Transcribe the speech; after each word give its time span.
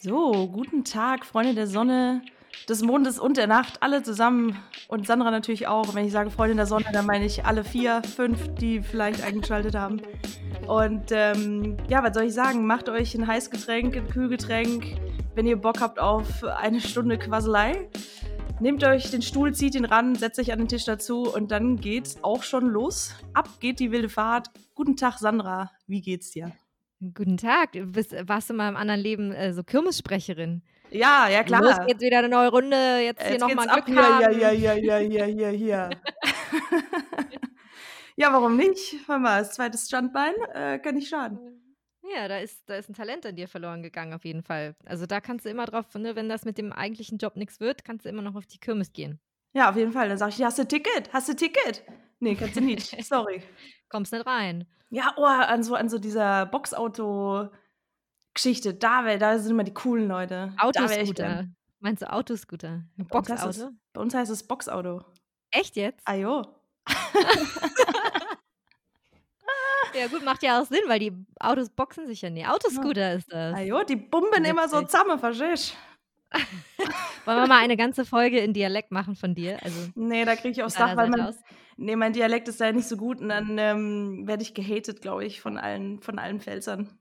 So, 0.00 0.46
guten 0.46 0.84
Tag, 0.84 1.26
Freunde 1.26 1.54
der 1.54 1.66
Sonne, 1.66 2.22
des 2.68 2.82
Mondes 2.82 3.18
und 3.18 3.36
der 3.36 3.48
Nacht, 3.48 3.82
alle 3.82 4.04
zusammen. 4.04 4.56
Und 4.86 5.08
Sandra 5.08 5.32
natürlich 5.32 5.66
auch. 5.66 5.92
Wenn 5.92 6.06
ich 6.06 6.12
sage 6.12 6.30
Freunde 6.30 6.54
der 6.54 6.66
Sonne, 6.66 6.84
dann 6.92 7.04
meine 7.04 7.26
ich 7.26 7.44
alle 7.44 7.64
vier, 7.64 8.02
fünf, 8.02 8.54
die 8.54 8.80
vielleicht 8.80 9.24
eingeschaltet 9.24 9.74
haben. 9.74 10.00
Und 10.68 11.10
ähm, 11.10 11.78
ja, 11.88 12.04
was 12.04 12.14
soll 12.14 12.24
ich 12.26 12.34
sagen? 12.34 12.64
Macht 12.64 12.88
euch 12.88 13.16
ein 13.16 13.26
Heißgetränk, 13.26 13.96
ein 13.96 14.08
Kühlgetränk, 14.08 14.84
wenn 15.34 15.48
ihr 15.48 15.56
Bock 15.56 15.80
habt 15.80 15.98
auf 15.98 16.44
eine 16.44 16.80
Stunde 16.80 17.18
Quasselei. 17.18 17.88
Nehmt 18.60 18.84
euch 18.84 19.10
den 19.10 19.22
Stuhl, 19.22 19.52
zieht 19.52 19.74
ihn 19.74 19.84
ran, 19.84 20.14
setzt 20.14 20.38
euch 20.38 20.52
an 20.52 20.60
den 20.60 20.68
Tisch 20.68 20.84
dazu 20.84 21.22
und 21.22 21.50
dann 21.50 21.74
geht's 21.74 22.22
auch 22.22 22.44
schon 22.44 22.66
los. 22.66 23.16
Ab 23.34 23.48
geht 23.58 23.80
die 23.80 23.90
wilde 23.90 24.08
Fahrt. 24.08 24.50
Guten 24.76 24.96
Tag, 24.96 25.18
Sandra. 25.18 25.72
Wie 25.88 26.02
geht's 26.02 26.30
dir? 26.30 26.52
Guten 27.00 27.36
Tag. 27.36 27.72
Du 27.72 27.86
bist, 27.86 28.12
warst 28.26 28.50
du 28.50 28.54
mal 28.54 28.68
im 28.68 28.76
anderen 28.76 29.00
Leben 29.00 29.30
äh, 29.32 29.52
so 29.52 29.62
Kirmessprecherin? 29.62 30.62
Ja, 30.90 31.28
ja, 31.28 31.44
klar. 31.44 31.62
Los, 31.62 31.76
jetzt 31.86 32.00
wieder 32.00 32.18
eine 32.18 32.28
neue 32.28 32.48
Runde. 32.48 32.98
Jetzt, 33.00 33.22
hier 33.24 33.38
nochmal 33.38 33.68
Glück 33.68 33.86
hier, 33.86 33.96
haben. 33.96 34.20
Ja, 34.40 34.50
ja, 34.50 34.72
ja, 34.72 34.98
ja, 34.98 35.26
ja, 35.26 35.50
ja, 35.50 35.90
ja, 38.16 38.32
warum 38.32 38.56
nicht? 38.56 38.96
Hör 39.06 39.20
mal, 39.20 39.40
das 39.40 39.52
zweite 39.54 39.78
Standbein 39.78 40.34
äh, 40.54 40.80
kann 40.80 40.96
nicht 40.96 41.08
schaden. 41.08 41.38
Ja, 42.14 42.26
da 42.26 42.38
ist, 42.38 42.68
da 42.68 42.74
ist 42.74 42.88
ein 42.88 42.94
Talent 42.94 43.24
an 43.26 43.36
dir 43.36 43.46
verloren 43.46 43.82
gegangen, 43.82 44.12
auf 44.12 44.24
jeden 44.24 44.42
Fall. 44.42 44.74
Also 44.84 45.06
da 45.06 45.20
kannst 45.20 45.44
du 45.44 45.50
immer 45.50 45.66
drauf, 45.66 45.94
ne, 45.94 46.16
wenn 46.16 46.28
das 46.28 46.44
mit 46.44 46.58
dem 46.58 46.72
eigentlichen 46.72 47.18
Job 47.18 47.36
nichts 47.36 47.60
wird, 47.60 47.84
kannst 47.84 48.06
du 48.06 48.08
immer 48.08 48.22
noch 48.22 48.34
auf 48.34 48.46
die 48.46 48.58
Kirmes 48.58 48.92
gehen. 48.92 49.20
Ja, 49.52 49.70
auf 49.70 49.76
jeden 49.76 49.92
Fall. 49.92 50.08
Dann 50.08 50.18
sag 50.18 50.30
ich, 50.30 50.42
hast 50.42 50.58
du 50.58 50.66
Ticket? 50.66 51.12
Hast 51.12 51.28
du 51.28 51.36
Ticket? 51.36 51.84
Nee, 52.18 52.34
kannst 52.34 52.56
du 52.56 52.60
nicht. 52.60 53.04
Sorry. 53.04 53.42
Kommst 53.88 54.12
nicht 54.12 54.26
rein. 54.26 54.66
Ja, 54.90 55.14
oh, 55.16 55.24
an 55.24 55.62
so, 55.62 55.74
an 55.74 55.88
so 55.88 55.98
dieser 55.98 56.44
Boxauto-Geschichte. 56.46 58.74
Da, 58.74 59.16
da 59.16 59.38
sind 59.38 59.52
immer 59.52 59.64
die 59.64 59.74
coolen 59.74 60.08
Leute. 60.08 60.52
Autoscooter. 60.58 61.46
Meinst 61.80 62.02
du 62.02 62.12
Autoscooter? 62.12 62.82
Boxauto? 62.96 63.70
Bei 63.92 64.00
uns 64.00 64.14
heißt 64.14 64.30
es 64.30 64.46
Boxauto. 64.46 65.04
Echt 65.50 65.76
jetzt? 65.76 66.02
Ah, 66.04 66.14
jo. 66.14 66.42
ja, 69.94 70.06
gut, 70.08 70.22
macht 70.24 70.42
ja 70.42 70.60
auch 70.60 70.66
Sinn, 70.66 70.82
weil 70.86 70.98
die 70.98 71.12
Autos 71.40 71.70
boxen 71.70 72.06
sich 72.06 72.20
ja 72.22 72.30
nie. 72.30 72.46
Autoscooter 72.46 73.14
ist 73.14 73.32
das. 73.32 73.56
Ah, 73.56 73.60
jo, 73.60 73.82
die 73.84 73.96
bumben 73.96 74.44
immer 74.44 74.68
so 74.68 74.82
zusammen, 74.82 75.18
verstehst 75.18 75.74
Wollen 77.24 77.38
wir 77.38 77.46
mal 77.46 77.62
eine 77.62 77.76
ganze 77.76 78.04
Folge 78.04 78.38
in 78.38 78.52
Dialekt 78.52 78.90
machen 78.90 79.16
von 79.16 79.34
dir? 79.34 79.62
Also, 79.62 79.78
nee, 79.94 80.24
da 80.24 80.36
kriege 80.36 80.50
ich 80.50 80.62
aufs 80.62 80.74
Dach, 80.74 80.96
weil 80.96 81.08
man, 81.08 81.34
nee, 81.76 81.96
mein 81.96 82.12
Dialekt 82.12 82.48
ist 82.48 82.60
ja 82.60 82.72
nicht 82.72 82.88
so 82.88 82.96
gut 82.96 83.20
und 83.20 83.28
dann 83.28 83.56
ähm, 83.58 84.26
werde 84.26 84.42
ich 84.42 84.54
gehatet, 84.54 85.00
glaube 85.00 85.24
ich, 85.24 85.40
von 85.40 85.58
allen, 85.58 86.00
von 86.00 86.18
allen 86.18 86.40
Pfälzern. 86.40 86.98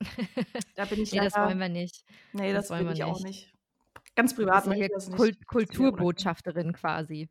Da 0.76 0.86
bin 0.86 1.02
ich 1.02 1.12
nee, 1.12 1.18
leider, 1.18 1.30
das 1.30 1.38
wollen 1.38 1.58
wir 1.58 1.68
nicht. 1.68 2.04
Nee, 2.32 2.52
das, 2.52 2.68
das 2.68 2.78
will 2.78 2.86
ich 2.86 2.94
nicht. 2.94 3.04
auch 3.04 3.20
nicht. 3.20 3.52
Ganz 4.16 4.34
privat. 4.34 4.66
Du 4.66 4.70
bist 4.70 5.08
ja 5.08 5.16
Kult 5.16 5.46
Kulturbotschafterin 5.46 6.72
quasi. 6.72 7.28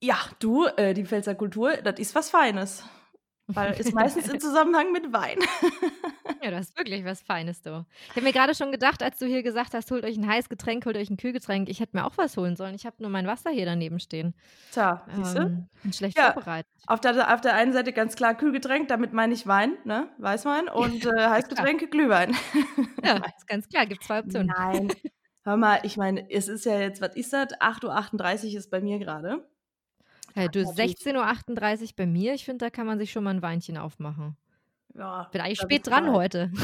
Ja, 0.00 0.18
du, 0.38 0.66
äh, 0.66 0.94
die 0.94 1.04
Pfälzer 1.04 1.34
Kultur, 1.34 1.76
das 1.76 1.98
ist 1.98 2.14
was 2.14 2.30
Feines. 2.30 2.84
Weil 3.46 3.78
ist 3.78 3.92
meistens 3.94 4.28
im 4.28 4.40
Zusammenhang 4.40 4.92
mit 4.92 5.12
Wein. 5.12 5.38
ja, 6.42 6.50
das 6.50 6.68
ist 6.68 6.78
wirklich 6.78 7.04
was 7.04 7.22
Feines, 7.22 7.62
du. 7.62 7.84
Ich 8.10 8.16
habe 8.16 8.22
mir 8.22 8.32
gerade 8.32 8.54
schon 8.54 8.72
gedacht, 8.72 9.02
als 9.02 9.18
du 9.18 9.26
hier 9.26 9.42
gesagt 9.42 9.74
hast, 9.74 9.90
holt 9.90 10.04
euch 10.04 10.16
ein 10.16 10.26
heißes 10.26 10.48
Getränk, 10.48 10.86
holt 10.86 10.96
euch 10.96 11.10
ein 11.10 11.16
Kühlgetränk. 11.16 11.68
Ich 11.68 11.80
hätte 11.80 11.96
mir 11.96 12.06
auch 12.06 12.16
was 12.16 12.36
holen 12.36 12.56
sollen. 12.56 12.74
Ich 12.74 12.86
habe 12.86 12.96
nur 13.00 13.10
mein 13.10 13.26
Wasser 13.26 13.50
hier 13.50 13.66
daneben 13.66 14.00
stehen. 14.00 14.34
Tja, 14.72 15.04
siehst 15.14 15.36
du? 15.36 15.42
Ähm, 15.42 15.68
bin 15.82 15.92
schlecht 15.92 16.16
ja, 16.16 16.32
vorbereitet. 16.32 16.70
Auf 16.86 17.00
der, 17.00 17.34
auf 17.34 17.40
der 17.40 17.54
einen 17.54 17.72
Seite 17.72 17.92
ganz 17.92 18.16
klar 18.16 18.34
Kühlgetränk, 18.34 18.88
damit 18.88 19.12
meine 19.12 19.34
ich 19.34 19.46
Wein, 19.46 19.76
ne? 19.84 20.08
Weißwein 20.18 20.68
und 20.68 21.04
äh, 21.04 21.10
Heißgetränk, 21.28 21.90
Glühwein. 21.90 22.36
ja, 23.04 23.16
ist 23.16 23.46
ganz 23.46 23.68
klar, 23.68 23.86
gibt 23.86 24.04
zwei 24.04 24.20
Optionen. 24.20 24.52
Nein. 24.56 24.92
Hör 25.44 25.56
mal, 25.56 25.80
ich 25.82 25.96
meine, 25.96 26.30
es 26.30 26.46
ist 26.46 26.64
ja 26.64 26.78
jetzt, 26.78 27.00
was 27.00 27.16
ist 27.16 27.32
das? 27.32 27.48
8.38 27.58 28.52
Uhr 28.52 28.58
ist 28.58 28.70
bei 28.70 28.80
mir 28.80 29.00
gerade. 29.00 29.44
Hey, 30.34 30.48
du, 30.48 30.60
16.38 30.60 31.82
Uhr 31.82 31.88
bei 31.96 32.06
mir. 32.06 32.34
Ich 32.34 32.44
finde, 32.44 32.64
da 32.64 32.70
kann 32.70 32.86
man 32.86 32.98
sich 32.98 33.12
schon 33.12 33.24
mal 33.24 33.30
ein 33.30 33.42
Weinchen 33.42 33.76
aufmachen. 33.76 34.36
Ja. 34.94 35.28
Bin 35.32 35.40
eigentlich 35.40 35.60
spät 35.60 35.86
dran 35.86 36.06
mal. 36.06 36.14
heute. 36.14 36.50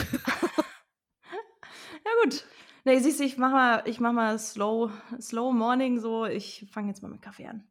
ja, 2.04 2.10
gut. 2.22 2.44
Nee, 2.84 2.98
siehst 3.00 3.20
du, 3.20 3.24
ich 3.24 3.36
mach 3.36 3.50
mal, 3.50 3.82
ich 3.84 4.00
mach 4.00 4.12
mal 4.12 4.38
slow, 4.38 4.90
slow 5.20 5.52
morning 5.52 5.98
so. 5.98 6.24
Ich 6.24 6.66
fange 6.70 6.88
jetzt 6.88 7.02
mal 7.02 7.10
mit 7.10 7.20
Kaffee 7.20 7.46
an. 7.46 7.64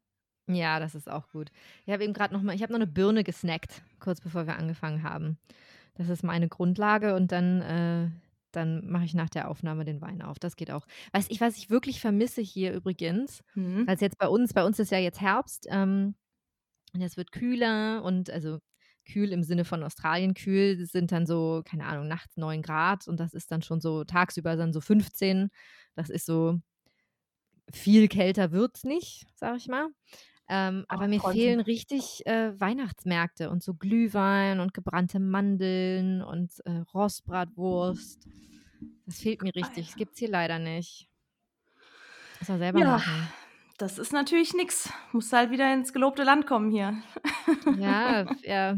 Ja, 0.46 0.80
das 0.80 0.94
ist 0.94 1.10
auch 1.10 1.28
gut. 1.28 1.50
Ich 1.84 1.92
habe 1.92 2.04
eben 2.04 2.12
gerade 2.12 2.32
noch 2.32 2.42
mal, 2.42 2.54
ich 2.54 2.62
habe 2.62 2.72
noch 2.72 2.78
eine 2.78 2.86
Birne 2.86 3.24
gesnackt, 3.24 3.82
kurz 4.00 4.20
bevor 4.20 4.46
wir 4.46 4.56
angefangen 4.56 5.02
haben. 5.02 5.38
Das 5.96 6.08
ist 6.08 6.22
meine 6.22 6.48
Grundlage 6.48 7.14
und 7.16 7.32
dann 7.32 7.60
äh, 7.60 8.10
dann 8.52 8.86
mache 8.86 9.04
ich 9.04 9.14
nach 9.14 9.28
der 9.30 9.50
Aufnahme 9.50 9.84
den 9.84 10.00
Wein 10.00 10.22
auf. 10.22 10.38
Das 10.38 10.56
geht 10.56 10.70
auch. 10.70 10.86
Weiß 11.12 11.26
ich, 11.30 11.40
was 11.40 11.56
ich 11.56 11.70
wirklich 11.70 12.00
vermisse 12.00 12.40
hier 12.40 12.72
übrigens, 12.72 13.42
mhm. 13.54 13.86
weil 13.86 13.94
es 13.94 14.00
jetzt 14.00 14.18
bei 14.18 14.28
uns, 14.28 14.54
bei 14.54 14.64
uns 14.64 14.78
ist 14.78 14.90
ja 14.90 14.98
jetzt 14.98 15.20
Herbst, 15.20 15.66
ähm, 15.70 16.14
und 16.94 17.02
es 17.02 17.16
wird 17.16 17.32
kühler 17.32 18.02
und 18.02 18.30
also 18.30 18.58
kühl 19.04 19.32
im 19.32 19.42
Sinne 19.42 19.64
von 19.64 19.82
Australien 19.82 20.34
kühl, 20.34 20.84
sind 20.86 21.12
dann 21.12 21.26
so, 21.26 21.62
keine 21.64 21.86
Ahnung, 21.86 22.08
nachts 22.08 22.36
9 22.36 22.62
Grad 22.62 23.08
und 23.08 23.20
das 23.20 23.34
ist 23.34 23.50
dann 23.50 23.62
schon 23.62 23.80
so 23.80 24.04
tagsüber 24.04 24.56
dann 24.56 24.72
so 24.72 24.80
15. 24.80 25.50
Das 25.94 26.10
ist 26.10 26.26
so, 26.26 26.58
viel 27.72 28.08
kälter 28.08 28.52
wird 28.52 28.76
es 28.76 28.84
nicht, 28.84 29.26
sag 29.34 29.56
ich 29.56 29.68
mal. 29.68 29.88
Ähm, 30.50 30.86
aber 30.88 31.08
mir 31.08 31.20
Freundchen. 31.20 31.42
fehlen 31.42 31.60
richtig 31.60 32.26
äh, 32.26 32.58
Weihnachtsmärkte 32.58 33.50
und 33.50 33.62
so 33.62 33.74
Glühwein 33.74 34.60
und 34.60 34.72
gebrannte 34.72 35.20
Mandeln 35.20 36.22
und 36.22 36.52
äh, 36.64 36.84
Rostbratwurst. 36.94 38.26
Das 39.04 39.20
fehlt 39.20 39.42
mir 39.42 39.54
richtig. 39.54 39.88
Das 39.88 39.96
gibt 39.96 40.14
es 40.14 40.18
hier 40.18 40.30
leider 40.30 40.58
nicht. 40.58 41.08
Muss 42.40 42.48
man 42.48 42.58
selber 42.58 42.78
ja, 42.78 42.86
machen. 42.92 43.28
Das 43.76 43.98
ist 43.98 44.12
natürlich 44.12 44.54
nichts. 44.54 44.90
Muss 45.12 45.32
halt 45.32 45.50
wieder 45.50 45.72
ins 45.72 45.92
gelobte 45.92 46.24
Land 46.24 46.46
kommen 46.46 46.70
hier. 46.70 46.94
Ja, 47.78 48.26
ja. 48.42 48.76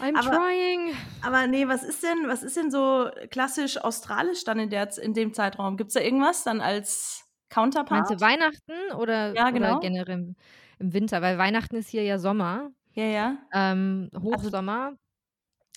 I'm 0.00 0.16
aber, 0.16 0.36
trying. 0.36 0.94
Aber 1.22 1.46
nee, 1.46 1.68
was 1.68 1.82
ist 1.82 2.02
denn, 2.02 2.28
was 2.28 2.42
ist 2.42 2.56
denn 2.56 2.70
so 2.70 3.08
klassisch 3.30 3.78
australisch 3.78 4.44
dann 4.44 4.58
in, 4.58 4.70
der, 4.70 4.88
in 4.98 5.14
dem 5.14 5.32
Zeitraum? 5.32 5.76
Gibt 5.76 5.88
es 5.88 5.94
da 5.94 6.00
irgendwas 6.00 6.42
dann 6.44 6.60
als 6.60 7.24
Counterpart? 7.48 8.08
Meinst 8.08 8.10
du 8.10 8.20
Weihnachten 8.20 8.92
oder, 8.98 9.34
ja, 9.34 9.50
genau. 9.50 9.72
oder 9.72 9.80
generell? 9.80 10.34
Im 10.78 10.92
Winter, 10.92 11.22
weil 11.22 11.38
Weihnachten 11.38 11.76
ist 11.76 11.88
hier 11.88 12.02
ja 12.02 12.18
Sommer. 12.18 12.70
Ja, 12.92 13.04
ja. 13.04 13.38
Ähm, 13.52 14.08
also 14.12 14.26
Hochsommer. 14.26 14.92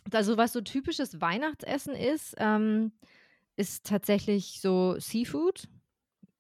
Also, 0.06 0.32
also, 0.32 0.38
was 0.38 0.54
so 0.54 0.62
typisches 0.62 1.20
Weihnachtsessen 1.20 1.96
ist, 1.96 2.36
ähm, 2.38 2.94
ist 3.58 3.86
tatsächlich 3.86 4.62
so 4.62 4.98
Seafood, 5.00 5.68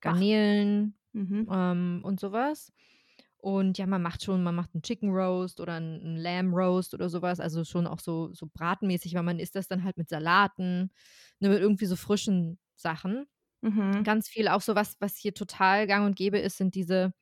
Garnelen 0.02 0.96
mhm. 1.14 1.48
ähm, 1.52 2.02
und 2.04 2.20
sowas. 2.20 2.72
Und 3.40 3.78
ja, 3.78 3.86
man 3.86 4.02
macht 4.02 4.24
schon, 4.24 4.44
man 4.44 4.56
macht 4.56 4.74
einen 4.74 4.82
Chicken 4.82 5.12
Roast 5.12 5.60
oder 5.60 5.76
einen 5.76 6.18
Lamb 6.18 6.54
Roast 6.56 6.94
oder 6.94 7.08
sowas, 7.10 7.40
also 7.40 7.64
schon 7.64 7.88
auch 7.88 8.00
so, 8.00 8.34
so 8.34 8.48
bratenmäßig, 8.52 9.14
weil 9.14 9.24
man 9.24 9.40
isst 9.40 9.56
das 9.56 9.68
dann 9.68 9.84
halt 9.84 9.98
mit 9.98 10.10
Salaten, 10.10 10.92
ne, 11.40 11.50
mit 11.50 11.60
irgendwie 11.60 11.86
so 11.86 11.96
frischen 11.96 12.60
Sachen. 12.76 13.26
Mhm. 13.62 14.04
Ganz 14.04 14.28
viel 14.28 14.48
auch 14.48 14.62
so 14.62 14.76
was, 14.76 14.98
was 15.00 15.18
hier 15.18 15.34
total 15.34 15.88
gang 15.88 16.06
und 16.06 16.16
gäbe 16.16 16.40
ist, 16.40 16.58
sind 16.58 16.76
diese 16.76 17.14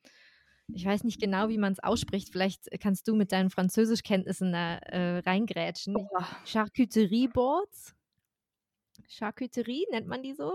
ich 0.72 0.84
weiß 0.84 1.04
nicht 1.04 1.20
genau, 1.20 1.48
wie 1.48 1.58
man 1.58 1.72
es 1.72 1.80
ausspricht. 1.80 2.30
Vielleicht 2.30 2.68
kannst 2.80 3.06
du 3.08 3.14
mit 3.14 3.32
deinen 3.32 3.50
Französischkenntnissen 3.50 4.52
da 4.52 4.76
äh, 4.78 5.18
reingrätschen. 5.18 5.96
Oh. 5.96 6.08
Charcuterie-Boards? 6.44 7.94
Charcuterie, 9.08 9.86
nennt 9.90 10.08
man 10.08 10.22
die 10.22 10.34
so? 10.34 10.52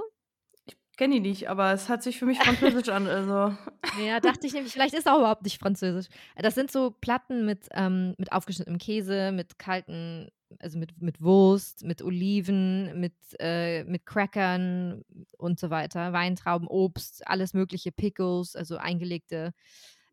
Ich 0.66 0.98
kenne 0.98 1.16
die 1.16 1.22
nicht, 1.22 1.50
aber 1.50 1.72
es 1.72 1.88
hat 1.88 2.04
sich 2.04 2.20
für 2.20 2.26
mich 2.26 2.40
französisch 2.40 2.90
an. 2.90 3.08
Also. 3.08 3.56
Ja, 4.00 4.22
dachte 4.22 4.48
ich 4.48 4.54
nämlich, 4.54 4.72
vielleicht 4.72 4.94
ist 4.94 5.02
es 5.02 5.08
auch 5.08 5.18
überhaupt 5.18 5.44
nicht 5.44 5.60
französisch. 5.60 6.08
Das 6.38 6.56
sind 6.56 6.72
so 6.72 6.92
Platten 6.92 7.46
mit, 7.46 7.68
ähm, 7.74 8.16
mit 8.18 8.32
aufgeschnittenem 8.32 8.80
Käse, 8.80 9.34
mit 9.34 9.60
kalten, 9.60 10.30
also 10.60 10.80
mit, 10.80 11.02
mit 11.02 11.22
Wurst, 11.22 11.84
mit 11.84 12.02
Oliven, 12.02 12.98
mit, 12.98 13.16
äh, 13.40 13.84
mit 13.84 14.06
Crackern 14.06 15.04
und 15.38 15.60
so 15.60 15.72
weiter, 15.72 16.14
Weintrauben, 16.14 16.69
Obst, 16.69 17.28
alles 17.28 17.54
mögliche, 17.54 17.92
Pickles, 17.92 18.56
also 18.56 18.78
eingelegte 18.78 19.54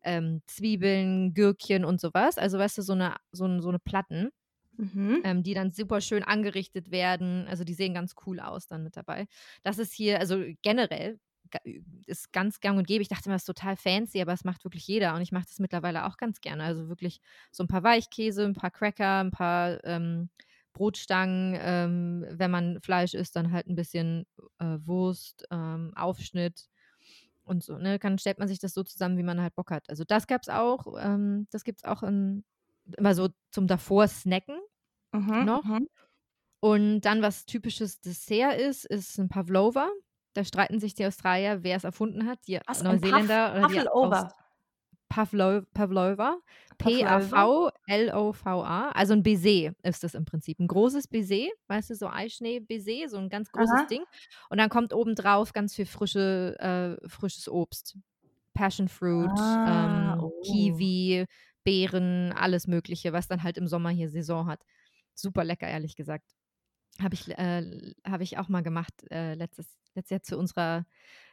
ähm, 0.03 0.41
Zwiebeln, 0.47 1.33
Gürkchen 1.33 1.85
und 1.85 2.01
sowas. 2.01 2.37
Also, 2.37 2.57
weißt 2.59 2.77
du, 2.77 2.81
so 2.81 2.93
eine, 2.93 3.15
so, 3.31 3.61
so 3.61 3.69
eine 3.69 3.79
Platten, 3.79 4.29
mhm. 4.77 5.21
ähm, 5.23 5.43
die 5.43 5.53
dann 5.53 5.71
super 5.71 6.01
schön 6.01 6.23
angerichtet 6.23 6.91
werden. 6.91 7.47
Also, 7.47 7.63
die 7.63 7.73
sehen 7.73 7.93
ganz 7.93 8.15
cool 8.25 8.39
aus 8.39 8.67
dann 8.67 8.83
mit 8.83 8.97
dabei. 8.97 9.27
Das 9.63 9.77
ist 9.77 9.93
hier, 9.93 10.19
also 10.19 10.43
generell 10.61 11.19
ist 12.05 12.31
ganz 12.31 12.59
gang 12.59 12.77
und 12.77 12.87
gäbe. 12.87 13.01
Ich 13.01 13.07
dachte 13.07 13.25
immer, 13.25 13.35
das 13.35 13.41
ist 13.43 13.47
total 13.47 13.75
fancy, 13.75 14.21
aber 14.21 14.33
es 14.33 14.43
macht 14.43 14.63
wirklich 14.63 14.87
jeder 14.87 15.15
und 15.15 15.21
ich 15.21 15.31
mache 15.31 15.45
das 15.47 15.59
mittlerweile 15.59 16.05
auch 16.05 16.17
ganz 16.17 16.41
gerne. 16.41 16.63
Also 16.63 16.89
wirklich 16.89 17.19
so 17.51 17.63
ein 17.63 17.67
paar 17.67 17.83
Weichkäse, 17.83 18.45
ein 18.45 18.53
paar 18.53 18.71
Cracker, 18.71 19.19
ein 19.19 19.31
paar 19.31 19.83
ähm, 19.83 20.29
Brotstangen, 20.73 21.57
ähm, 21.59 22.25
wenn 22.29 22.51
man 22.51 22.79
Fleisch 22.81 23.13
isst, 23.13 23.35
dann 23.35 23.51
halt 23.51 23.67
ein 23.67 23.75
bisschen 23.75 24.25
äh, 24.59 24.77
Wurst, 24.81 25.45
ähm, 25.51 25.91
Aufschnitt, 25.95 26.67
und 27.49 27.63
so, 27.63 27.77
ne? 27.77 27.99
Dann 27.99 28.17
stellt 28.17 28.39
man 28.39 28.47
sich 28.47 28.59
das 28.59 28.73
so 28.73 28.83
zusammen, 28.83 29.17
wie 29.17 29.23
man 29.23 29.41
halt 29.41 29.55
Bock 29.55 29.71
hat. 29.71 29.89
Also 29.89 30.03
das 30.05 30.27
gab 30.27 30.41
es 30.43 30.49
auch, 30.49 30.95
ähm, 30.99 31.47
das 31.51 31.63
gibt 31.63 31.79
es 31.79 31.83
auch 31.83 32.03
in, 32.03 32.43
immer 32.97 33.15
so 33.15 33.29
zum 33.51 33.67
davor 33.67 34.07
snacken 34.07 34.59
mhm, 35.11 35.45
noch. 35.45 35.63
Mhm. 35.63 35.89
Und 36.61 37.01
dann, 37.01 37.21
was 37.21 37.45
typisches 37.45 38.01
Dessert 38.01 38.59
ist, 38.59 38.85
ist 38.85 39.17
ein 39.17 39.29
Pavlova. 39.29 39.89
Da 40.33 40.43
streiten 40.43 40.79
sich 40.79 40.93
die 40.93 41.05
Australier, 41.05 41.63
wer 41.63 41.77
es 41.77 41.83
erfunden 41.83 42.27
hat. 42.27 42.39
Die 42.47 42.59
Was? 42.65 42.83
Neuseeländer 42.83 43.53
Ein 43.53 43.63
oder 43.63 43.67
die 43.67 43.75
Pavlova. 43.75 44.27
Aus- 44.27 44.33
Pavlova. 45.09 45.65
Pavlova? 45.73 46.37
P-A-V-L-O-V-A. 46.77 48.91
Also 48.91 49.13
ein 49.13 49.23
Baiser 49.23 49.73
ist 49.83 50.03
das 50.03 50.13
im 50.13 50.25
Prinzip. 50.25 50.59
Ein 50.59 50.67
großes 50.67 51.07
Baiser, 51.07 51.47
weißt 51.67 51.89
du, 51.89 51.95
so 51.95 52.07
Eischnee-Baiser, 52.07 53.09
so 53.09 53.17
ein 53.17 53.29
ganz 53.29 53.51
großes 53.51 53.81
Aha. 53.81 53.87
Ding. 53.87 54.03
Und 54.49 54.59
dann 54.59 54.69
kommt 54.69 54.93
obendrauf 54.93 55.51
ganz 55.51 55.75
viel 55.75 55.85
frische, 55.85 56.55
äh, 56.59 57.09
frisches 57.09 57.49
Obst. 57.49 57.97
Passion 58.53 58.87
Fruit, 58.87 59.29
Ah, 59.37 60.15
ähm, 60.15 60.23
oh. 60.23 60.41
Kiwi, 60.41 61.25
Beeren, 61.63 62.31
alles 62.33 62.67
Mögliche, 62.67 63.13
was 63.13 63.27
dann 63.27 63.43
halt 63.43 63.57
im 63.57 63.67
Sommer 63.67 63.89
hier 63.89 64.09
Saison 64.09 64.47
hat. 64.47 64.61
Super 65.13 65.43
lecker, 65.43 65.67
ehrlich 65.67 65.95
gesagt. 65.95 66.25
Habe 67.01 67.13
ich, 67.13 67.29
äh, 67.29 67.93
hab 68.05 68.21
ich 68.21 68.37
auch 68.37 68.49
mal 68.49 68.63
gemacht 68.63 68.93
äh, 69.11 69.35
letztes, 69.35 69.67
letztes 69.95 70.11
Jahr 70.11 70.23
zu 70.23 70.37
unserer, 70.37 70.85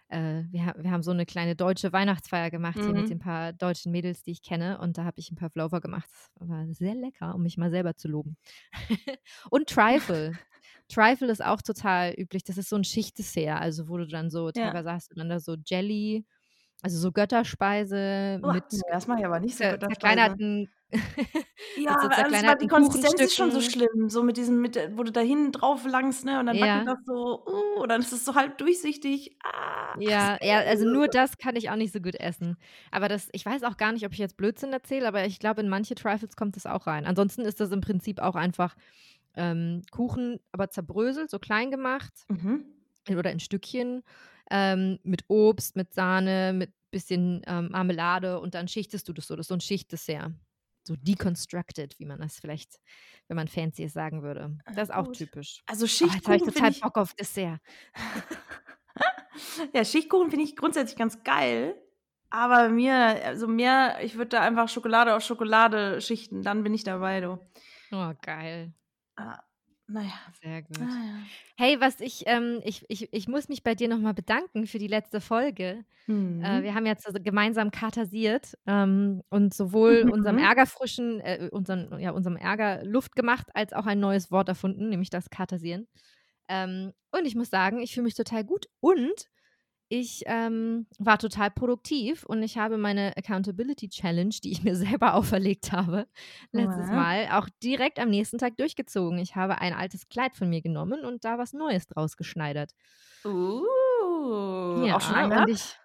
äh, 0.09 0.45
wir, 0.51 0.75
wir 0.79 0.91
haben 0.91 1.03
so 1.03 1.11
eine 1.11 1.27
kleine 1.27 1.57
deutsche 1.57 1.93
Weihnachtsfeier 1.93 2.51
gemacht 2.51 2.79
hier 2.85 2.95
mit 2.95 3.09
Mhm. 3.09 3.11
den 3.11 3.19
paar 3.19 3.53
deutschen 3.53 3.93
Mädels, 3.93 4.23
die 4.23 4.33
ich 4.33 4.43
kenne. 4.43 4.79
Und 4.81 4.99
da 4.99 5.05
habe 5.05 5.19
ich 5.21 5.31
ein 5.31 5.37
paar 5.37 5.49
Pavlova 5.51 5.79
gemacht. 5.81 6.09
Das 6.39 6.49
war 6.49 6.67
sehr 6.73 6.95
lecker, 6.95 7.35
um 7.35 7.43
mich 7.43 7.57
mal 7.59 7.71
selber 7.71 7.97
zu 7.97 8.09
loben. 8.09 8.37
und 9.51 9.69
Trifle. 9.69 10.39
Trifle 10.89 11.31
ist 11.31 11.45
auch 11.45 11.63
total 11.63 12.15
üblich. 12.17 12.45
Das 12.45 12.59
ist 12.59 12.69
so 12.69 12.77
ein 12.77 12.85
Schichtdessert, 12.85 13.61
also 13.61 13.89
wo 13.89 13.97
du 13.99 14.07
dann 14.07 14.31
so, 14.31 14.51
Ja. 14.55 14.73
teilweise 14.73 14.93
hast 14.93 15.11
du 15.11 15.17
dann 15.17 15.29
da 15.29 15.41
so 15.41 15.57
Jelly, 15.67 16.25
also 16.83 16.99
so 16.99 17.13
Götterspeise 17.13 18.41
Uah, 18.43 18.53
mit 18.53 18.65
das 18.91 19.07
mache 19.07 19.21
ich 19.21 19.27
aber 19.27 19.41
nicht 19.41 19.57
so 19.57 19.65
Götterspeise. 19.65 19.89
zerkleinerten 20.01 20.71
Ja, 21.77 21.95
so 22.01 22.07
aber 22.07 22.31
das 22.31 22.43
war, 22.47 22.57
die 22.57 22.69
Konsistenz 22.69 23.21
ist 23.21 23.35
schon 23.35 23.51
so 23.51 23.61
schlimm. 23.61 24.09
So 24.09 24.23
mit 24.23 24.37
diesem, 24.37 24.61
mit, 24.61 24.77
der- 24.77 24.97
wo 24.97 25.03
du 25.03 25.11
da 25.11 25.21
hinten 25.21 25.53
drauf 25.53 25.85
langst, 25.85 26.25
ne? 26.25 26.39
Und 26.39 26.47
dann 26.47 26.57
Ja. 26.57 26.85
wackelt 26.85 26.87
das 26.89 26.99
so, 27.05 27.45
uh, 27.47 27.83
und 27.83 27.89
dann 27.89 28.01
ist 28.01 28.13
es 28.13 28.25
so 28.25 28.35
halb 28.35 28.57
durchsichtig. 28.59 29.37
Ah. 29.45 29.97
Ja, 29.99 30.39
ja, 30.43 30.59
also 30.61 30.85
nur 30.85 31.09
das 31.09 31.39
kann 31.39 31.57
ich 31.57 31.71
auch 31.71 31.77
nicht 31.77 31.93
so 31.93 32.01
gut 32.01 32.15
essen. 32.15 32.57
Aber 32.93 33.09
das, 33.09 33.29
ich 33.33 33.45
weiß 33.45 33.65
auch 33.65 33.77
gar 33.79 33.93
nicht, 33.93 34.07
ob 34.07 34.13
ich 34.13 34.19
jetzt 34.19 34.37
Blödsinn 34.37 34.73
erzähle, 34.73 35.09
aber 35.09 35.25
ich 35.25 35.39
glaube, 35.41 35.61
in 35.61 35.69
manche 35.69 35.95
Trifles 35.97 36.37
kommt 36.37 36.55
das 36.57 36.67
auch 36.67 36.87
rein. 36.87 37.05
Ansonsten 37.05 37.43
ist 37.43 37.61
das 37.61 37.73
im 37.73 37.81
Prinzip 37.81 38.21
auch 38.21 38.37
einfach 38.37 38.77
ähm, 39.35 39.83
Kuchen, 39.91 40.39
aber 40.53 40.71
zerbröselt, 40.71 41.31
so 41.31 41.39
klein 41.39 41.71
gemacht 41.71 42.13
Mhm. 42.29 42.65
oder 43.11 43.33
in 43.33 43.41
Stückchen 43.41 44.03
ähm, 44.51 44.99
mit 45.03 45.25
Obst, 45.29 45.77
mit 45.77 45.93
Sahne, 45.95 46.53
mit 46.53 46.73
bisschen 46.91 47.43
ähm, 47.47 47.69
Marmelade 47.73 48.41
und 48.41 48.55
dann 48.55 48.69
schichtest 48.69 49.09
du 49.09 49.13
das 49.13 49.27
so. 49.27 49.37
Das 49.37 49.45
ist 49.45 49.49
so 49.49 49.55
ein 49.55 49.61
Schichtdessert. 49.61 50.33
So 50.87 50.95
deconstructed, 50.97 51.99
wie 51.99 52.07
man 52.07 52.21
das 52.21 52.39
vielleicht, 52.39 52.79
wenn 53.27 53.37
man 53.37 53.49
fancy 53.49 53.83
es 53.85 53.93
sagen 53.93 54.23
würde. 54.23 54.57
Ah, 54.65 54.73
Das 54.73 54.89
ist 54.89 54.95
auch 54.95 55.07
gut. 55.07 55.17
typisch. 55.17 55.65
Also 55.67 55.87
Oh, 56.01 56.07
jetzt 56.15 56.27
habe 56.27 56.37
ich 56.37 56.43
Schichtkuchen 56.43 56.55
total 56.55 56.71
ich, 56.71 56.81
Bock 56.81 56.97
auf 56.97 57.13
Dessert. 57.15 57.61
ja, 59.75 59.85
Schichtkuchen 59.85 60.31
finde 60.31 60.45
ich 60.45 60.57
grundsätzlich 60.57 60.97
ganz 60.97 61.23
geil. 61.25 61.77
Aber 62.31 62.69
mir, 62.69 62.95
also 63.25 63.47
mehr, 63.47 63.99
ich 64.03 64.17
würde 64.17 64.31
da 64.31 64.41
einfach 64.43 64.69
Schokolade 64.69 65.15
auf 65.15 65.23
Schokolade 65.23 66.01
schichten, 66.01 66.43
dann 66.43 66.63
bin 66.63 66.75
ich 66.75 66.85
dabei, 66.85 67.21
du. 67.21 67.39
Oh, 67.93 68.13
geil. 68.21 68.73
Ah, 69.17 69.41
naja. 69.89 70.35
Sehr 70.43 70.63
gut. 70.63 70.79
naja. 70.79 71.31
Hey, 71.57 71.81
was 71.81 72.01
ich, 72.01 72.25
ähm, 72.27 72.61
ich, 72.65 72.85
ich, 72.89 73.13
ich 73.13 73.29
muss 73.29 73.49
mich 73.49 73.63
bei 73.63 73.75
dir 73.75 73.89
nochmal 73.89 74.15
bedanken 74.15 74.67
für 74.67 74.79
die 74.79 74.89
letzte 74.89 75.21
Folge. 75.21 75.85
Mhm. 76.09 76.43
Äh, 76.43 76.63
wir 76.63 76.75
haben 76.75 76.87
jetzt 76.87 77.07
gemeinsam 77.25 77.71
katasiert 77.71 78.57
ähm, 78.67 79.23
und 79.31 79.55
sowohl 79.55 80.07
unserem 80.11 80.39
Mhm. 80.39 80.39
Ärger 80.39 80.67
frischen, 80.67 81.21
äh, 81.21 81.49
unseren, 81.53 81.99
ja, 82.01 82.13
unserem 82.13 82.37
Ärger 82.37 82.85
Luft 82.85 83.17
gemacht, 83.17 83.49
als 83.55 83.73
auch 83.73 83.87
ein 83.87 84.01
neues 84.01 84.31
Wort 84.31 84.49
erfunden, 84.49 84.89
nämlich 84.91 85.11
das 85.11 85.31
Katasieren. 85.31 85.89
Ähm, 86.49 86.93
und 87.13 87.27
ich 87.27 87.35
muss 87.37 87.51
sagen, 87.51 87.81
ich 87.81 87.95
fühle 87.95 88.05
mich 88.05 88.15
total 88.15 88.45
gut 88.45 88.67
und 88.81 89.27
ich 89.89 90.23
ähm, 90.27 90.87
war 90.99 91.19
total 91.19 91.51
produktiv 91.51 92.25
und 92.25 92.43
ich 92.43 92.59
habe 92.59 92.77
meine 92.77 93.17
Accountability 93.17 93.89
Challenge, 93.89 94.35
die 94.43 94.53
ich 94.53 94.63
mir 94.63 94.75
selber 95.01 95.15
auferlegt 95.15 95.73
habe, 95.73 96.07
letztes 96.53 96.89
Ja. 96.89 96.95
Mal 96.95 97.29
auch 97.33 97.49
direkt 97.63 97.99
am 97.99 98.09
nächsten 98.11 98.39
Tag 98.39 98.57
durchgezogen. 98.57 99.19
Ich 99.19 99.37
habe 99.37 99.61
ein 99.61 99.73
altes 99.73 100.09
Kleid 100.09 100.37
von 100.37 100.49
mir 100.49 100.63
genommen 100.63 101.05
und 101.05 101.25
da 101.25 101.39
was 101.39 101.53
Neues 101.53 101.87
draus 101.87 102.17
geschneidert. 102.17 102.73
Uh, 103.25 103.63
Ja, 104.85 104.97
auch 104.97 105.01
schon 105.01 105.15
angehabt? 105.15 105.51
ich 105.51 105.77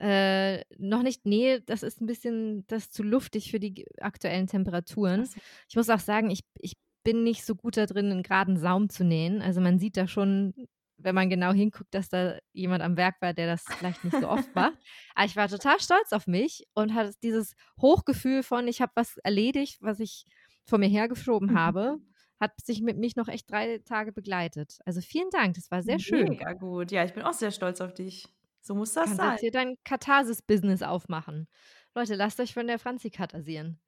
äh, 0.00 0.62
noch 0.78 1.02
nicht, 1.02 1.26
nee, 1.26 1.60
das 1.66 1.82
ist 1.82 2.00
ein 2.00 2.06
bisschen, 2.06 2.64
das 2.68 2.84
ist 2.84 2.94
zu 2.94 3.02
luftig 3.02 3.50
für 3.50 3.58
die 3.58 3.84
aktuellen 4.00 4.46
Temperaturen. 4.46 5.28
Ich 5.68 5.74
muss 5.76 5.90
auch 5.90 5.98
sagen, 5.98 6.30
ich, 6.30 6.40
ich 6.60 6.74
bin 7.02 7.24
nicht 7.24 7.44
so 7.44 7.54
gut 7.56 7.76
da 7.76 7.86
drin, 7.86 8.10
einen 8.10 8.22
geraden 8.22 8.56
Saum 8.56 8.88
zu 8.90 9.04
nähen. 9.04 9.42
Also 9.42 9.60
man 9.60 9.78
sieht 9.78 9.96
da 9.96 10.06
schon, 10.06 10.54
wenn 10.98 11.14
man 11.14 11.30
genau 11.30 11.52
hinguckt, 11.52 11.94
dass 11.94 12.08
da 12.08 12.38
jemand 12.52 12.82
am 12.82 12.96
Werk 12.96 13.16
war, 13.22 13.32
der 13.34 13.46
das 13.46 13.64
vielleicht 13.78 14.04
nicht 14.04 14.18
so 14.18 14.28
oft 14.28 14.54
macht. 14.54 14.78
Aber 15.14 15.26
ich 15.26 15.36
war 15.36 15.48
total 15.48 15.80
stolz 15.80 16.12
auf 16.12 16.26
mich 16.26 16.66
und 16.74 16.94
hatte 16.94 17.14
dieses 17.22 17.54
Hochgefühl 17.80 18.42
von, 18.42 18.68
ich 18.68 18.80
habe 18.82 18.92
was 18.94 19.16
erledigt, 19.18 19.78
was 19.80 20.00
ich 20.00 20.24
vor 20.64 20.78
mir 20.78 20.88
hergeschoben 20.88 21.50
Mhm. 21.50 21.54
habe, 21.54 21.98
hat 22.40 22.52
sich 22.62 22.82
mit 22.82 22.98
mich 22.98 23.16
noch 23.16 23.28
echt 23.28 23.50
drei 23.50 23.78
Tage 23.78 24.12
begleitet. 24.12 24.78
Also 24.84 25.00
vielen 25.00 25.30
Dank, 25.30 25.54
das 25.54 25.70
war 25.70 25.82
sehr 25.82 25.98
schön. 25.98 26.28
Mega 26.28 26.52
gut. 26.52 26.90
Ja, 26.92 27.04
ich 27.04 27.12
bin 27.14 27.22
auch 27.22 27.32
sehr 27.32 27.50
stolz 27.50 27.80
auf 27.80 27.94
dich. 27.94 28.28
So 28.60 28.74
muss 28.74 28.92
das 28.92 29.04
kannst 29.06 29.16
sein. 29.16 29.30
jetzt 29.32 29.40
hier 29.40 29.50
dein 29.50 29.76
Katharsis-Business 29.84 30.82
aufmachen. 30.82 31.48
Leute, 31.94 32.14
lasst 32.14 32.38
euch 32.40 32.52
von 32.54 32.66
der 32.66 32.78
Franzi 32.78 33.10
katharsieren. 33.10 33.80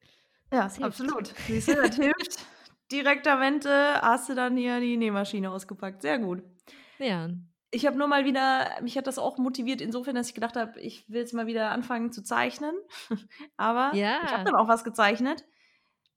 Ja, 0.52 0.64
Das 0.64 0.76
hilft. 0.76 1.00
absolut. 1.00 1.34
Siehst 1.46 1.68
du, 1.68 1.74
das 1.74 1.96
hilft. 1.96 2.46
Direktamente 2.92 3.70
hast 4.02 4.28
du 4.28 4.34
dann 4.34 4.56
hier 4.56 4.80
die 4.80 4.96
Nähmaschine 4.96 5.50
ausgepackt. 5.50 6.02
Sehr 6.02 6.18
gut. 6.18 6.42
Ja. 7.00 7.28
Ich 7.72 7.86
habe 7.86 7.96
nur 7.98 8.08
mal 8.08 8.24
wieder, 8.24 8.80
mich 8.82 8.96
hat 8.98 9.06
das 9.06 9.18
auch 9.18 9.38
motiviert, 9.38 9.80
insofern, 9.80 10.16
dass 10.16 10.28
ich 10.28 10.34
gedacht 10.34 10.56
habe, 10.56 10.80
ich 10.80 11.08
will 11.08 11.20
jetzt 11.20 11.34
mal 11.34 11.46
wieder 11.46 11.70
anfangen 11.70 12.12
zu 12.12 12.22
zeichnen. 12.22 12.74
Aber 13.56 14.00
ich 14.20 14.32
Ja. 14.32 14.34
habe 14.34 14.42
dann 14.44 14.56
auch 14.56 14.68
was 14.68 14.84
gezeichnet. 14.84 15.44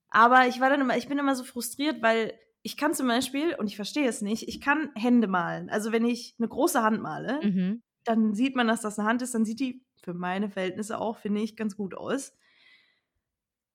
Aber 0.09 0.47
ich 0.47 0.59
war 0.61 0.69
dann 0.69 0.81
immer, 0.81 0.97
ich 0.97 1.07
bin 1.09 1.19
immer 1.19 1.35
so 1.35 1.43
frustriert, 1.43 2.01
weil 2.03 2.39
ich 2.63 2.77
kann 2.77 2.93
zum 2.93 3.07
Beispiel, 3.07 3.55
und 3.55 3.67
ich 3.67 3.75
verstehe 3.77 4.07
es 4.07 4.21
nicht, 4.21 4.47
ich 4.47 4.61
kann 4.61 4.91
Hände 4.95 5.27
malen. 5.27 5.69
Also 5.69 5.91
wenn 5.91 6.05
ich 6.05 6.35
eine 6.39 6.47
große 6.49 6.83
Hand 6.83 7.01
male, 7.01 7.43
Mhm. 7.43 7.81
dann 8.05 8.33
sieht 8.35 8.55
man, 8.55 8.67
dass 8.67 8.81
das 8.81 8.99
eine 8.99 9.07
Hand 9.09 9.21
ist, 9.23 9.35
dann 9.35 9.45
sieht 9.45 9.59
die 9.61 9.85
für 10.03 10.13
meine 10.13 10.49
Verhältnisse 10.49 10.99
auch, 10.99 11.17
finde 11.17 11.41
ich, 11.41 11.55
ganz 11.57 11.77
gut 11.77 11.95
aus. 11.95 12.33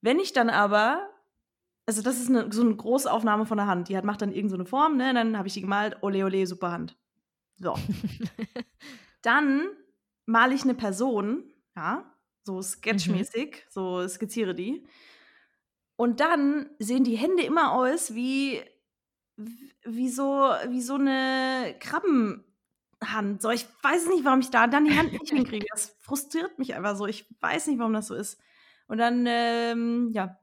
Wenn 0.01 0.19
ich 0.21 0.33
dann 0.33 0.51
aber, 0.51 1.09
also 1.89 2.03
das 2.03 2.21
ist 2.21 2.29
eine, 2.29 2.53
so 2.53 2.61
eine 2.61 2.77
Großaufnahme 2.77 3.47
von 3.47 3.57
der 3.57 3.67
Hand, 3.67 3.89
die 3.89 3.97
hat, 3.97 4.05
macht 4.05 4.21
dann 4.21 4.31
irgend 4.31 4.51
so 4.51 4.57
eine 4.57 4.67
Form, 4.67 4.99
ne? 4.99 5.15
Dann 5.15 5.39
habe 5.39 5.49
ich 5.49 5.55
die 5.55 5.63
gemalt, 5.63 5.97
ole 6.03 6.23
ole, 6.23 6.47
super 6.47 6.71
Hand. 6.71 6.99
So. 7.57 7.75
Dann 9.23 9.67
male 10.27 10.55
ich 10.55 10.65
eine 10.65 10.75
Person, 10.75 11.51
ja, 11.75 12.05
so 12.45 12.61
sketchmäßig, 12.61 13.65
so 13.71 14.07
skizziere 14.07 14.55
die. 14.55 14.87
Und 15.97 16.21
dann 16.21 16.69
sehen 16.79 17.05
die 17.05 17.17
Hände 17.17 17.43
immer 17.43 17.73
aus 17.73 18.15
wie, 18.15 18.63
wie, 19.37 20.11
so, 20.11 20.53
wie 20.69 20.83
so 20.83 20.97
eine 20.97 21.75
Krabbenhand. 21.81 23.41
So, 23.41 23.49
ich 23.49 23.67
weiß 23.83 24.09
nicht, 24.09 24.27
warum 24.27 24.41
ich 24.41 24.51
da 24.51 24.67
dann 24.67 24.85
die 24.85 24.97
Hand 24.97 25.13
nicht 25.13 25.31
hinkriege. 25.31 25.65
Das 25.71 25.97
frustriert 26.01 26.59
mich 26.59 26.75
einfach 26.75 26.97
so. 26.97 27.07
Ich 27.07 27.27
weiß 27.41 27.67
nicht, 27.67 27.79
warum 27.79 27.95
das 27.95 28.09
so 28.09 28.15
ist. 28.15 28.39
Und 28.89 28.99
dann, 28.99 29.25
ähm, 29.27 30.11
ja. 30.13 30.39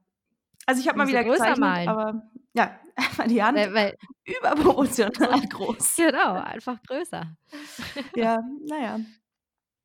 Also 0.66 0.80
ich 0.80 0.88
habe 0.88 0.98
mal 0.98 1.06
wieder 1.08 1.22
größer 1.24 1.54
gezeichnet, 1.54 1.58
malen. 1.60 1.88
aber 1.88 2.22
ja, 2.54 2.78
einfach 2.96 3.26
die 3.26 3.42
Hand 3.42 3.56
weil, 3.56 3.72
weil, 3.74 3.94
überproportional 4.26 5.40
groß. 5.48 5.96
genau, 5.96 6.34
einfach 6.34 6.82
größer. 6.82 7.36
Ja, 8.16 8.38
naja. 8.68 9.00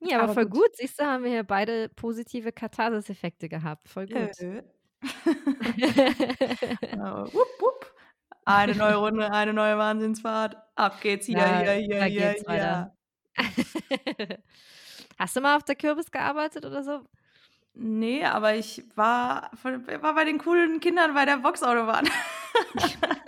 Ja, 0.04 0.16
aber, 0.18 0.24
Aber 0.24 0.34
voll 0.34 0.46
gut. 0.46 0.62
gut. 0.64 0.70
Siehst 0.78 1.00
du, 1.00 1.06
haben 1.06 1.24
wir 1.24 1.30
hier 1.32 1.44
beide 1.44 1.90
positive 1.90 2.52
Katharsis-Effekte 2.52 3.48
gehabt. 3.50 3.88
Voll 3.88 4.08
gut. 4.08 4.40
Äh. 4.40 4.64
Ja, 5.78 7.26
wupp, 7.34 7.48
wupp. 7.60 7.94
Eine 8.46 8.76
neue 8.76 8.96
Runde, 8.96 9.32
eine 9.32 9.54
neue 9.54 9.78
Wahnsinnsfahrt. 9.78 10.58
Ab 10.76 11.00
geht's 11.02 11.28
hier, 11.28 11.38
Da- 11.38 11.60
hier, 11.62 11.74
hier, 11.74 12.04
hier, 12.06 12.36
hier. 12.48 12.92
Hast 15.20 15.36
du 15.36 15.42
mal 15.42 15.56
auf 15.58 15.64
der 15.64 15.76
Kürbis 15.76 16.10
gearbeitet 16.10 16.66
oder 16.66 16.84
so? 16.84 17.02
Nee, 17.74 18.24
aber 18.26 18.56
ich 18.56 18.84
war, 18.96 19.50
war 19.64 20.14
bei 20.16 20.26
den 20.26 20.38
coolen 20.40 20.80
Kindern 20.80 21.14
bei 21.14 21.26
der 21.26 21.38
Boxautobahn. 21.38 22.08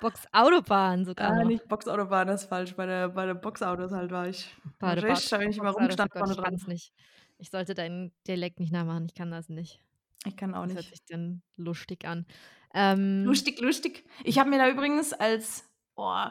Boxautobahn 0.00 1.04
sogar. 1.04 1.30
Ah, 1.30 1.36
noch. 1.36 1.44
nicht 1.48 1.66
Boxautobahn, 1.68 2.26
das 2.28 2.42
ist 2.42 2.48
falsch. 2.48 2.74
Bei 2.76 2.86
der, 2.86 3.08
bei 3.08 3.26
der 3.26 3.34
Boxautos 3.34 3.92
halt 3.92 4.10
war 4.10 4.28
ich. 4.28 4.54
Bei 4.78 4.94
der 4.94 5.04
Richtig, 5.04 5.30
da 5.30 5.38
bin 5.38 5.50
ich 5.50 5.58
immer 5.58 5.70
rumgestanden 5.70 6.12
oh 6.16 6.20
Gott, 6.20 6.30
ich 6.30 6.36
dran. 6.36 6.44
kann's 6.44 6.66
nicht. 6.66 6.92
Ich 7.38 7.50
sollte 7.50 7.74
deinen 7.74 8.12
Dialekt 8.26 8.60
nicht 8.60 8.72
nachmachen. 8.72 9.06
Ich 9.06 9.14
kann 9.14 9.30
das 9.30 9.48
nicht. 9.48 9.80
Ich 10.26 10.36
kann 10.36 10.54
auch 10.54 10.64
Das 10.64 10.74
hört 10.74 10.84
nicht. 10.84 10.90
sich 10.90 11.04
dann 11.08 11.42
lustig 11.56 12.04
an. 12.06 12.26
Ähm, 12.74 13.24
Lustig, 13.24 13.60
lustig. 13.60 14.04
Ich 14.24 14.38
habe 14.38 14.50
mir 14.50 14.58
da 14.58 14.68
übrigens 14.68 15.12
als, 15.14 15.64
oh, 15.94 16.26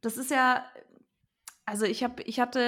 das 0.00 0.16
ist 0.16 0.30
ja, 0.30 0.64
also 1.66 1.86
ich 1.86 2.04
habe, 2.04 2.22
ich 2.22 2.40
hatte, 2.40 2.60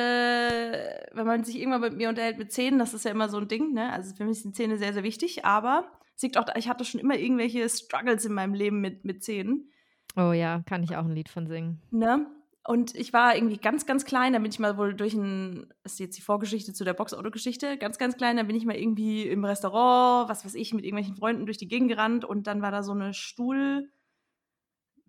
wenn 1.13 1.27
man 1.27 1.45
sich 1.45 1.59
irgendwann 1.59 1.83
mit 1.83 1.97
mir 1.97 2.09
unterhält 2.09 2.39
mit 2.39 2.53
Zähnen, 2.53 2.79
das 2.79 2.95
ist 2.95 3.05
ja 3.05 3.11
immer 3.11 3.29
so 3.29 3.39
ein 3.39 3.49
Ding, 3.49 3.73
ne? 3.73 3.93
Also 3.93 4.15
für 4.15 4.25
mich 4.25 4.43
sind 4.43 4.57
Zähne 4.57 4.79
sehr, 4.79 4.93
sehr 4.93 5.03
wichtig, 5.03 5.45
aber 5.45 5.91
es 6.15 6.23
liegt 6.23 6.39
auch, 6.39 6.47
ich 6.57 6.69
hatte 6.69 6.85
schon 6.85 7.01
immer 7.01 7.17
irgendwelche 7.17 7.69
Struggles 7.69 8.25
in 8.25 8.33
meinem 8.33 8.55
Leben 8.55 8.81
mit, 8.81 9.05
mit 9.05 9.23
Zähnen. 9.23 9.71
Oh 10.17 10.33
ja, 10.33 10.63
kann 10.67 10.83
ich 10.83 10.97
auch 10.97 11.05
ein 11.05 11.15
Lied 11.15 11.29
von 11.29 11.47
singen. 11.47 11.83
Ne? 11.91 12.27
Und 12.67 12.97
ich 12.97 13.13
war 13.13 13.37
irgendwie 13.37 13.59
ganz, 13.59 13.87
ganz 13.87 14.05
klein, 14.05 14.33
da 14.33 14.39
bin 14.39 14.51
ich 14.51 14.59
mal 14.59 14.77
wohl 14.77 14.95
durch 14.95 15.15
ein, 15.15 15.73
das 15.83 15.93
ist 15.93 15.99
jetzt 16.01 16.19
die 16.19 16.23
Vorgeschichte 16.23 16.73
zu 16.73 16.85
der 16.85 16.95
Boxauto-Geschichte, 16.95 17.77
ganz, 17.77 17.99
ganz 17.99 18.17
klein, 18.17 18.39
da 18.39 18.43
bin 18.43 18.57
ich 18.57 18.65
mal 18.65 18.77
irgendwie 18.77 19.29
im 19.29 19.45
Restaurant, 19.45 20.29
was 20.29 20.45
weiß 20.45 20.55
ich, 20.55 20.75
mit 20.75 20.85
irgendwelchen 20.85 21.17
Freunden 21.17 21.47
durch 21.47 21.59
die 21.59 21.69
Gegend 21.69 21.91
gerannt 21.91 22.25
und 22.25 22.47
dann 22.49 22.63
war 22.63 22.73
da 22.73 22.83
so 22.83 22.93
eine 22.93 23.15
Stuhl, 23.15 23.89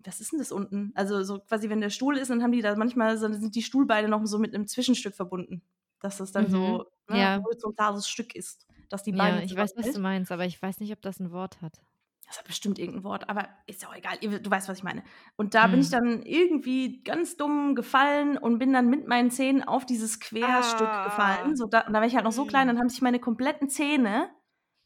was 0.03 0.21
ist 0.21 0.31
denn 0.31 0.39
das 0.39 0.51
unten? 0.51 0.91
Also 0.95 1.23
so 1.23 1.39
quasi, 1.39 1.69
wenn 1.69 1.81
der 1.81 1.89
Stuhl 1.89 2.17
ist, 2.17 2.29
dann 2.29 2.43
haben 2.43 2.51
die 2.51 2.61
da 2.61 2.75
manchmal, 2.75 3.17
so, 3.17 3.31
sind 3.31 3.55
die 3.55 3.63
Stuhlbeine 3.63 4.07
noch 4.07 4.25
so 4.25 4.39
mit 4.39 4.53
einem 4.53 4.67
Zwischenstück 4.67 5.15
verbunden, 5.15 5.61
dass 5.99 6.17
das 6.17 6.31
dann 6.31 6.45
mhm. 6.45 6.51
so 6.51 6.85
ne, 7.09 7.19
ja. 7.19 7.35
ein 7.35 7.43
horizontales 7.43 8.07
Stück 8.07 8.35
ist, 8.35 8.67
dass 8.89 9.03
die 9.03 9.11
Beine 9.11 9.37
Ja, 9.37 9.43
ich 9.43 9.55
weiß, 9.55 9.73
was 9.75 9.91
du 9.91 9.99
meinst, 9.99 10.31
aber 10.31 10.45
ich 10.45 10.61
weiß 10.61 10.79
nicht, 10.79 10.93
ob 10.93 11.01
das 11.01 11.19
ein 11.19 11.31
Wort 11.31 11.61
hat 11.61 11.81
das 12.27 12.39
hat 12.39 12.45
bestimmt 12.45 12.77
irgendein 12.77 13.05
Wort, 13.05 13.29
aber 13.29 13.47
ist 13.67 13.87
auch 13.87 13.95
egal, 13.95 14.17
du 14.19 14.51
weißt, 14.51 14.67
was 14.67 14.79
ich 14.79 14.83
meine. 14.83 15.01
Und 15.37 15.53
da 15.53 15.63
hm. 15.63 15.71
bin 15.71 15.79
ich 15.79 15.87
mhm. 15.87 15.91
dann 15.91 16.21
irgendwie 16.23 17.01
ganz 17.03 17.37
dumm 17.37 17.73
gefallen 17.73 18.37
und 18.37 18.59
bin 18.59 18.73
dann 18.73 18.89
mit 18.89 19.07
meinen 19.07 19.31
Zähnen 19.31 19.63
auf 19.63 19.85
dieses 19.85 20.19
Querstück 20.19 20.87
ah. 20.87 21.05
gefallen. 21.05 21.55
So 21.55 21.67
da, 21.67 21.81
und 21.81 21.93
da 21.93 21.99
war 21.99 22.05
ich 22.05 22.15
halt 22.15 22.25
noch 22.25 22.33
so 22.33 22.45
klein, 22.45 22.67
hm. 22.67 22.75
dann 22.75 22.79
haben 22.79 22.89
sich 22.89 23.01
meine 23.01 23.19
kompletten 23.19 23.69
Zähne 23.69 24.29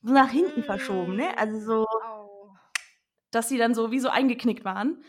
so 0.04 0.14
nach 0.14 0.30
hinten 0.30 0.64
verschoben, 0.64 1.16
ne? 1.16 1.36
Also 1.38 1.60
so, 1.60 1.86
dass 3.32 3.50
sie 3.50 3.58
dann 3.58 3.74
so 3.74 3.92
wie 3.92 4.00
so 4.00 4.10
eingeknickt 4.10 4.66
waren. 4.66 5.04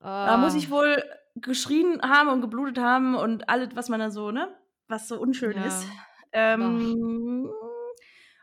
Oh. 0.00 0.04
Da 0.04 0.36
muss 0.36 0.54
ich 0.54 0.68
ah. 0.68 0.70
wohl 0.70 1.04
geschrien 1.36 2.00
haben 2.02 2.28
und 2.28 2.40
geblutet 2.40 2.78
haben 2.78 3.14
und 3.14 3.48
alles, 3.48 3.70
was 3.74 3.88
man 3.88 4.00
da 4.00 4.10
so, 4.10 4.30
ne? 4.30 4.48
Was 4.88 5.08
so 5.08 5.20
unschön 5.20 5.56
ja. 5.56 5.64
ist. 5.64 5.86
Ähm, 6.32 7.50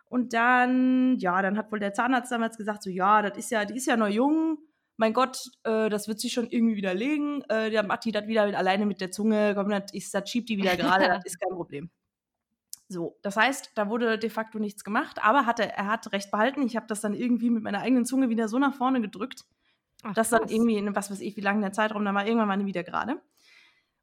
und 0.10 0.34
dann, 0.34 1.18
ja, 1.20 1.42
dann 1.42 1.58
hat 1.58 1.72
wohl 1.72 1.80
der 1.80 1.94
Zahnarzt 1.94 2.32
damals 2.32 2.58
gesagt, 2.58 2.84
so, 2.84 2.90
ja, 2.90 3.22
das 3.22 3.38
ist 3.38 3.52
ja, 3.52 3.66
die 3.66 3.76
ist 3.76 3.88
ja 3.88 3.98
noch 3.98 4.08
jung. 4.08 4.58
Mein 4.96 5.14
Gott, 5.14 5.38
äh, 5.64 5.90
das 5.90 6.08
wird 6.08 6.20
sich 6.20 6.34
schon 6.34 6.50
irgendwie 6.50 6.78
widerlegen. 6.78 7.44
Äh, 7.50 7.70
der 7.70 7.84
macht 7.84 8.06
die 8.06 8.12
das 8.12 8.28
wieder 8.28 8.46
mit, 8.46 8.56
alleine 8.56 8.86
mit 8.86 9.02
der 9.02 9.12
Zunge. 9.12 9.54
Komm, 9.56 9.70
das, 9.70 9.94
ist, 9.94 10.14
das 10.14 10.30
schiebt 10.30 10.50
die 10.50 10.58
wieder 10.58 10.76
gerade, 10.78 11.08
das 11.08 11.26
ist 11.26 11.40
kein 11.40 11.56
Problem. 11.56 11.92
So, 12.90 13.18
das 13.22 13.36
heißt, 13.36 13.72
da 13.76 13.90
wurde 13.90 14.18
de 14.18 14.30
facto 14.30 14.60
nichts 14.60 14.84
gemacht, 14.84 15.22
aber 15.22 15.46
hatte, 15.46 15.72
er 15.72 15.88
hat 15.88 16.12
recht 16.14 16.32
behalten. 16.32 16.62
Ich 16.62 16.76
habe 16.76 16.88
das 16.88 17.02
dann 17.02 17.14
irgendwie 17.14 17.50
mit 17.50 17.64
meiner 17.64 17.82
eigenen 17.82 18.06
Zunge 18.06 18.30
wieder 18.30 18.48
so 18.48 18.60
nach 18.60 18.76
vorne 18.76 19.02
gedrückt, 19.02 19.44
Ach, 20.04 20.14
dass 20.14 20.30
dann 20.30 20.48
irgendwie 20.48 20.78
in 20.78 20.96
was 20.96 21.12
weiß 21.12 21.20
ich, 21.20 21.36
wie 21.36 21.42
lange 21.42 21.62
der 21.62 21.74
Zeitraum, 21.74 22.06
dann 22.06 22.16
war 22.16 22.26
irgendwann 22.26 22.48
mal 22.48 22.66
wieder 22.66 22.84
gerade. 22.84 23.22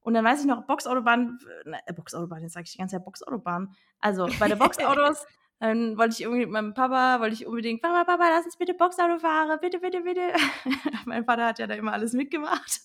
Und 0.00 0.12
dann 0.12 0.24
weiß 0.24 0.40
ich 0.40 0.46
noch, 0.46 0.66
Boxautobahn, 0.66 1.38
äh, 1.86 1.92
Boxautobahn, 1.94 2.42
jetzt 2.42 2.52
sage 2.52 2.64
ich 2.64 2.72
die 2.72 2.78
ganze 2.78 2.96
Zeit 2.96 3.04
Boxautobahn. 3.06 3.74
Also 4.00 4.28
bei 4.38 4.48
der 4.48 4.56
Boxautos 4.56 5.24
dann 5.60 5.96
wollte 5.96 6.12
ich 6.12 6.22
irgendwie 6.22 6.42
mit 6.42 6.50
meinem 6.50 6.74
Papa, 6.74 7.20
wollte 7.20 7.34
ich 7.34 7.46
unbedingt, 7.46 7.80
Papa, 7.80 8.04
Papa, 8.04 8.28
lass 8.28 8.44
uns 8.44 8.56
bitte 8.56 8.74
Boxauto 8.74 9.18
fahren, 9.18 9.58
bitte, 9.62 9.78
bitte, 9.78 10.02
bitte. 10.02 10.32
mein 11.06 11.24
Vater 11.24 11.46
hat 11.46 11.58
ja 11.58 11.66
da 11.66 11.74
immer 11.74 11.92
alles 11.92 12.12
mitgemacht. 12.12 12.80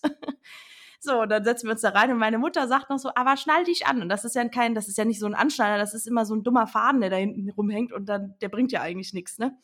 So, 0.99 1.21
und 1.21 1.29
dann 1.29 1.43
setzen 1.43 1.67
wir 1.67 1.71
uns 1.71 1.81
da 1.81 1.89
rein 1.89 2.11
und 2.11 2.17
meine 2.17 2.37
Mutter 2.37 2.67
sagt 2.67 2.89
noch 2.89 2.99
so, 2.99 3.11
aber 3.15 3.37
schnall 3.37 3.63
dich 3.63 3.87
an. 3.87 4.01
Und 4.01 4.09
das 4.09 4.25
ist 4.25 4.35
ja 4.35 4.47
kein, 4.49 4.75
das 4.75 4.87
ist 4.87 4.97
ja 4.97 5.05
nicht 5.05 5.19
so 5.19 5.25
ein 5.25 5.35
Anschneider, 5.35 5.77
das 5.77 5.93
ist 5.93 6.07
immer 6.07 6.25
so 6.25 6.35
ein 6.35 6.43
dummer 6.43 6.67
Faden, 6.67 7.01
der 7.01 7.09
da 7.09 7.15
hinten 7.15 7.49
rumhängt 7.49 7.93
und 7.93 8.07
dann, 8.07 8.35
der 8.41 8.49
bringt 8.49 8.71
ja 8.71 8.81
eigentlich 8.81 9.13
nichts, 9.13 9.37
ne? 9.37 9.57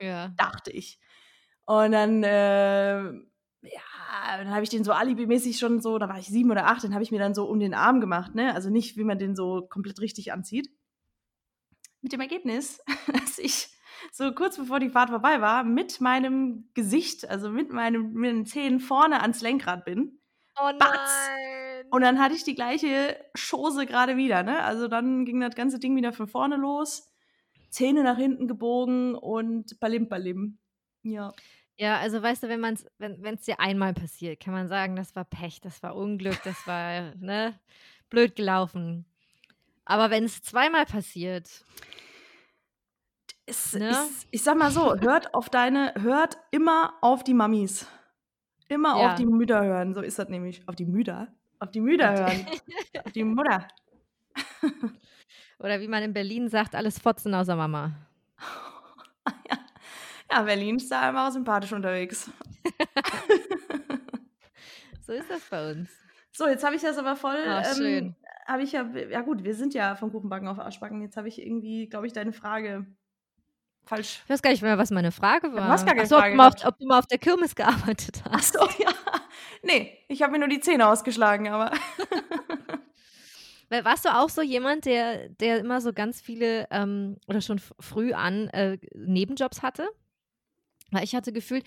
Ja. 0.00 0.28
Dachte 0.36 0.70
ich. 0.70 1.00
Und 1.64 1.92
dann, 1.92 2.22
äh, 2.22 3.02
ja, 3.02 4.36
dann 4.36 4.50
habe 4.50 4.62
ich 4.62 4.68
den 4.68 4.84
so 4.84 4.92
alibimäßig 4.92 5.58
schon 5.58 5.80
so, 5.80 5.98
da 5.98 6.08
war 6.08 6.18
ich 6.18 6.28
sieben 6.28 6.50
oder 6.50 6.66
acht, 6.66 6.84
den 6.84 6.94
habe 6.94 7.02
ich 7.02 7.10
mir 7.10 7.18
dann 7.18 7.34
so 7.34 7.46
um 7.46 7.58
den 7.58 7.74
Arm 7.74 8.00
gemacht, 8.00 8.34
ne? 8.34 8.54
Also 8.54 8.70
nicht, 8.70 8.96
wie 8.96 9.04
man 9.04 9.18
den 9.18 9.34
so 9.34 9.66
komplett 9.68 10.00
richtig 10.00 10.32
anzieht 10.32 10.70
mit 12.06 12.12
dem 12.12 12.20
Ergebnis, 12.20 12.80
dass 13.12 13.38
ich 13.38 13.68
so 14.12 14.32
kurz 14.32 14.56
bevor 14.56 14.78
die 14.78 14.90
Fahrt 14.90 15.10
vorbei 15.10 15.40
war, 15.40 15.64
mit 15.64 16.00
meinem 16.00 16.70
Gesicht, 16.74 17.28
also 17.28 17.50
mit, 17.50 17.72
meinem, 17.72 18.12
mit 18.12 18.30
den 18.30 18.46
Zähnen 18.46 18.78
vorne 18.78 19.22
ans 19.22 19.40
Lenkrad 19.40 19.84
bin. 19.84 20.20
Oh! 20.58 20.72
Batz. 20.78 21.10
Und 21.90 22.02
dann 22.02 22.18
hatte 22.18 22.34
ich 22.34 22.44
die 22.44 22.54
gleiche 22.54 23.16
Chose 23.36 23.86
gerade 23.86 24.16
wieder, 24.16 24.42
ne? 24.42 24.62
Also 24.62 24.88
dann 24.88 25.24
ging 25.24 25.40
das 25.40 25.54
ganze 25.54 25.78
Ding 25.78 25.96
wieder 25.96 26.12
von 26.12 26.26
vorne 26.26 26.56
los, 26.56 27.12
Zähne 27.70 28.02
nach 28.02 28.16
hinten 28.16 28.48
gebogen 28.48 29.14
und 29.14 29.78
balim 29.80 30.08
balim. 30.08 30.58
Ja. 31.02 31.32
Ja, 31.78 31.98
also 31.98 32.22
weißt 32.22 32.42
du, 32.42 32.48
wenn 32.48 32.60
man 32.60 32.74
es, 32.74 32.86
wenn 32.98 33.34
es 33.34 33.42
dir 33.42 33.60
einmal 33.60 33.92
passiert, 33.92 34.40
kann 34.40 34.54
man 34.54 34.66
sagen, 34.66 34.96
das 34.96 35.14
war 35.14 35.24
Pech, 35.24 35.60
das 35.60 35.82
war 35.82 35.94
Unglück, 35.94 36.42
das 36.42 36.66
war 36.66 37.14
ne, 37.20 37.58
blöd 38.08 38.34
gelaufen. 38.34 39.04
Aber 39.84 40.10
wenn 40.10 40.24
es 40.24 40.42
zweimal 40.42 40.86
passiert. 40.86 41.64
Ist, 43.44 43.74
ne? 43.74 43.90
ist, 43.90 44.26
ich 44.30 44.42
sag 44.42 44.56
mal 44.56 44.72
so, 44.72 44.96
hört 44.96 45.32
auf 45.34 45.50
deine, 45.50 45.94
hört 46.00 46.38
immer 46.50 46.94
auf 47.00 47.22
die 47.22 47.34
Mamis. 47.34 47.86
Immer 48.68 49.00
ja. 49.00 49.10
auf 49.10 49.14
die 49.14 49.26
Mütter 49.26 49.64
hören. 49.64 49.94
So 49.94 50.00
ist 50.00 50.18
das 50.18 50.28
nämlich. 50.28 50.62
Auf 50.66 50.76
die 50.76 50.86
Mütter? 50.86 51.28
Auf 51.58 51.70
die 51.70 51.80
Mütter 51.80 52.12
hören. 52.12 52.46
auf 53.04 53.12
die 53.12 53.24
Mutter. 53.24 53.66
Oder 55.58 55.80
wie 55.80 55.88
man 55.88 56.02
in 56.02 56.12
Berlin 56.12 56.48
sagt, 56.48 56.74
alles 56.74 56.98
Fotzen 56.98 57.34
außer 57.34 57.56
Mama. 57.56 57.92
ja. 59.50 59.58
ja, 60.30 60.42
Berlin 60.42 60.76
ist 60.76 60.90
da 60.90 61.08
immer 61.08 61.30
sympathisch 61.32 61.72
unterwegs. 61.72 62.30
so 65.00 65.12
ist 65.12 65.30
das 65.30 65.42
bei 65.48 65.72
uns. 65.72 65.90
So, 66.32 66.46
jetzt 66.46 66.64
habe 66.64 66.76
ich 66.76 66.82
das 66.82 66.98
aber 66.98 67.16
voll 67.16 67.38
oh, 67.38 67.80
ähm, 67.80 68.14
habe 68.46 68.62
ich 68.62 68.72
ja, 68.72 68.82
ja 68.82 69.22
gut, 69.22 69.42
wir 69.42 69.54
sind 69.54 69.72
ja 69.72 69.96
vom 69.96 70.12
Kuchenbacken 70.12 70.48
auf 70.48 70.58
Arschbacken. 70.58 71.00
Jetzt 71.00 71.16
habe 71.16 71.28
ich 71.28 71.40
irgendwie, 71.40 71.88
glaube 71.88 72.06
ich, 72.06 72.12
deine 72.12 72.32
Frage 72.32 72.86
falsch. 73.86 74.22
Ich 74.24 74.30
weiß 74.30 74.42
gar 74.42 74.50
nicht 74.50 74.62
mehr, 74.62 74.78
was 74.78 74.90
meine 74.90 75.12
Frage 75.12 75.52
war. 75.52 75.66
Du 75.66 75.68
hast 75.68 75.86
gar 75.86 75.94
keine 75.94 76.02
Achso, 76.02 76.16
Frage 76.18 76.34
ob, 76.34 76.38
du 76.38 76.62
auf, 76.62 76.72
ob, 76.72 76.78
du 76.78 76.86
mal 76.86 76.98
auf 76.98 77.06
der 77.06 77.18
Kirmes 77.18 77.54
gearbeitet 77.54 78.22
hast. 78.24 78.58
Achso, 78.58 78.68
ja. 78.82 78.90
Nee, 79.62 79.98
ich 80.08 80.22
habe 80.22 80.32
mir 80.32 80.38
nur 80.38 80.48
die 80.48 80.60
Zähne 80.60 80.88
ausgeschlagen, 80.88 81.48
aber. 81.48 81.72
Warst 83.68 84.04
du 84.04 84.14
auch 84.14 84.28
so 84.28 84.42
jemand, 84.42 84.84
der, 84.84 85.28
der 85.28 85.58
immer 85.58 85.80
so 85.80 85.92
ganz 85.92 86.20
viele 86.20 86.68
ähm, 86.70 87.16
oder 87.26 87.40
schon 87.40 87.58
früh 87.80 88.12
an 88.12 88.48
äh, 88.48 88.78
Nebenjobs 88.94 89.62
hatte? 89.62 89.88
Weil 90.92 91.02
ich 91.02 91.16
hatte 91.16 91.32
gefühlt, 91.32 91.64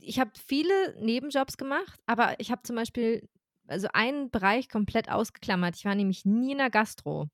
ich 0.00 0.18
habe 0.18 0.30
viele 0.46 0.72
Nebenjobs 1.00 1.58
gemacht, 1.58 2.00
aber 2.06 2.34
ich 2.38 2.50
habe 2.50 2.62
zum 2.62 2.76
Beispiel 2.76 3.28
also 3.66 3.88
einen 3.92 4.30
Bereich 4.30 4.68
komplett 4.68 5.10
ausgeklammert. 5.10 5.76
Ich 5.76 5.84
war 5.84 5.94
nämlich 5.94 6.24
nie 6.24 6.52
in 6.52 6.58
der 6.58 6.70
Gastro. 6.70 7.28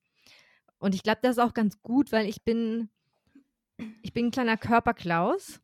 Und 0.78 0.94
ich 0.94 1.02
glaube, 1.02 1.20
das 1.22 1.36
ist 1.36 1.42
auch 1.42 1.54
ganz 1.54 1.80
gut, 1.82 2.12
weil 2.12 2.26
ich 2.26 2.42
bin, 2.42 2.90
ich 4.02 4.12
bin 4.12 4.26
ein 4.26 4.30
kleiner 4.30 4.56
Körperklaus. 4.56 5.60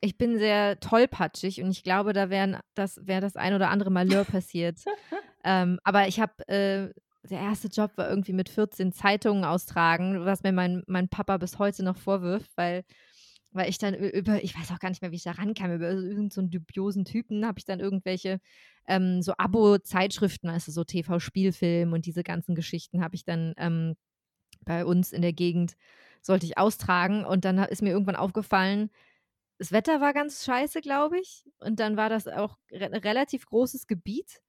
Ich 0.00 0.18
bin 0.18 0.38
sehr 0.38 0.78
tollpatschig 0.78 1.62
und 1.62 1.70
ich 1.70 1.82
glaube, 1.82 2.12
da 2.12 2.28
wären 2.30 2.58
das 2.74 3.06
wäre 3.06 3.20
das 3.20 3.36
ein 3.36 3.54
oder 3.54 3.70
andere 3.70 3.90
Malheur 3.90 4.24
passiert. 4.24 4.78
ähm, 5.42 5.78
aber 5.84 6.06
ich 6.06 6.20
habe 6.20 6.46
äh, 6.48 6.92
der 7.28 7.40
erste 7.40 7.68
Job 7.68 7.92
war 7.96 8.08
irgendwie 8.08 8.32
mit 8.32 8.48
14 8.48 8.92
Zeitungen 8.92 9.44
austragen, 9.44 10.24
was 10.24 10.42
mir 10.42 10.52
mein, 10.52 10.84
mein 10.86 11.08
Papa 11.08 11.38
bis 11.38 11.58
heute 11.58 11.82
noch 11.82 11.96
vorwirft, 11.96 12.50
weil 12.56 12.84
weil 13.56 13.70
ich 13.70 13.78
dann 13.78 13.94
über, 13.94 14.44
ich 14.44 14.54
weiß 14.54 14.70
auch 14.70 14.78
gar 14.78 14.90
nicht 14.90 15.00
mehr, 15.00 15.10
wie 15.12 15.16
ich 15.16 15.22
da 15.22 15.32
rankam, 15.32 15.72
über 15.72 15.90
irgendeinen 15.90 16.30
so 16.30 16.42
dubiosen 16.42 17.06
Typen 17.06 17.46
habe 17.46 17.58
ich 17.58 17.64
dann 17.64 17.80
irgendwelche 17.80 18.38
ähm, 18.86 19.22
so 19.22 19.32
Abo-Zeitschriften, 19.38 20.50
also 20.50 20.70
so 20.70 20.84
TV-Spielfilm 20.84 21.92
und 21.94 22.04
diese 22.04 22.22
ganzen 22.22 22.54
Geschichten 22.54 23.02
habe 23.02 23.14
ich 23.14 23.24
dann 23.24 23.54
ähm, 23.56 23.96
bei 24.64 24.84
uns 24.84 25.12
in 25.12 25.22
der 25.22 25.32
Gegend, 25.32 25.74
sollte 26.26 26.46
ich 26.46 26.58
austragen 26.58 27.24
und 27.24 27.44
dann 27.44 27.58
ist 27.58 27.82
mir 27.82 27.90
irgendwann 27.90 28.16
aufgefallen, 28.16 28.90
das 29.58 29.72
Wetter 29.72 30.00
war 30.00 30.12
ganz 30.12 30.44
scheiße, 30.44 30.80
glaube 30.80 31.18
ich. 31.18 31.44
Und 31.60 31.80
dann 31.80 31.96
war 31.96 32.10
das 32.10 32.28
auch 32.28 32.58
re 32.70 32.90
relativ 33.04 33.46
großes 33.46 33.86
Gebiet. 33.86 34.40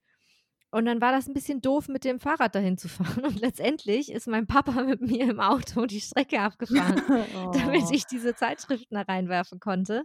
Und 0.69 0.85
dann 0.85 0.99
war 0.99 1.13
das 1.13 1.27
ein 1.27 1.33
bisschen 1.33 1.61
doof, 1.61 1.87
mit 1.87 2.03
dem 2.03 2.19
Fahrrad 2.19 2.55
dahin 2.55 2.77
zu 2.77 2.89
fahren. 2.89 3.23
Und 3.23 3.39
letztendlich 3.39 4.11
ist 4.11 4.27
mein 4.27 4.47
Papa 4.47 4.71
mit 4.83 5.01
mir 5.01 5.29
im 5.29 5.39
Auto 5.39 5.85
die 5.85 6.01
Strecke 6.01 6.41
abgefahren, 6.41 7.01
oh. 7.35 7.51
damit 7.53 7.89
ich 7.91 8.05
diese 8.05 8.35
Zeitschriften 8.35 8.95
da 8.95 9.03
reinwerfen 9.03 9.59
konnte. 9.59 10.03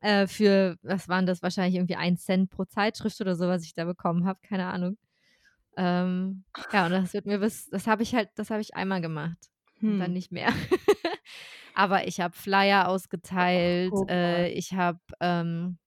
Äh, 0.00 0.26
für, 0.26 0.76
was 0.82 1.08
waren 1.08 1.26
das, 1.26 1.42
wahrscheinlich 1.42 1.76
irgendwie 1.76 1.96
ein 1.96 2.16
Cent 2.16 2.50
pro 2.50 2.64
Zeitschrift 2.64 3.20
oder 3.20 3.36
so, 3.36 3.48
was 3.48 3.64
ich 3.64 3.74
da 3.74 3.84
bekommen 3.84 4.26
habe, 4.26 4.40
keine 4.42 4.66
Ahnung. 4.66 4.96
Ähm, 5.76 6.44
ja, 6.72 6.86
und 6.86 6.92
das 6.92 7.12
wird 7.14 7.26
mir 7.26 7.38
bis, 7.38 7.68
das 7.68 7.86
habe 7.86 8.02
ich 8.02 8.14
halt, 8.14 8.30
das 8.34 8.50
habe 8.50 8.60
ich 8.60 8.74
einmal 8.74 9.00
gemacht. 9.00 9.38
Hm. 9.80 9.98
Dann 9.98 10.12
nicht 10.12 10.32
mehr. 10.32 10.48
Aber 11.74 12.08
ich 12.08 12.20
habe 12.20 12.36
Flyer 12.36 12.88
ausgeteilt, 12.88 13.92
oh, 13.92 14.06
äh, 14.08 14.50
ich 14.50 14.74
habe 14.74 14.98
ähm, 15.20 15.78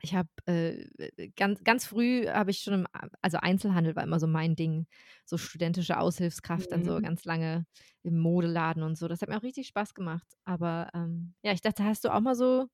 ich 0.00 0.14
habe 0.14 0.28
äh, 0.46 1.30
ganz, 1.36 1.64
ganz 1.64 1.86
früh 1.86 2.26
habe 2.28 2.50
ich 2.50 2.58
schon 2.58 2.74
im, 2.74 2.86
also 3.22 3.38
Einzelhandel 3.38 3.96
war 3.96 4.04
immer 4.04 4.20
so 4.20 4.26
mein 4.26 4.54
Ding, 4.54 4.86
so 5.24 5.36
studentische 5.36 5.98
Aushilfskraft, 5.98 6.66
mhm. 6.66 6.70
dann 6.70 6.84
so 6.84 6.92
mhm. 6.98 7.02
ganz 7.02 7.24
lange 7.24 7.66
im 8.02 8.18
Modeladen 8.18 8.82
und 8.82 8.96
so. 8.96 9.08
Das 9.08 9.20
hat 9.20 9.28
mir 9.28 9.38
auch 9.38 9.42
richtig 9.42 9.66
Spaß 9.68 9.94
gemacht. 9.94 10.26
Aber 10.44 10.90
ähm, 10.94 11.34
ja, 11.42 11.52
ich 11.52 11.60
dachte, 11.60 11.84
hast 11.84 12.04
du 12.04 12.14
auch 12.14 12.20
mal 12.20 12.34
so, 12.34 12.66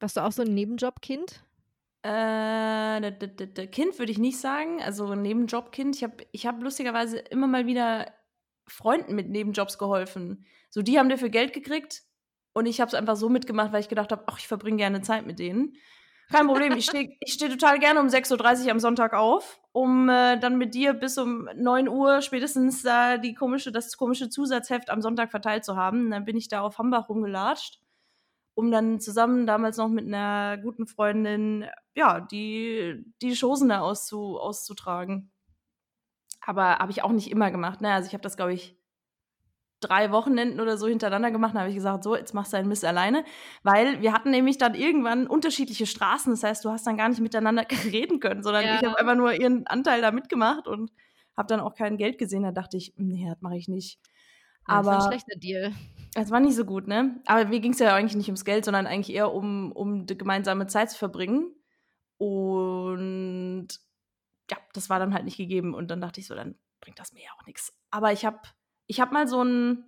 warst 0.00 0.16
du 0.16 0.22
auch 0.22 0.32
so 0.32 0.42
ein 0.42 0.54
Nebenjobkind? 0.54 1.44
Äh, 2.02 3.12
Kind 3.68 3.98
würde 3.98 4.12
ich 4.12 4.18
nicht 4.18 4.38
sagen, 4.38 4.80
also 4.82 5.08
ein 5.10 5.22
Nebenjobkind. 5.22 5.96
Ich 5.96 6.04
habe 6.04 6.24
ich 6.32 6.46
hab 6.46 6.62
lustigerweise 6.62 7.18
immer 7.18 7.46
mal 7.46 7.66
wieder 7.66 8.12
Freunden 8.66 9.14
mit 9.14 9.28
Nebenjobs 9.28 9.78
geholfen. 9.78 10.44
So, 10.70 10.82
die 10.82 10.98
haben 10.98 11.08
dafür 11.08 11.28
Geld 11.28 11.52
gekriegt 11.52 12.02
und 12.52 12.66
ich 12.66 12.80
habe 12.80 12.88
es 12.88 12.94
einfach 12.94 13.16
so 13.16 13.28
mitgemacht, 13.28 13.72
weil 13.72 13.80
ich 13.80 13.88
gedacht 13.88 14.12
habe, 14.12 14.24
ach, 14.26 14.38
ich 14.38 14.48
verbringe 14.48 14.78
gerne 14.78 15.02
Zeit 15.02 15.26
mit 15.26 15.38
denen. 15.38 15.76
Kein 16.30 16.46
Problem. 16.46 16.72
Ich 16.76 16.86
stehe 16.86 17.16
steh 17.26 17.48
total 17.48 17.78
gerne 17.78 18.00
um 18.00 18.08
6.30 18.08 18.64
Uhr 18.64 18.70
am 18.72 18.80
Sonntag 18.80 19.14
auf, 19.14 19.60
um 19.72 20.08
äh, 20.08 20.38
dann 20.38 20.58
mit 20.58 20.74
dir 20.74 20.92
bis 20.92 21.18
um 21.18 21.48
9 21.54 21.88
Uhr 21.88 22.20
spätestens 22.20 22.84
äh, 22.84 23.18
die 23.18 23.34
komische, 23.34 23.70
das 23.70 23.96
komische 23.96 24.28
Zusatzheft 24.28 24.90
am 24.90 25.02
Sonntag 25.02 25.30
verteilt 25.30 25.64
zu 25.64 25.76
haben. 25.76 26.06
Und 26.06 26.10
dann 26.10 26.24
bin 26.24 26.36
ich 26.36 26.48
da 26.48 26.62
auf 26.62 26.78
Hambach 26.78 27.08
rumgelatscht, 27.08 27.80
um 28.54 28.72
dann 28.72 28.98
zusammen 28.98 29.46
damals 29.46 29.76
noch 29.76 29.88
mit 29.88 30.06
einer 30.06 30.58
guten 30.58 30.88
Freundin, 30.88 31.66
ja, 31.94 32.20
die, 32.20 33.04
die 33.22 33.38
Chosen 33.38 33.68
da 33.68 33.80
auszu, 33.80 34.40
auszutragen. 34.40 35.30
Aber 36.46 36.78
habe 36.78 36.92
ich 36.92 37.02
auch 37.02 37.12
nicht 37.12 37.30
immer 37.30 37.50
gemacht. 37.50 37.80
Ne? 37.80 37.92
Also 37.92 38.06
ich 38.06 38.14
habe 38.14 38.22
das, 38.22 38.36
glaube 38.36 38.54
ich, 38.54 38.76
drei 39.80 40.10
Wochenenden 40.10 40.60
oder 40.60 40.78
so 40.78 40.86
hintereinander 40.86 41.30
gemacht. 41.30 41.54
Da 41.54 41.60
habe 41.60 41.68
ich 41.68 41.74
gesagt, 41.74 42.04
so, 42.04 42.16
jetzt 42.16 42.34
machst 42.34 42.52
du 42.52 42.56
deinen 42.56 42.68
Mist 42.68 42.84
alleine. 42.84 43.24
Weil 43.62 44.00
wir 44.00 44.12
hatten 44.12 44.30
nämlich 44.30 44.56
dann 44.56 44.74
irgendwann 44.74 45.26
unterschiedliche 45.26 45.86
Straßen. 45.86 46.32
Das 46.32 46.42
heißt, 46.42 46.64
du 46.64 46.70
hast 46.70 46.86
dann 46.86 46.96
gar 46.96 47.08
nicht 47.08 47.20
miteinander 47.20 47.66
reden 47.84 48.20
können, 48.20 48.42
sondern 48.42 48.64
ja. 48.64 48.76
ich 48.76 48.86
habe 48.86 48.98
einfach 48.98 49.16
nur 49.16 49.32
ihren 49.32 49.66
Anteil 49.66 50.00
da 50.00 50.12
mitgemacht 50.12 50.66
und 50.66 50.92
habe 51.36 51.48
dann 51.48 51.60
auch 51.60 51.74
kein 51.74 51.98
Geld 51.98 52.16
gesehen. 52.18 52.44
Da 52.44 52.52
dachte 52.52 52.76
ich, 52.76 52.94
nee, 52.96 53.26
das 53.28 53.40
mache 53.40 53.56
ich 53.56 53.68
nicht. 53.68 53.98
Aber 54.64 54.92
das 54.92 55.04
war 55.04 55.04
ein 55.04 55.12
schlechter 55.12 55.38
Deal. 55.38 55.72
Es 56.14 56.30
war 56.30 56.40
nicht 56.40 56.56
so 56.56 56.64
gut, 56.64 56.88
ne? 56.88 57.20
Aber 57.26 57.44
mir 57.44 57.60
ging 57.60 57.72
es 57.72 57.78
ja 57.78 57.94
eigentlich 57.94 58.16
nicht 58.16 58.28
ums 58.28 58.44
Geld, 58.44 58.64
sondern 58.64 58.86
eigentlich 58.86 59.14
eher 59.14 59.32
um, 59.32 59.72
um 59.72 60.06
die 60.06 60.16
gemeinsame 60.16 60.66
Zeit 60.66 60.90
zu 60.90 60.98
verbringen. 60.98 61.52
Und 62.18 63.68
ja, 64.50 64.56
das 64.72 64.90
war 64.90 64.98
dann 64.98 65.14
halt 65.14 65.24
nicht 65.24 65.36
gegeben. 65.36 65.74
Und 65.74 65.90
dann 65.90 66.00
dachte 66.00 66.20
ich 66.20 66.26
so, 66.26 66.34
dann 66.34 66.56
bringt 66.80 66.98
das 66.98 67.12
mir 67.12 67.22
ja 67.22 67.30
auch 67.38 67.46
nichts. 67.46 67.72
Aber 67.90 68.12
ich 68.12 68.24
habe 68.24 68.40
ich 68.86 69.00
habe 69.00 69.12
mal 69.12 69.26
so 69.26 69.42
ein, 69.42 69.84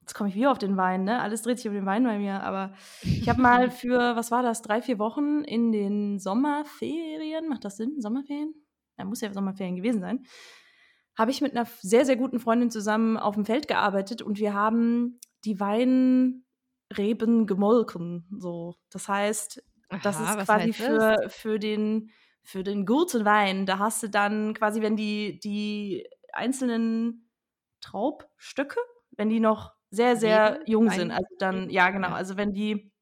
jetzt 0.00 0.14
komme 0.14 0.28
ich 0.28 0.34
wieder 0.34 0.52
auf 0.52 0.58
den 0.58 0.76
Wein, 0.76 1.04
ne? 1.04 1.20
Alles 1.20 1.42
dreht 1.42 1.58
sich 1.58 1.68
um 1.68 1.74
den 1.74 1.86
Wein 1.86 2.04
bei 2.04 2.18
mir, 2.18 2.42
aber 2.42 2.74
ich 3.02 3.28
habe 3.28 3.40
mal 3.40 3.70
für, 3.70 4.16
was 4.16 4.30
war 4.30 4.42
das, 4.42 4.62
drei, 4.62 4.82
vier 4.82 4.98
Wochen 4.98 5.42
in 5.44 5.72
den 5.72 6.18
Sommerferien, 6.18 7.48
macht 7.48 7.64
das 7.64 7.76
Sinn? 7.76 8.00
Sommerferien? 8.00 8.54
Ja, 8.98 9.04
muss 9.04 9.20
ja 9.20 9.32
Sommerferien 9.32 9.76
gewesen 9.76 10.00
sein. 10.00 10.24
Habe 11.16 11.30
ich 11.30 11.40
mit 11.40 11.52
einer 11.52 11.66
sehr, 11.80 12.06
sehr 12.06 12.16
guten 12.16 12.40
Freundin 12.40 12.70
zusammen 12.70 13.16
auf 13.16 13.34
dem 13.34 13.44
Feld 13.44 13.68
gearbeitet 13.68 14.22
und 14.22 14.38
wir 14.38 14.54
haben 14.54 15.20
die 15.44 15.60
Weinreben 15.60 17.46
gemolken. 17.46 18.26
So. 18.38 18.76
Das 18.90 19.08
heißt, 19.08 19.62
das 20.02 20.16
Aha, 20.16 20.40
ist 20.40 20.46
quasi 20.46 20.72
für, 20.72 21.16
das? 21.22 21.34
für 21.34 21.58
den 21.58 22.10
für 22.42 22.62
den 22.62 22.86
guten 22.86 23.24
Wein, 23.24 23.66
da 23.66 23.78
hast 23.78 24.02
du 24.02 24.08
dann 24.08 24.54
quasi, 24.54 24.82
wenn 24.82 24.96
die, 24.96 25.38
die 25.40 26.08
einzelnen 26.32 27.28
Traubstöcke, 27.80 28.80
wenn 29.12 29.28
die 29.28 29.40
noch 29.40 29.72
sehr, 29.90 30.16
sehr 30.16 30.54
Reben? 30.54 30.64
jung 30.66 30.90
sind. 30.90 31.10
Also 31.10 31.28
dann, 31.38 31.70
ja, 31.70 31.90
genau. 31.90 32.10
Also 32.10 32.36
wenn 32.36 32.52
die, 32.52 32.92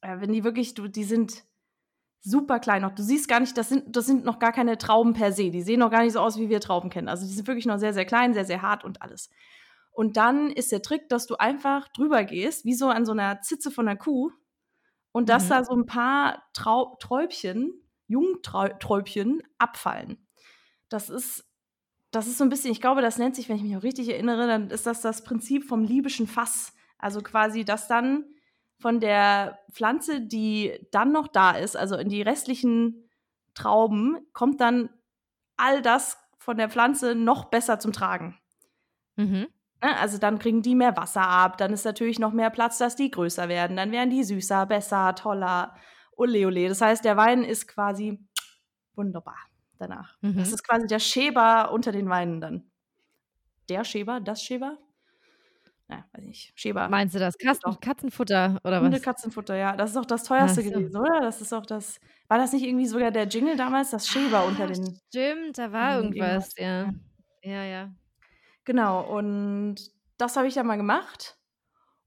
äh, 0.00 0.20
wenn 0.20 0.32
die 0.32 0.44
wirklich, 0.44 0.74
du, 0.74 0.88
die 0.88 1.04
sind 1.04 1.44
super 2.20 2.58
klein 2.58 2.82
noch. 2.82 2.94
Du 2.94 3.02
siehst 3.02 3.28
gar 3.28 3.40
nicht, 3.40 3.56
das 3.56 3.68
sind, 3.68 3.94
das 3.96 4.06
sind 4.06 4.24
noch 4.24 4.38
gar 4.38 4.52
keine 4.52 4.76
Trauben 4.76 5.14
per 5.14 5.32
se. 5.32 5.50
Die 5.50 5.62
sehen 5.62 5.80
noch 5.80 5.90
gar 5.90 6.02
nicht 6.02 6.12
so 6.12 6.20
aus, 6.20 6.38
wie 6.38 6.48
wir 6.48 6.60
Trauben 6.60 6.90
kennen. 6.90 7.08
Also 7.08 7.26
die 7.26 7.32
sind 7.32 7.46
wirklich 7.46 7.66
noch 7.66 7.78
sehr, 7.78 7.94
sehr 7.94 8.04
klein, 8.04 8.34
sehr, 8.34 8.44
sehr 8.44 8.60
hart 8.60 8.84
und 8.84 9.02
alles. 9.02 9.30
Und 9.92 10.16
dann 10.16 10.50
ist 10.50 10.72
der 10.72 10.82
Trick, 10.82 11.08
dass 11.08 11.26
du 11.26 11.36
einfach 11.36 11.88
drüber 11.88 12.24
gehst, 12.24 12.64
wie 12.64 12.74
so 12.74 12.88
an 12.88 13.04
so 13.04 13.12
einer 13.12 13.40
Zitze 13.40 13.70
von 13.70 13.88
einer 13.88 13.96
Kuh, 13.96 14.30
und 15.12 15.28
dass 15.28 15.46
mhm. 15.46 15.48
da 15.48 15.64
so 15.64 15.74
ein 15.74 15.86
paar 15.86 16.42
Trau 16.52 16.96
Träubchen, 17.00 17.72
Jungträubchen 18.08 19.42
abfallen. 19.58 20.26
Das 20.88 21.08
ist 21.08 21.48
das 22.10 22.26
ist 22.26 22.38
so 22.38 22.44
ein 22.44 22.50
bisschen, 22.50 22.72
ich 22.72 22.80
glaube, 22.80 23.02
das 23.02 23.18
nennt 23.18 23.36
sich, 23.36 23.48
wenn 23.48 23.56
ich 23.56 23.62
mich 23.62 23.76
auch 23.76 23.82
richtig 23.82 24.08
erinnere, 24.08 24.46
dann 24.46 24.70
ist 24.70 24.86
das 24.86 25.02
das 25.02 25.24
Prinzip 25.24 25.64
vom 25.64 25.84
liebischen 25.84 26.26
Fass. 26.26 26.72
Also 26.98 27.20
quasi, 27.20 27.64
dass 27.64 27.86
dann 27.86 28.24
von 28.78 29.00
der 29.00 29.58
Pflanze, 29.70 30.20
die 30.20 30.86
dann 30.90 31.12
noch 31.12 31.28
da 31.28 31.50
ist, 31.50 31.76
also 31.76 31.96
in 31.96 32.08
die 32.08 32.22
restlichen 32.22 33.08
Trauben, 33.54 34.18
kommt 34.32 34.60
dann 34.60 34.88
all 35.56 35.82
das 35.82 36.18
von 36.38 36.56
der 36.56 36.70
Pflanze 36.70 37.14
noch 37.14 37.46
besser 37.46 37.78
zum 37.78 37.92
Tragen. 37.92 38.38
Mhm. 39.16 39.48
Ne, 39.82 39.96
also 39.98 40.18
dann 40.18 40.38
kriegen 40.38 40.62
die 40.62 40.74
mehr 40.74 40.96
Wasser 40.96 41.22
ab, 41.22 41.58
dann 41.58 41.72
ist 41.72 41.84
natürlich 41.84 42.18
noch 42.18 42.32
mehr 42.32 42.50
Platz, 42.50 42.78
dass 42.78 42.96
die 42.96 43.10
größer 43.10 43.48
werden, 43.48 43.76
dann 43.76 43.92
werden 43.92 44.10
die 44.10 44.24
süßer, 44.24 44.66
besser, 44.66 45.14
toller, 45.14 45.76
ole 46.18 46.46
ole. 46.46 46.68
Das 46.68 46.80
heißt, 46.80 47.04
der 47.04 47.16
Wein 47.16 47.42
ist 47.42 47.68
quasi 47.68 48.18
wunderbar 48.94 49.38
danach. 49.78 50.16
Mhm. 50.20 50.36
Das 50.36 50.52
ist 50.52 50.66
quasi 50.66 50.86
der 50.86 50.98
Schäber 50.98 51.70
unter 51.72 51.92
den 51.92 52.08
Weinen 52.08 52.40
dann. 52.40 52.70
Der 53.68 53.84
Schäber, 53.84 54.20
das 54.20 54.42
Schäber? 54.42 54.78
Ja, 55.88 56.04
weiß 56.12 56.24
nicht. 56.24 56.52
Schäber. 56.54 56.88
Meinst 56.88 57.14
du 57.14 57.18
das 57.18 57.38
Katzen, 57.38 57.80
Katzenfutter 57.80 58.60
oder 58.62 58.82
was? 58.82 59.00
Katzenfutter, 59.00 59.56
ja. 59.56 59.74
Das 59.74 59.90
ist 59.90 59.96
auch 59.96 60.04
das 60.04 60.24
teuerste 60.24 60.62
so. 60.62 60.70
gewesen, 60.70 60.96
oder? 60.96 61.20
Das 61.20 61.40
ist 61.40 61.52
auch 61.52 61.64
das. 61.64 61.98
War 62.28 62.36
das 62.36 62.52
nicht 62.52 62.64
irgendwie 62.64 62.86
sogar 62.86 63.10
der 63.10 63.26
Jingle 63.26 63.56
damals? 63.56 63.90
Das 63.90 64.06
Schäber 64.06 64.40
ah, 64.40 64.44
unter 64.44 64.66
den. 64.66 65.00
Stimmt, 65.08 65.56
da 65.56 65.72
war 65.72 66.02
irgendwas, 66.02 66.54
ja. 66.58 66.92
Ja, 67.42 67.64
ja. 67.64 67.90
Genau, 68.64 69.00
und 69.16 69.76
das 70.18 70.36
habe 70.36 70.46
ich 70.46 70.54
dann 70.54 70.66
mal 70.66 70.76
gemacht. 70.76 71.37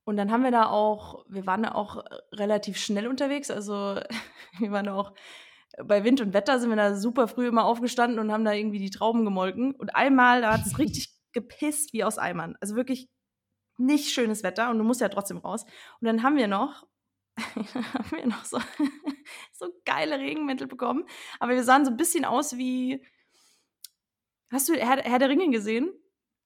Und 0.04 0.18
dann 0.18 0.32
haben 0.32 0.44
wir 0.44 0.52
da 0.52 0.68
auch, 0.68 1.26
wir 1.30 1.46
waren 1.46 1.64
da 1.64 1.74
auch 1.74 2.04
relativ 2.34 2.78
schnell 2.78 3.08
unterwegs. 3.08 3.52
Also 3.52 4.00
wir 4.60 4.72
waren 4.72 4.86
da 4.86 4.96
auch 4.96 5.14
bei 5.86 6.04
Wind 6.04 6.22
und 6.22 6.34
Wetter 6.34 6.60
sind 6.60 6.70
wir 6.70 6.76
da 6.76 6.96
super 6.96 7.28
früh 7.28 7.48
immer 7.48 7.66
aufgestanden 7.66 8.20
und 8.20 8.32
haben 8.32 8.46
da 8.46 8.54
irgendwie 8.54 8.80
die 8.80 8.90
Trauben 8.90 9.24
gemolken. 9.24 9.74
Und 9.76 9.96
einmal, 9.96 10.42
da 10.42 10.54
hat 10.54 10.66
es 10.66 10.78
richtig 10.80 11.14
gepisst 11.34 11.94
wie 11.94 12.04
aus 12.04 12.18
Eimern. 12.18 12.58
Also 12.60 12.76
wirklich 12.76 13.10
nicht 13.78 14.14
schönes 14.14 14.44
Wetter 14.44 14.70
und 14.70 14.78
du 14.78 14.84
musst 14.84 15.02
ja 15.02 15.10
trotzdem 15.10 15.38
raus. 15.38 15.64
Und 16.00 16.08
dann 16.08 16.24
haben 16.24 16.36
wir 16.36 16.48
noch, 16.48 16.88
haben 17.38 18.12
wir 18.12 18.28
noch 18.28 18.46
so, 18.46 18.60
so 19.54 19.70
geile 19.86 20.20
Regenmäntel 20.20 20.68
bekommen. 20.68 21.06
Aber 21.40 21.54
wir 21.54 21.64
sahen 21.64 21.86
so 21.86 21.92
ein 21.92 21.98
bisschen 21.98 22.26
aus 22.26 22.58
wie. 22.58 23.06
Hast 24.52 24.68
du 24.68 24.74
Herr, 24.74 24.98
Herr 24.98 25.20
der 25.20 25.30
Ringe 25.30 25.50
gesehen? 25.50 25.90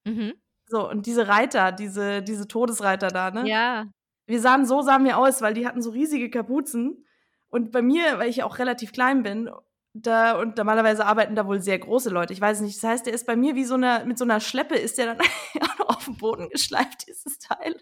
Mhm. 0.04 0.34
So, 0.68 0.90
und 0.90 1.06
diese 1.06 1.28
Reiter, 1.28 1.72
diese, 1.72 2.22
diese 2.22 2.48
Todesreiter 2.48 3.10
da, 3.10 3.32
ne? 3.32 3.48
Ja. 3.48 3.86
Wir 4.26 4.42
sahen, 4.42 4.66
so 4.66 4.82
sahen 4.82 5.06
wir 5.06 5.18
aus, 5.18 5.42
weil 5.42 5.54
die 5.54 5.68
hatten 5.68 5.82
so 5.82 5.92
riesige 5.92 6.30
Kapuzen. 6.30 7.06
Und 7.48 7.72
bei 7.72 7.82
mir, 7.82 8.18
weil 8.18 8.30
ich 8.30 8.44
auch 8.44 8.58
relativ 8.58 8.92
klein 8.92 9.22
bin, 9.22 9.50
da 9.94 10.38
und 10.38 10.58
normalerweise 10.58 11.06
arbeiten 11.06 11.36
da 11.36 11.48
wohl 11.48 11.62
sehr 11.62 11.80
große 11.80 12.10
Leute. 12.10 12.34
Ich 12.34 12.42
weiß 12.42 12.60
nicht. 12.62 12.76
Das 12.76 12.90
heißt, 12.90 13.06
der 13.06 13.14
ist 13.14 13.26
bei 13.26 13.38
mir 13.38 13.56
wie 13.56 13.64
so 13.64 13.76
eine, 13.76 14.04
mit 14.06 14.18
so 14.18 14.26
einer 14.26 14.42
Schleppe 14.42 14.76
ist 14.76 14.98
der 14.98 15.16
dann 15.16 15.28
auf 15.88 16.06
den 16.06 16.18
Boden 16.18 16.50
geschleift, 16.50 17.08
dieses 17.08 17.40
Teil. 17.40 17.82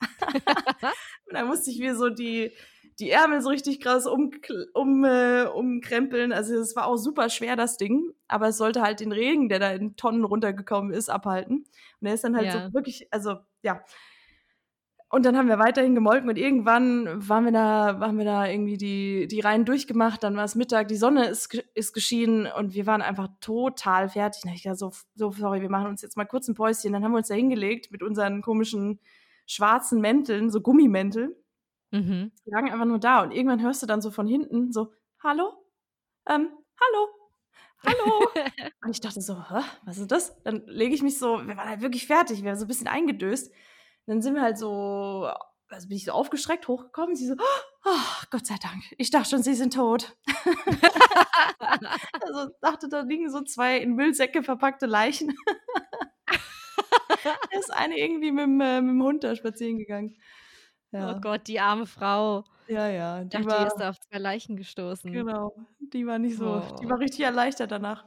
und 0.20 1.32
dann 1.32 1.46
musste 1.46 1.70
ich 1.70 1.78
mir 1.78 1.96
so 1.96 2.10
die, 2.10 2.52
die 2.98 3.10
Ärmel 3.10 3.40
so 3.40 3.48
richtig 3.48 3.80
krass 3.80 4.06
um, 4.06 4.30
um, 4.72 5.04
äh, 5.04 5.44
umkrempeln. 5.44 6.32
Also 6.32 6.54
es 6.54 6.76
war 6.76 6.86
auch 6.86 6.96
super 6.96 7.28
schwer, 7.28 7.56
das 7.56 7.76
Ding. 7.76 8.12
Aber 8.28 8.48
es 8.48 8.56
sollte 8.56 8.82
halt 8.82 9.00
den 9.00 9.12
Regen, 9.12 9.48
der 9.48 9.58
da 9.58 9.70
in 9.70 9.96
Tonnen 9.96 10.24
runtergekommen 10.24 10.92
ist, 10.92 11.10
abhalten. 11.10 11.64
Und 12.00 12.06
er 12.06 12.14
ist 12.14 12.24
dann 12.24 12.36
halt 12.36 12.46
ja. 12.46 12.66
so 12.66 12.74
wirklich, 12.74 13.08
also 13.10 13.36
ja, 13.62 13.82
und 15.14 15.24
dann 15.24 15.36
haben 15.36 15.46
wir 15.46 15.60
weiterhin 15.60 15.94
gemolken 15.94 16.28
und 16.28 16.36
irgendwann 16.36 17.06
waren 17.28 17.44
wir 17.44 17.52
da, 17.52 18.00
waren 18.00 18.18
wir 18.18 18.24
da 18.24 18.48
irgendwie 18.48 18.76
die, 18.76 19.28
die 19.28 19.38
Reihen 19.38 19.64
durchgemacht, 19.64 20.24
dann 20.24 20.34
war 20.34 20.42
es 20.42 20.56
Mittag, 20.56 20.88
die 20.88 20.96
Sonne 20.96 21.28
ist, 21.28 21.54
ist 21.74 21.92
geschienen 21.92 22.48
und 22.48 22.74
wir 22.74 22.84
waren 22.86 23.00
einfach 23.00 23.28
total 23.40 24.08
fertig. 24.08 24.42
Und 24.44 24.52
ich 24.52 24.64
dachte, 24.64 24.76
so, 24.76 24.90
so, 25.14 25.30
sorry, 25.30 25.60
wir 25.60 25.70
machen 25.70 25.86
uns 25.86 26.02
jetzt 26.02 26.16
mal 26.16 26.24
kurz 26.24 26.48
ein 26.48 26.56
Päuschen. 26.56 26.92
Dann 26.92 27.04
haben 27.04 27.12
wir 27.12 27.18
uns 27.18 27.28
da 27.28 27.34
hingelegt 27.36 27.92
mit 27.92 28.02
unseren 28.02 28.42
komischen 28.42 28.98
schwarzen 29.46 30.00
Mänteln, 30.00 30.50
so 30.50 30.60
Gummimäntel. 30.60 31.36
Mhm. 31.94 32.32
Die 32.44 32.50
lagen 32.50 32.70
einfach 32.70 32.86
nur 32.86 32.98
da 32.98 33.22
und 33.22 33.30
irgendwann 33.30 33.62
hörst 33.62 33.82
du 33.82 33.86
dann 33.86 34.00
so 34.00 34.10
von 34.10 34.26
hinten 34.26 34.72
so, 34.72 34.92
hallo? 35.22 35.52
Ähm, 36.28 36.48
hallo? 36.80 37.08
Hallo? 37.86 38.28
und 38.82 38.90
ich 38.90 39.00
dachte 39.00 39.20
so, 39.20 39.36
Hä, 39.48 39.60
was 39.84 39.98
ist 39.98 40.10
das? 40.10 40.42
Dann 40.42 40.62
lege 40.66 40.94
ich 40.94 41.02
mich 41.02 41.18
so, 41.18 41.46
wir 41.46 41.56
waren 41.56 41.68
halt 41.68 41.82
wirklich 41.82 42.06
fertig, 42.06 42.42
wir 42.42 42.50
waren 42.50 42.58
so 42.58 42.64
ein 42.64 42.68
bisschen 42.68 42.88
eingedöst 42.88 43.52
dann 44.06 44.22
sind 44.22 44.34
wir 44.34 44.42
halt 44.42 44.58
so, 44.58 45.30
also 45.68 45.88
bin 45.88 45.96
ich 45.96 46.04
so 46.04 46.12
aufgeschreckt 46.12 46.68
hochgekommen. 46.68 47.16
Sie 47.16 47.26
so, 47.26 47.34
oh, 47.84 48.24
Gott 48.30 48.46
sei 48.46 48.56
Dank. 48.62 48.82
Ich 48.98 49.10
dachte 49.10 49.30
schon, 49.30 49.42
sie 49.42 49.54
sind 49.54 49.74
tot. 49.74 50.16
also 51.58 52.50
dachte, 52.60 52.88
da 52.88 53.00
liegen 53.00 53.30
so 53.30 53.42
zwei 53.42 53.78
in 53.78 53.94
Müllsäcke 53.94 54.42
verpackte 54.42 54.86
Leichen. 54.86 55.34
da 57.24 57.58
ist 57.58 57.72
eine 57.72 57.98
irgendwie 57.98 58.30
mit, 58.30 58.44
äh, 58.44 58.80
mit 58.80 58.90
dem 58.90 59.02
Hund 59.02 59.24
da 59.24 59.34
spazieren 59.34 59.78
gegangen. 59.78 60.16
Ja. 60.94 61.16
Oh 61.16 61.20
Gott, 61.20 61.48
die 61.48 61.58
arme 61.58 61.86
Frau. 61.86 62.44
Ja, 62.68 62.88
ja. 62.88 63.24
Die 63.24 63.24
ich 63.24 63.30
dachte, 63.30 63.46
war, 63.46 63.60
die 63.60 63.66
ist 63.66 63.76
da 63.76 63.90
auf 63.90 64.00
zwei 64.00 64.18
Leichen 64.18 64.56
gestoßen. 64.56 65.12
Genau. 65.12 65.54
Die 65.92 66.06
war 66.06 66.18
nicht 66.18 66.38
so, 66.38 66.62
oh. 66.62 66.76
die 66.80 66.88
war 66.88 67.00
richtig 67.00 67.24
erleichtert 67.24 67.72
danach. 67.72 68.04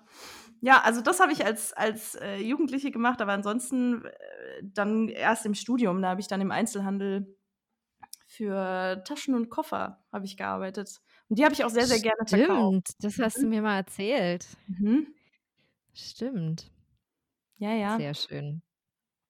Ja, 0.62 0.82
also 0.82 1.02
das 1.02 1.20
habe 1.20 1.34
ich 1.34 1.46
als, 1.46 1.74
als 1.74 2.16
äh, 2.16 2.38
Jugendliche 2.38 2.90
gemacht, 2.90 3.22
aber 3.22 3.34
ansonsten 3.34 4.06
äh, 4.06 4.12
dann 4.64 5.10
erst 5.10 5.46
im 5.46 5.54
Studium, 5.54 6.02
da 6.02 6.10
habe 6.10 6.22
ich 6.22 6.28
dann 6.28 6.42
im 6.42 6.52
Einzelhandel 6.52 7.36
für 8.26 9.04
Taschen 9.06 9.36
und 9.36 9.50
Koffer 9.50 10.04
habe 10.12 10.26
ich 10.26 10.38
gearbeitet. 10.38 11.02
Und 11.30 11.38
die 11.40 11.44
habe 11.44 11.54
ich 11.54 11.66
auch 11.66 11.70
sehr, 11.70 11.86
sehr 11.86 12.00
gerne 12.00 12.26
verkauft. 12.26 12.90
Stimmt, 12.90 13.04
das 13.04 13.20
hast 13.20 13.38
du 13.38 13.44
mhm. 13.44 13.50
mir 13.50 13.62
mal 13.62 13.78
erzählt. 13.78 14.48
Mhm. 14.68 15.08
Stimmt. 15.94 16.72
Ja, 17.58 17.74
ja. 17.74 17.98
Sehr 17.98 18.14
schön. 18.14 18.62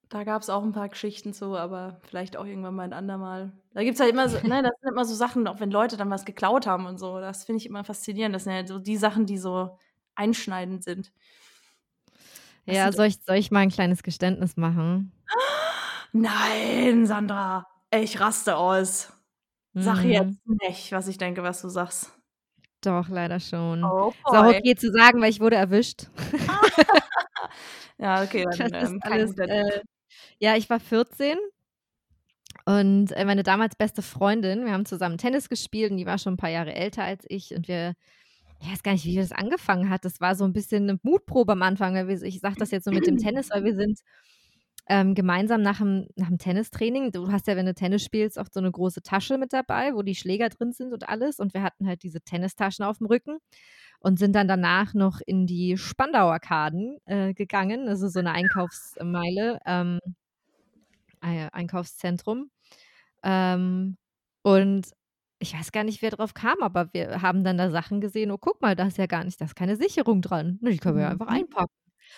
Da 0.10 0.24
gab 0.24 0.42
es 0.42 0.50
auch 0.50 0.64
ein 0.64 0.72
paar 0.72 0.88
Geschichten 0.88 1.34
zu, 1.34 1.58
aber 1.58 2.00
vielleicht 2.04 2.38
auch 2.38 2.46
irgendwann 2.46 2.76
mal 2.76 2.84
ein 2.84 2.94
andermal. 2.94 3.52
Da 3.74 3.84
gibt 3.84 3.96
es 3.96 4.00
halt 4.00 4.12
immer 4.12 4.30
so, 4.30 4.38
ne, 4.38 4.64
das 4.64 4.72
sind 4.82 4.92
immer 4.92 5.04
so 5.06 5.14
Sachen, 5.14 5.48
auch 5.48 5.60
wenn 5.60 5.70
Leute 5.70 5.98
dann 5.98 6.10
was 6.10 6.24
geklaut 6.24 6.66
haben 6.66 6.86
und 6.86 6.98
so. 6.98 7.20
Das 7.20 7.44
finde 7.44 7.58
ich 7.58 7.66
immer 7.66 7.84
faszinierend. 7.84 8.34
Das 8.34 8.46
sind 8.46 8.54
ja 8.54 8.66
so 8.66 8.80
die 8.80 8.96
Sachen, 8.96 9.26
die 9.26 9.38
so 9.38 9.78
einschneidend 10.16 10.84
sind. 10.84 11.12
Was 12.66 12.76
ja, 12.76 12.92
soll 12.92 13.08
ich, 13.08 13.20
soll 13.26 13.36
ich 13.36 13.52
mal 13.52 13.60
ein 13.60 13.70
kleines 13.70 14.02
Geständnis 14.02 14.56
machen? 14.56 15.12
Nein, 16.14 17.06
Sandra. 17.06 17.68
Ich 17.92 18.20
raste 18.20 18.58
aus. 18.58 19.14
Sag 19.74 20.04
mhm. 20.04 20.10
jetzt 20.10 20.38
nicht, 20.46 20.92
was 20.92 21.08
ich 21.08 21.18
denke, 21.18 21.44
was 21.44 21.62
du 21.62 21.70
sagst. 21.70 22.12
Doch, 22.82 23.10
leider 23.10 23.40
schon. 23.40 23.84
Oh 23.84 24.10
ist 24.10 24.26
auch 24.26 24.48
okay 24.48 24.76
zu 24.76 24.92
sagen, 24.92 25.22
weil 25.22 25.30
ich 25.30 25.40
wurde 25.40 25.56
erwischt. 25.56 26.08
ja, 27.98 28.24
okay, 28.24 28.46
dann 28.58 28.72
das 28.72 28.90
ähm, 28.90 28.98
ist 28.98 29.06
alles, 29.06 29.38
äh, 29.38 29.82
ja, 30.40 30.56
ich 30.56 30.70
war 30.70 30.80
14 30.80 31.38
und 32.66 33.12
äh, 33.14 33.26
meine 33.26 33.44
damals 33.44 33.76
beste 33.76 34.02
Freundin, 34.02 34.66
wir 34.66 34.74
haben 34.74 34.86
zusammen 34.86 35.18
Tennis 35.18 35.50
gespielt 35.50 35.92
und 35.92 35.98
die 35.98 36.06
war 36.06 36.18
schon 36.18 36.34
ein 36.34 36.38
paar 36.38 36.50
Jahre 36.50 36.74
älter 36.74 37.04
als 37.04 37.26
ich 37.30 37.54
und 37.56 37.68
wir, 37.68 37.94
ich 38.62 38.72
weiß 38.72 38.84
gar 38.84 38.94
nicht, 38.94 39.06
wie 39.06 39.16
das 39.16 39.32
angefangen 39.32 39.90
hat. 39.90 40.06
Das 40.06 40.20
war 40.20 40.36
so 40.36 40.44
ein 40.46 40.54
bisschen 40.54 40.90
eine 40.90 41.00
Mutprobe 41.04 41.54
am 41.54 41.62
Anfang. 41.62 42.10
Ich 42.10 42.40
sage 42.40 42.56
das 42.58 42.72
jetzt 42.72 42.86
so 42.86 42.92
mit 42.92 43.08
dem 43.08 43.18
Tennis, 43.18 43.50
weil 43.52 43.64
wir 43.64 43.76
sind 43.76 44.00
ähm, 44.90 45.16
gemeinsam 45.16 45.62
nach 45.62 45.80
dem, 45.80 46.08
nach 46.16 46.28
dem 46.28 46.38
Tennistraining. 46.38 47.12
Du 47.12 47.32
hast 47.32 47.48
ja, 47.48 47.56
wenn 47.56 47.66
du 47.66 47.74
Tennis 47.74 48.04
spielst, 48.04 48.40
auch 48.40 48.48
so 48.52 48.60
eine 48.60 48.72
große 48.72 49.02
Tasche 49.02 49.38
mit 49.38 49.54
dabei, 49.54 49.94
wo 49.94 50.02
die 50.02 50.16
Schläger 50.16 50.50
drin 50.50 50.72
sind 50.72 50.94
und 50.94 51.08
alles. 51.10 51.40
Und 51.40 51.54
wir 51.54 51.62
hatten 51.62 51.88
halt 51.88 52.04
diese 52.04 52.22
Tennistaschen 52.22 52.86
auf 52.86 52.98
dem 53.00 53.08
Rücken 53.08 53.38
und 54.00 54.20
sind 54.20 54.36
dann 54.36 54.48
danach 54.48 54.94
noch 54.94 55.20
in 55.26 55.48
die 55.48 55.78
Spandauer 55.78 56.40
Kaden 56.40 56.98
äh, 57.06 57.34
gegangen, 57.34 57.88
also 57.88 58.08
so 58.08 58.20
eine 58.20 58.32
Einkaufsmeile. 58.32 59.60
Ähm, 59.66 60.00
äh, 61.22 61.50
Einkaufszentrum. 61.52 62.50
Ähm, 63.24 63.98
und 64.44 64.88
ich 65.40 65.54
weiß 65.54 65.72
gar 65.72 65.84
nicht, 65.84 66.02
wer 66.02 66.12
drauf 66.12 66.34
kam, 66.34 66.62
aber 66.62 66.94
wir 66.94 67.22
haben 67.22 67.44
dann 67.44 67.58
da 67.58 67.70
Sachen 67.70 68.02
gesehen, 68.02 68.32
oh, 68.32 68.38
guck 68.38 68.62
mal, 68.62 68.76
da 68.76 68.88
ist 68.88 68.98
ja 68.98 69.06
gar 69.06 69.24
nicht, 69.24 69.40
da 69.40 69.46
ist 69.46 69.56
keine 69.56 69.76
Sicherung 69.76 70.22
dran. 70.22 70.60
Die 70.62 70.78
können 70.78 70.96
wir 70.96 71.04
ja 71.04 71.10
einfach 71.10 71.30
mhm. 71.30 71.36
einpacken. 71.36 71.74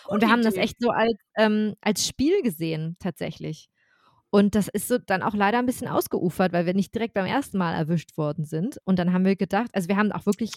Und 0.08 0.22
wir 0.22 0.30
haben 0.30 0.44
das 0.44 0.56
echt 0.56 0.78
so 0.80 0.90
als, 0.90 1.18
ähm, 1.36 1.76
als 1.82 2.08
Spiel 2.08 2.42
gesehen, 2.44 2.96
tatsächlich. 3.00 3.70
Und 4.30 4.54
das 4.54 4.68
ist 4.68 4.88
so 4.88 5.00
dann 5.00 5.24
auch 5.24 5.34
leider 5.34 5.58
ein 5.58 5.66
bisschen 5.66 5.88
ausgeufert, 5.88 6.54
weil 6.54 6.68
wir 6.68 6.76
nicht 6.76 6.94
direkt 6.94 7.16
beim 7.16 7.26
ersten 7.26 7.58
Mal 7.58 7.74
erwischt 7.74 8.16
worden 8.16 8.46
sind. 8.46 8.78
Und 8.86 9.00
dann 9.00 9.12
haben 9.12 9.26
wir 9.26 9.36
gedacht, 9.36 9.72
also 9.74 9.88
wir 9.88 9.98
haben 9.98 10.12
auch 10.12 10.28
wirklich 10.28 10.52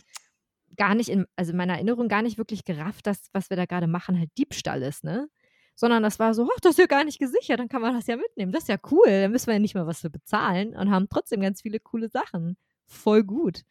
gar 0.76 0.94
nicht, 0.94 1.08
in, 1.08 1.26
also 1.36 1.52
in 1.52 1.56
meiner 1.58 1.74
Erinnerung 1.74 2.08
gar 2.08 2.22
nicht 2.22 2.38
wirklich 2.38 2.64
gerafft, 2.64 3.06
dass 3.06 3.28
was 3.32 3.50
wir 3.50 3.56
da 3.56 3.66
gerade 3.66 3.86
machen 3.86 4.18
halt 4.18 4.30
Diebstahl 4.38 4.82
ist, 4.82 5.04
ne? 5.04 5.28
sondern 5.74 6.02
das 6.02 6.18
war 6.18 6.34
so, 6.34 6.48
ach, 6.52 6.60
das 6.60 6.72
ist 6.72 6.78
ja 6.78 6.86
gar 6.86 7.04
nicht 7.04 7.18
gesichert, 7.18 7.58
dann 7.58 7.68
kann 7.68 7.82
man 7.82 7.94
das 7.94 8.06
ja 8.06 8.16
mitnehmen. 8.16 8.52
Das 8.52 8.64
ist 8.64 8.68
ja 8.68 8.78
cool, 8.90 9.08
dann 9.08 9.32
müssen 9.32 9.46
wir 9.46 9.54
ja 9.54 9.60
nicht 9.60 9.74
mehr 9.74 9.86
was 9.86 10.00
für 10.00 10.10
bezahlen 10.10 10.76
und 10.76 10.90
haben 10.90 11.08
trotzdem 11.08 11.40
ganz 11.40 11.62
viele 11.62 11.80
coole 11.80 12.08
Sachen. 12.08 12.56
Voll 12.86 13.24
gut. 13.24 13.62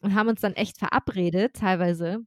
Und 0.00 0.14
haben 0.14 0.28
uns 0.28 0.40
dann 0.40 0.54
echt 0.54 0.78
verabredet, 0.78 1.54
teilweise 1.54 2.24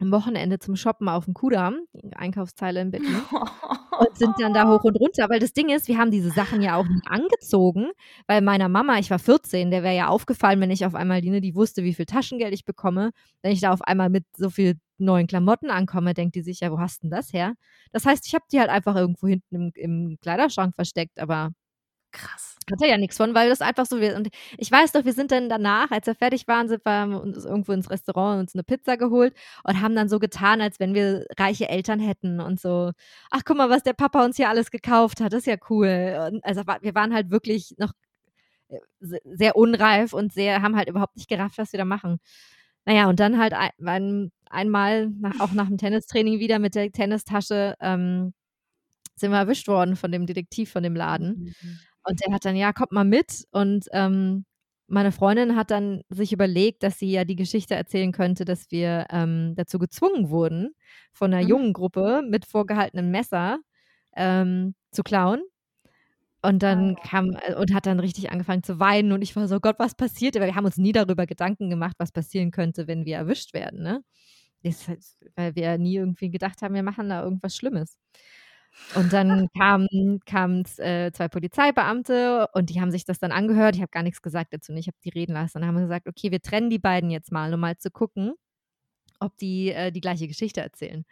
am 0.00 0.12
Wochenende 0.12 0.58
zum 0.58 0.76
Shoppen 0.76 1.08
auf 1.08 1.24
dem 1.24 1.34
Kudamm, 1.34 1.80
Einkaufsteile 2.14 2.80
in 2.80 2.90
Berlin, 2.90 3.16
und 3.98 4.16
sind 4.16 4.34
dann 4.38 4.54
da 4.54 4.68
hoch 4.68 4.84
und 4.84 4.96
runter. 4.96 5.28
Weil 5.28 5.40
das 5.40 5.52
Ding 5.52 5.68
ist, 5.70 5.88
wir 5.88 5.98
haben 5.98 6.10
diese 6.10 6.30
Sachen 6.30 6.62
ja 6.62 6.76
auch 6.76 6.86
nie 6.86 7.02
angezogen, 7.06 7.88
weil 8.26 8.40
meiner 8.40 8.68
Mama, 8.68 8.98
ich 8.98 9.10
war 9.10 9.18
14, 9.18 9.70
der 9.70 9.82
wäre 9.82 9.96
ja 9.96 10.08
aufgefallen, 10.08 10.60
wenn 10.60 10.70
ich 10.70 10.86
auf 10.86 10.94
einmal 10.94 11.20
die, 11.20 11.40
die 11.40 11.54
wusste, 11.54 11.82
wie 11.82 11.94
viel 11.94 12.06
Taschengeld 12.06 12.54
ich 12.54 12.64
bekomme, 12.64 13.10
wenn 13.42 13.52
ich 13.52 13.60
da 13.60 13.72
auf 13.72 13.82
einmal 13.82 14.08
mit 14.08 14.24
so 14.36 14.50
viel 14.50 14.74
neuen 14.98 15.26
Klamotten 15.26 15.70
ankomme, 15.70 16.14
denkt 16.14 16.34
die 16.34 16.42
sich, 16.42 16.60
ja, 16.60 16.70
wo 16.70 16.78
hast 16.78 17.02
denn 17.02 17.10
das 17.10 17.32
her? 17.32 17.54
Das 17.92 18.04
heißt, 18.04 18.26
ich 18.26 18.34
habe 18.34 18.44
die 18.52 18.60
halt 18.60 18.70
einfach 18.70 18.96
irgendwo 18.96 19.28
hinten 19.28 19.54
im, 19.54 19.72
im 19.74 20.18
Kleiderschrank 20.20 20.74
versteckt, 20.74 21.18
aber 21.20 21.50
krass. 22.12 22.47
Hatte 22.70 22.86
ja 22.86 22.98
nichts 22.98 23.16
von, 23.16 23.34
weil 23.34 23.48
das 23.48 23.60
einfach 23.60 23.86
so 23.86 24.00
wird. 24.00 24.16
Und 24.16 24.28
ich 24.56 24.70
weiß 24.70 24.92
doch, 24.92 25.04
wir 25.04 25.12
sind 25.12 25.30
dann 25.32 25.48
danach, 25.48 25.90
als 25.90 26.06
wir 26.06 26.14
fertig 26.14 26.46
waren, 26.48 26.68
sind 26.68 26.84
wir 26.84 27.20
uns 27.22 27.44
irgendwo 27.44 27.72
ins 27.72 27.90
Restaurant 27.90 28.34
und 28.34 28.40
uns 28.40 28.54
eine 28.54 28.64
Pizza 28.64 28.96
geholt 28.96 29.34
und 29.64 29.80
haben 29.80 29.94
dann 29.94 30.08
so 30.08 30.18
getan, 30.18 30.60
als 30.60 30.80
wenn 30.80 30.94
wir 30.94 31.26
reiche 31.38 31.68
Eltern 31.68 32.00
hätten 32.00 32.40
und 32.40 32.60
so. 32.60 32.92
Ach, 33.30 33.42
guck 33.44 33.56
mal, 33.56 33.70
was 33.70 33.82
der 33.82 33.94
Papa 33.94 34.24
uns 34.24 34.36
hier 34.36 34.48
alles 34.48 34.70
gekauft 34.70 35.20
hat. 35.20 35.32
Das 35.32 35.40
ist 35.40 35.46
ja 35.46 35.56
cool. 35.70 36.30
Und 36.32 36.44
also 36.44 36.62
wir 36.80 36.94
waren 36.94 37.14
halt 37.14 37.30
wirklich 37.30 37.74
noch 37.78 37.92
äh, 38.68 38.78
sehr 39.24 39.56
unreif 39.56 40.12
und 40.12 40.32
sehr, 40.32 40.62
haben 40.62 40.76
halt 40.76 40.88
überhaupt 40.88 41.16
nicht 41.16 41.28
gerafft, 41.28 41.58
was 41.58 41.72
wir 41.72 41.78
da 41.78 41.84
machen. 41.84 42.18
Naja, 42.84 43.08
und 43.08 43.20
dann 43.20 43.38
halt 43.38 43.52
ein, 43.54 44.32
einmal, 44.50 45.10
nach, 45.10 45.40
auch 45.40 45.52
nach 45.52 45.68
dem 45.68 45.78
Tennistraining 45.78 46.38
wieder 46.38 46.58
mit 46.58 46.74
der 46.74 46.90
Tennistasche, 46.90 47.74
ähm, 47.80 48.32
sind 49.14 49.30
wir 49.30 49.38
erwischt 49.38 49.68
worden 49.68 49.96
von 49.96 50.12
dem 50.12 50.26
Detektiv 50.26 50.70
von 50.70 50.82
dem 50.82 50.96
Laden. 50.96 51.54
Mhm. 51.60 51.78
Und 52.08 52.24
der 52.24 52.32
hat 52.32 52.44
dann, 52.44 52.56
ja, 52.56 52.72
kommt 52.72 52.92
mal 52.92 53.04
mit. 53.04 53.46
Und 53.50 53.86
ähm, 53.92 54.46
meine 54.86 55.12
Freundin 55.12 55.56
hat 55.56 55.70
dann 55.70 56.02
sich 56.08 56.32
überlegt, 56.32 56.82
dass 56.82 56.98
sie 56.98 57.10
ja 57.10 57.24
die 57.24 57.36
Geschichte 57.36 57.74
erzählen 57.74 58.12
könnte, 58.12 58.46
dass 58.46 58.70
wir 58.70 59.06
ähm, 59.10 59.54
dazu 59.56 59.78
gezwungen 59.78 60.30
wurden, 60.30 60.74
von 61.12 61.32
einer 61.32 61.42
mhm. 61.42 61.48
jungen 61.48 61.72
Gruppe 61.74 62.22
mit 62.26 62.46
vorgehaltenem 62.46 63.10
Messer 63.10 63.58
ähm, 64.16 64.74
zu 64.90 65.02
klauen. 65.02 65.42
Und 66.40 66.62
dann 66.62 66.96
kam 66.96 67.36
äh, 67.46 67.54
und 67.54 67.74
hat 67.74 67.86
dann 67.86 68.00
richtig 68.00 68.30
angefangen 68.30 68.62
zu 68.62 68.80
weinen 68.80 69.12
und 69.12 69.22
ich 69.22 69.34
war 69.36 69.48
so, 69.48 69.60
Gott, 69.60 69.76
was 69.78 69.94
passiert? 69.94 70.36
Aber 70.36 70.46
wir 70.46 70.54
haben 70.54 70.64
uns 70.64 70.76
nie 70.78 70.92
darüber 70.92 71.26
Gedanken 71.26 71.68
gemacht, 71.68 71.96
was 71.98 72.12
passieren 72.12 72.50
könnte, 72.52 72.86
wenn 72.86 73.04
wir 73.04 73.16
erwischt 73.16 73.52
werden, 73.54 73.82
ne? 73.82 74.02
Halt, 74.64 75.04
weil 75.36 75.54
wir 75.54 75.78
nie 75.78 75.96
irgendwie 75.96 76.30
gedacht 76.30 76.62
haben, 76.62 76.74
wir 76.74 76.82
machen 76.82 77.08
da 77.08 77.22
irgendwas 77.22 77.56
Schlimmes. 77.56 77.96
Und 78.94 79.12
dann 79.12 79.48
kamen, 79.56 80.20
kamen 80.24 80.64
äh, 80.78 81.12
zwei 81.12 81.28
Polizeibeamte 81.28 82.48
und 82.54 82.70
die 82.70 82.80
haben 82.80 82.90
sich 82.90 83.04
das 83.04 83.18
dann 83.18 83.32
angehört. 83.32 83.76
Ich 83.76 83.82
habe 83.82 83.90
gar 83.90 84.02
nichts 84.02 84.22
gesagt 84.22 84.52
dazu, 84.52 84.72
ich 84.72 84.86
habe 84.86 84.96
die 85.04 85.10
reden 85.10 85.34
lassen. 85.34 85.60
Dann 85.60 85.68
haben 85.68 85.74
wir 85.76 85.82
gesagt, 85.82 86.08
okay, 86.08 86.30
wir 86.30 86.40
trennen 86.40 86.70
die 86.70 86.78
beiden 86.78 87.10
jetzt 87.10 87.30
mal, 87.30 87.52
um 87.52 87.60
mal 87.60 87.76
zu 87.76 87.90
gucken, 87.90 88.32
ob 89.20 89.36
die 89.36 89.70
äh, 89.70 89.92
die 89.92 90.00
gleiche 90.00 90.28
Geschichte 90.28 90.60
erzählen. 90.60 91.04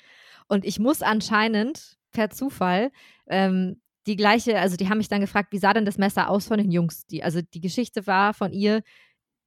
Und 0.49 0.65
ich 0.65 0.79
muss 0.79 1.03
anscheinend 1.03 1.99
per 2.13 2.31
Zufall 2.31 2.91
ähm, 3.29 3.81
die 4.07 4.17
gleiche, 4.17 4.59
also 4.59 4.77
die 4.77 4.89
haben 4.89 4.99
mich 4.99 5.09
dann 5.09 5.21
gefragt, 5.21 5.53
wie 5.53 5.59
sah 5.59 5.75
denn 5.75 5.85
das 5.85 5.99
Messer 5.99 6.31
aus 6.31 6.47
von 6.47 6.59
den 6.59 6.71
Jungs? 6.71 7.07
Die, 7.07 7.23
also 7.23 7.41
die 7.43 7.61
Geschichte 7.61 8.07
war 8.07 8.35
von 8.35 8.53
ihr, 8.53 8.83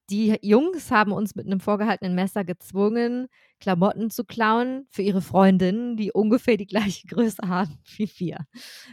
die 0.10 0.38
Jungs 0.42 0.92
haben 0.92 1.12
uns 1.12 1.36
mit 1.36 1.46
einem 1.46 1.60
vorgehaltenen 1.60 2.16
Messer 2.16 2.44
gezwungen, 2.44 3.28
Klamotten 3.60 4.10
zu 4.10 4.24
klauen 4.24 4.88
für 4.90 5.02
ihre 5.02 5.22
Freundinnen, 5.22 5.98
die 5.98 6.12
ungefähr 6.12 6.58
die 6.58 6.68
gleiche 6.68 7.08
Größe 7.08 7.48
haben 7.48 7.78
wie 7.98 8.10
wir. 8.18 8.46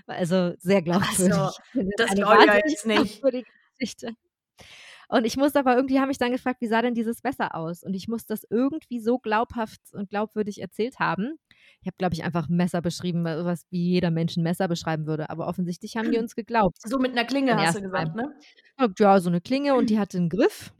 Also 0.06 0.54
sehr 0.58 0.82
glaubwürdig. 0.82 1.34
Also, 1.34 1.58
das 1.96 2.10
glaube 2.10 2.44
ich 2.44 2.70
jetzt 2.70 2.86
nicht. 2.86 3.22
Geschichte. 3.78 4.12
Und 5.08 5.24
ich 5.24 5.36
muss 5.36 5.54
aber 5.54 5.76
irgendwie, 5.76 6.00
haben 6.00 6.08
mich 6.08 6.18
dann 6.18 6.32
gefragt, 6.32 6.60
wie 6.60 6.66
sah 6.66 6.82
denn 6.82 6.94
dieses 6.94 7.22
Messer 7.22 7.54
aus? 7.54 7.84
Und 7.84 7.94
ich 7.94 8.08
muss 8.08 8.26
das 8.26 8.44
irgendwie 8.50 8.98
so 8.98 9.18
glaubhaft 9.18 9.80
und 9.92 10.10
glaubwürdig 10.10 10.60
erzählt 10.60 10.98
haben. 10.98 11.38
Ich 11.80 11.86
habe, 11.86 11.96
glaube 11.96 12.14
ich, 12.14 12.24
einfach 12.24 12.48
Messer 12.48 12.82
beschrieben, 12.82 13.24
was 13.24 13.66
wie 13.70 13.90
jeder 13.90 14.10
Mensch 14.10 14.36
ein 14.36 14.42
Messer 14.42 14.66
beschreiben 14.66 15.06
würde. 15.06 15.30
Aber 15.30 15.46
offensichtlich 15.46 15.96
haben 15.96 16.10
die 16.10 16.18
uns 16.18 16.34
geglaubt. 16.34 16.78
So 16.84 16.98
mit 16.98 17.12
einer 17.12 17.24
Klinge 17.24 17.56
hast 17.56 17.76
du 17.76 17.82
gesagt, 17.82 18.16
ne? 18.16 18.34
Ja, 18.98 19.20
so 19.20 19.28
eine 19.28 19.40
Klinge 19.40 19.76
und 19.76 19.90
die 19.90 19.98
hatte 20.00 20.18
einen 20.18 20.28
Griff. 20.28 20.72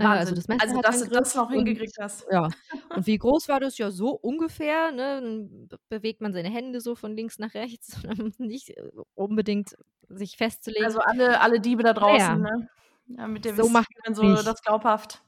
Äh, 0.00 0.04
also, 0.04 0.34
das 0.34 0.48
Messer 0.48 0.62
also 0.62 0.80
dass 0.80 1.02
du 1.02 1.10
das 1.10 1.34
noch 1.34 1.50
hingekriegt 1.50 1.96
hast. 2.00 2.26
Ja. 2.30 2.48
Und 2.96 3.06
wie 3.06 3.18
groß 3.18 3.48
war 3.48 3.60
das? 3.60 3.78
Ja, 3.78 3.90
so 3.90 4.10
ungefähr. 4.10 4.92
Ne? 4.92 5.20
Dann 5.20 5.68
bewegt 5.88 6.20
man 6.20 6.32
seine 6.32 6.50
Hände 6.50 6.80
so 6.80 6.94
von 6.94 7.14
links 7.14 7.38
nach 7.38 7.54
rechts, 7.54 7.98
nicht 8.38 8.70
äh, 8.70 8.90
unbedingt 9.14 9.76
sich 10.08 10.36
festzulegen. 10.36 10.84
Also 10.84 11.00
alle, 11.00 11.40
alle 11.40 11.60
Diebe 11.60 11.82
da 11.82 11.92
draußen, 11.92 12.18
ja. 12.20 12.36
ne? 12.36 12.68
Ja, 13.08 13.26
mit 13.26 13.44
der 13.44 13.54
so 13.54 13.68
macht 13.68 13.88
man 14.04 14.14
so 14.14 14.42
das 14.42 14.62
glaubhaft. 14.62 15.22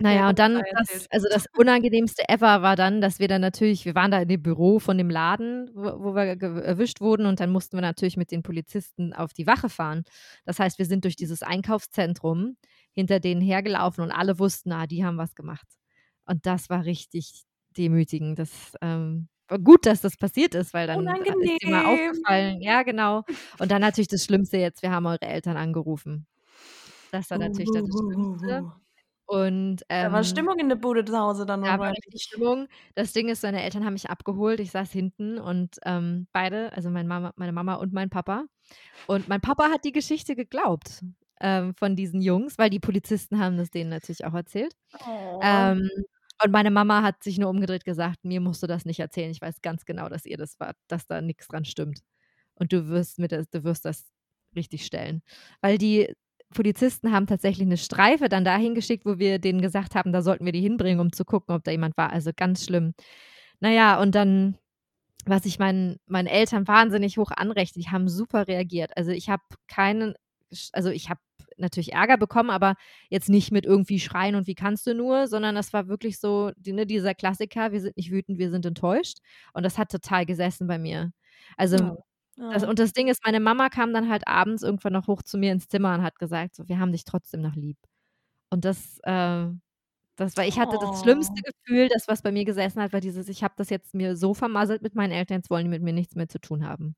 Naja, 0.00 0.28
und 0.28 0.38
dann, 0.40 0.60
das, 0.76 1.06
also 1.10 1.28
das 1.30 1.46
Unangenehmste 1.56 2.28
ever 2.28 2.62
war 2.62 2.74
dann, 2.74 3.00
dass 3.00 3.20
wir 3.20 3.28
dann 3.28 3.40
natürlich, 3.40 3.84
wir 3.84 3.94
waren 3.94 4.10
da 4.10 4.20
in 4.20 4.28
dem 4.28 4.42
Büro 4.42 4.80
von 4.80 4.98
dem 4.98 5.08
Laden, 5.08 5.70
wo, 5.72 6.04
wo 6.04 6.14
wir 6.16 6.24
erwischt 6.62 7.00
wurden 7.00 7.26
und 7.26 7.38
dann 7.38 7.50
mussten 7.50 7.76
wir 7.76 7.80
natürlich 7.82 8.16
mit 8.16 8.32
den 8.32 8.42
Polizisten 8.42 9.12
auf 9.12 9.32
die 9.32 9.46
Wache 9.46 9.68
fahren. 9.68 10.02
Das 10.44 10.58
heißt, 10.58 10.78
wir 10.78 10.86
sind 10.86 11.04
durch 11.04 11.14
dieses 11.14 11.44
Einkaufszentrum 11.44 12.56
hinter 12.94 13.20
denen 13.20 13.40
hergelaufen 13.40 14.02
und 14.02 14.12
alle 14.12 14.38
wussten, 14.38 14.72
ah, 14.72 14.86
die 14.86 15.04
haben 15.04 15.18
was 15.18 15.34
gemacht. 15.34 15.66
Und 16.24 16.46
das 16.46 16.70
war 16.70 16.84
richtig 16.84 17.44
demütigend. 17.76 18.38
Das 18.38 18.50
ähm, 18.80 19.28
war 19.48 19.58
gut, 19.58 19.84
dass 19.84 20.00
das 20.00 20.16
passiert 20.16 20.54
ist, 20.54 20.72
weil 20.72 20.86
dann 20.86 21.00
Unangenehm. 21.00 21.40
ist 21.42 21.62
dir 21.62 21.70
mal 21.70 21.84
aufgefallen. 21.86 22.62
Ja, 22.62 22.82
genau. 22.82 23.24
Und 23.58 23.70
dann 23.70 23.80
natürlich 23.80 24.08
das 24.08 24.24
Schlimmste 24.24 24.58
jetzt, 24.58 24.82
wir 24.82 24.90
haben 24.90 25.06
eure 25.06 25.22
Eltern 25.22 25.56
angerufen. 25.56 26.26
Das 27.10 27.30
war 27.30 27.38
natürlich 27.38 27.68
uh, 27.68 27.74
das 27.74 27.88
Schlimmste. 27.88 28.72
Und 29.26 29.82
ähm, 29.88 30.04
da 30.04 30.12
war 30.12 30.18
ähm, 30.18 30.24
Stimmung 30.24 30.58
in 30.58 30.68
der 30.68 30.76
Bude 30.76 31.04
zu 31.04 31.18
Hause 31.18 31.46
dann. 31.46 31.62
Da 31.62 31.78
war 31.78 31.90
richtig 31.90 32.22
Stimmung. 32.22 32.68
Das 32.94 33.12
Ding 33.12 33.28
ist, 33.28 33.42
meine 33.42 33.62
Eltern 33.62 33.84
haben 33.84 33.94
mich 33.94 34.10
abgeholt. 34.10 34.60
Ich 34.60 34.70
saß 34.70 34.92
hinten 34.92 35.38
und 35.38 35.78
ähm, 35.84 36.26
beide, 36.32 36.72
also 36.74 36.90
meine 36.90 37.08
Mama, 37.08 37.32
meine 37.36 37.52
Mama 37.52 37.74
und 37.74 37.92
mein 37.92 38.10
Papa. 38.10 38.44
Und 39.06 39.28
mein 39.28 39.40
Papa 39.40 39.70
hat 39.70 39.84
die 39.84 39.92
Geschichte 39.92 40.36
geglaubt 40.36 41.02
ähm, 41.40 41.74
von 41.74 41.96
diesen 41.96 42.20
Jungs, 42.22 42.58
weil 42.58 42.70
die 42.70 42.80
Polizisten 42.80 43.38
haben 43.38 43.56
das 43.58 43.70
denen 43.70 43.90
natürlich 43.90 44.24
auch 44.24 44.34
erzählt. 44.34 44.74
Oh. 45.06 45.40
Ähm, 45.42 45.88
und 46.42 46.50
meine 46.52 46.70
Mama 46.70 47.02
hat 47.02 47.22
sich 47.22 47.38
nur 47.38 47.50
umgedreht 47.50 47.84
gesagt, 47.84 48.24
mir 48.24 48.40
musst 48.40 48.62
du 48.62 48.66
das 48.66 48.84
nicht 48.84 49.00
erzählen. 49.00 49.30
Ich 49.30 49.40
weiß 49.40 49.62
ganz 49.62 49.84
genau, 49.84 50.08
dass 50.08 50.26
ihr 50.26 50.36
das 50.36 50.58
war, 50.60 50.74
dass 50.88 51.06
da 51.06 51.20
nichts 51.20 51.48
dran 51.48 51.64
stimmt. 51.64 52.00
und 52.56 52.72
du 52.72 52.88
wirst, 52.88 53.18
mit 53.18 53.32
das, 53.32 53.48
du 53.50 53.64
wirst 53.64 53.84
das 53.84 54.06
richtig 54.56 54.86
stellen. 54.86 55.22
Weil 55.60 55.78
die 55.78 56.14
Polizisten 56.54 57.12
haben 57.12 57.26
tatsächlich 57.26 57.66
eine 57.66 57.76
Streife 57.76 58.28
dann 58.28 58.44
dahin 58.44 58.74
geschickt, 58.74 59.04
wo 59.06 59.18
wir 59.18 59.38
denen 59.40 59.60
gesagt 59.60 59.94
haben, 59.94 60.12
da 60.12 60.22
sollten 60.22 60.44
wir 60.44 60.52
die 60.52 60.60
hinbringen, 60.60 61.00
um 61.00 61.12
zu 61.12 61.24
gucken, 61.24 61.54
ob 61.54 61.64
da 61.64 61.70
jemand 61.72 61.96
war. 61.96 62.12
Also 62.12 62.30
ganz 62.36 62.64
schlimm. 62.64 62.94
Naja, 63.60 64.00
und 64.00 64.14
dann, 64.14 64.58
was 65.26 65.46
ich 65.46 65.58
meinen, 65.58 65.98
meinen 66.06 66.28
Eltern 66.28 66.68
wahnsinnig 66.68 67.18
hoch 67.18 67.30
anrechte, 67.32 67.80
die 67.80 67.88
haben 67.90 68.08
super 68.08 68.48
reagiert. 68.48 68.96
Also 68.96 69.10
ich 69.12 69.28
habe 69.30 69.42
keinen, 69.68 70.14
also 70.72 70.90
ich 70.90 71.10
habe 71.10 71.20
natürlich 71.56 71.92
Ärger 71.92 72.16
bekommen, 72.16 72.50
aber 72.50 72.74
jetzt 73.10 73.28
nicht 73.28 73.52
mit 73.52 73.64
irgendwie 73.64 74.00
schreien 74.00 74.34
und 74.34 74.46
wie 74.46 74.54
kannst 74.54 74.86
du 74.86 74.94
nur, 74.94 75.28
sondern 75.28 75.54
das 75.54 75.72
war 75.72 75.88
wirklich 75.88 76.18
so, 76.18 76.50
ne, 76.66 76.86
dieser 76.86 77.14
Klassiker, 77.14 77.72
wir 77.72 77.80
sind 77.80 77.96
nicht 77.96 78.10
wütend, 78.10 78.38
wir 78.38 78.50
sind 78.50 78.66
enttäuscht. 78.66 79.18
Und 79.52 79.64
das 79.64 79.78
hat 79.78 79.90
total 79.90 80.26
gesessen 80.26 80.66
bei 80.66 80.78
mir. 80.78 81.12
Also 81.56 81.76
ja. 82.36 82.50
Das, 82.52 82.64
und 82.64 82.78
das 82.78 82.92
Ding 82.92 83.08
ist, 83.08 83.24
meine 83.24 83.40
Mama 83.40 83.68
kam 83.68 83.92
dann 83.92 84.08
halt 84.08 84.26
abends 84.26 84.62
irgendwann 84.62 84.92
noch 84.92 85.06
hoch 85.06 85.22
zu 85.22 85.38
mir 85.38 85.52
ins 85.52 85.68
Zimmer 85.68 85.94
und 85.94 86.02
hat 86.02 86.18
gesagt, 86.18 86.56
so, 86.56 86.68
wir 86.68 86.78
haben 86.80 86.92
dich 86.92 87.04
trotzdem 87.04 87.40
noch 87.40 87.54
lieb. 87.54 87.78
Und 88.50 88.64
das, 88.64 88.98
äh, 89.04 89.46
das 90.16 90.36
war, 90.36 90.44
ich 90.46 90.58
hatte 90.58 90.78
das 90.80 91.00
schlimmste 91.02 91.34
oh. 91.38 91.50
Gefühl, 91.50 91.88
das, 91.88 92.08
was 92.08 92.22
bei 92.22 92.32
mir 92.32 92.44
gesessen 92.44 92.82
hat, 92.82 92.92
war 92.92 93.00
dieses, 93.00 93.28
ich 93.28 93.44
habe 93.44 93.54
das 93.56 93.70
jetzt 93.70 93.94
mir 93.94 94.16
so 94.16 94.34
vermasselt 94.34 94.82
mit 94.82 94.94
meinen 94.94 95.12
Eltern, 95.12 95.38
jetzt 95.38 95.50
wollen 95.50 95.64
die 95.64 95.70
mit 95.70 95.82
mir 95.82 95.92
nichts 95.92 96.16
mehr 96.16 96.28
zu 96.28 96.40
tun 96.40 96.66
haben. 96.66 96.96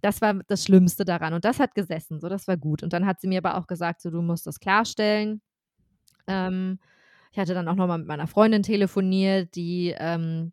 Das 0.00 0.20
war 0.20 0.34
das 0.46 0.64
Schlimmste 0.64 1.04
daran. 1.04 1.34
Und 1.34 1.44
das 1.44 1.58
hat 1.58 1.74
gesessen, 1.74 2.20
so, 2.20 2.28
das 2.28 2.46
war 2.46 2.56
gut. 2.56 2.82
Und 2.82 2.92
dann 2.92 3.06
hat 3.06 3.20
sie 3.20 3.28
mir 3.28 3.38
aber 3.38 3.56
auch 3.56 3.66
gesagt, 3.66 4.00
so, 4.00 4.10
du 4.10 4.22
musst 4.22 4.46
das 4.46 4.60
klarstellen. 4.60 5.40
Ähm, 6.26 6.78
ich 7.32 7.38
hatte 7.38 7.54
dann 7.54 7.68
auch 7.68 7.74
nochmal 7.74 7.98
mit 7.98 8.06
meiner 8.06 8.26
Freundin 8.26 8.62
telefoniert, 8.62 9.54
die, 9.54 9.94
ähm, 9.98 10.52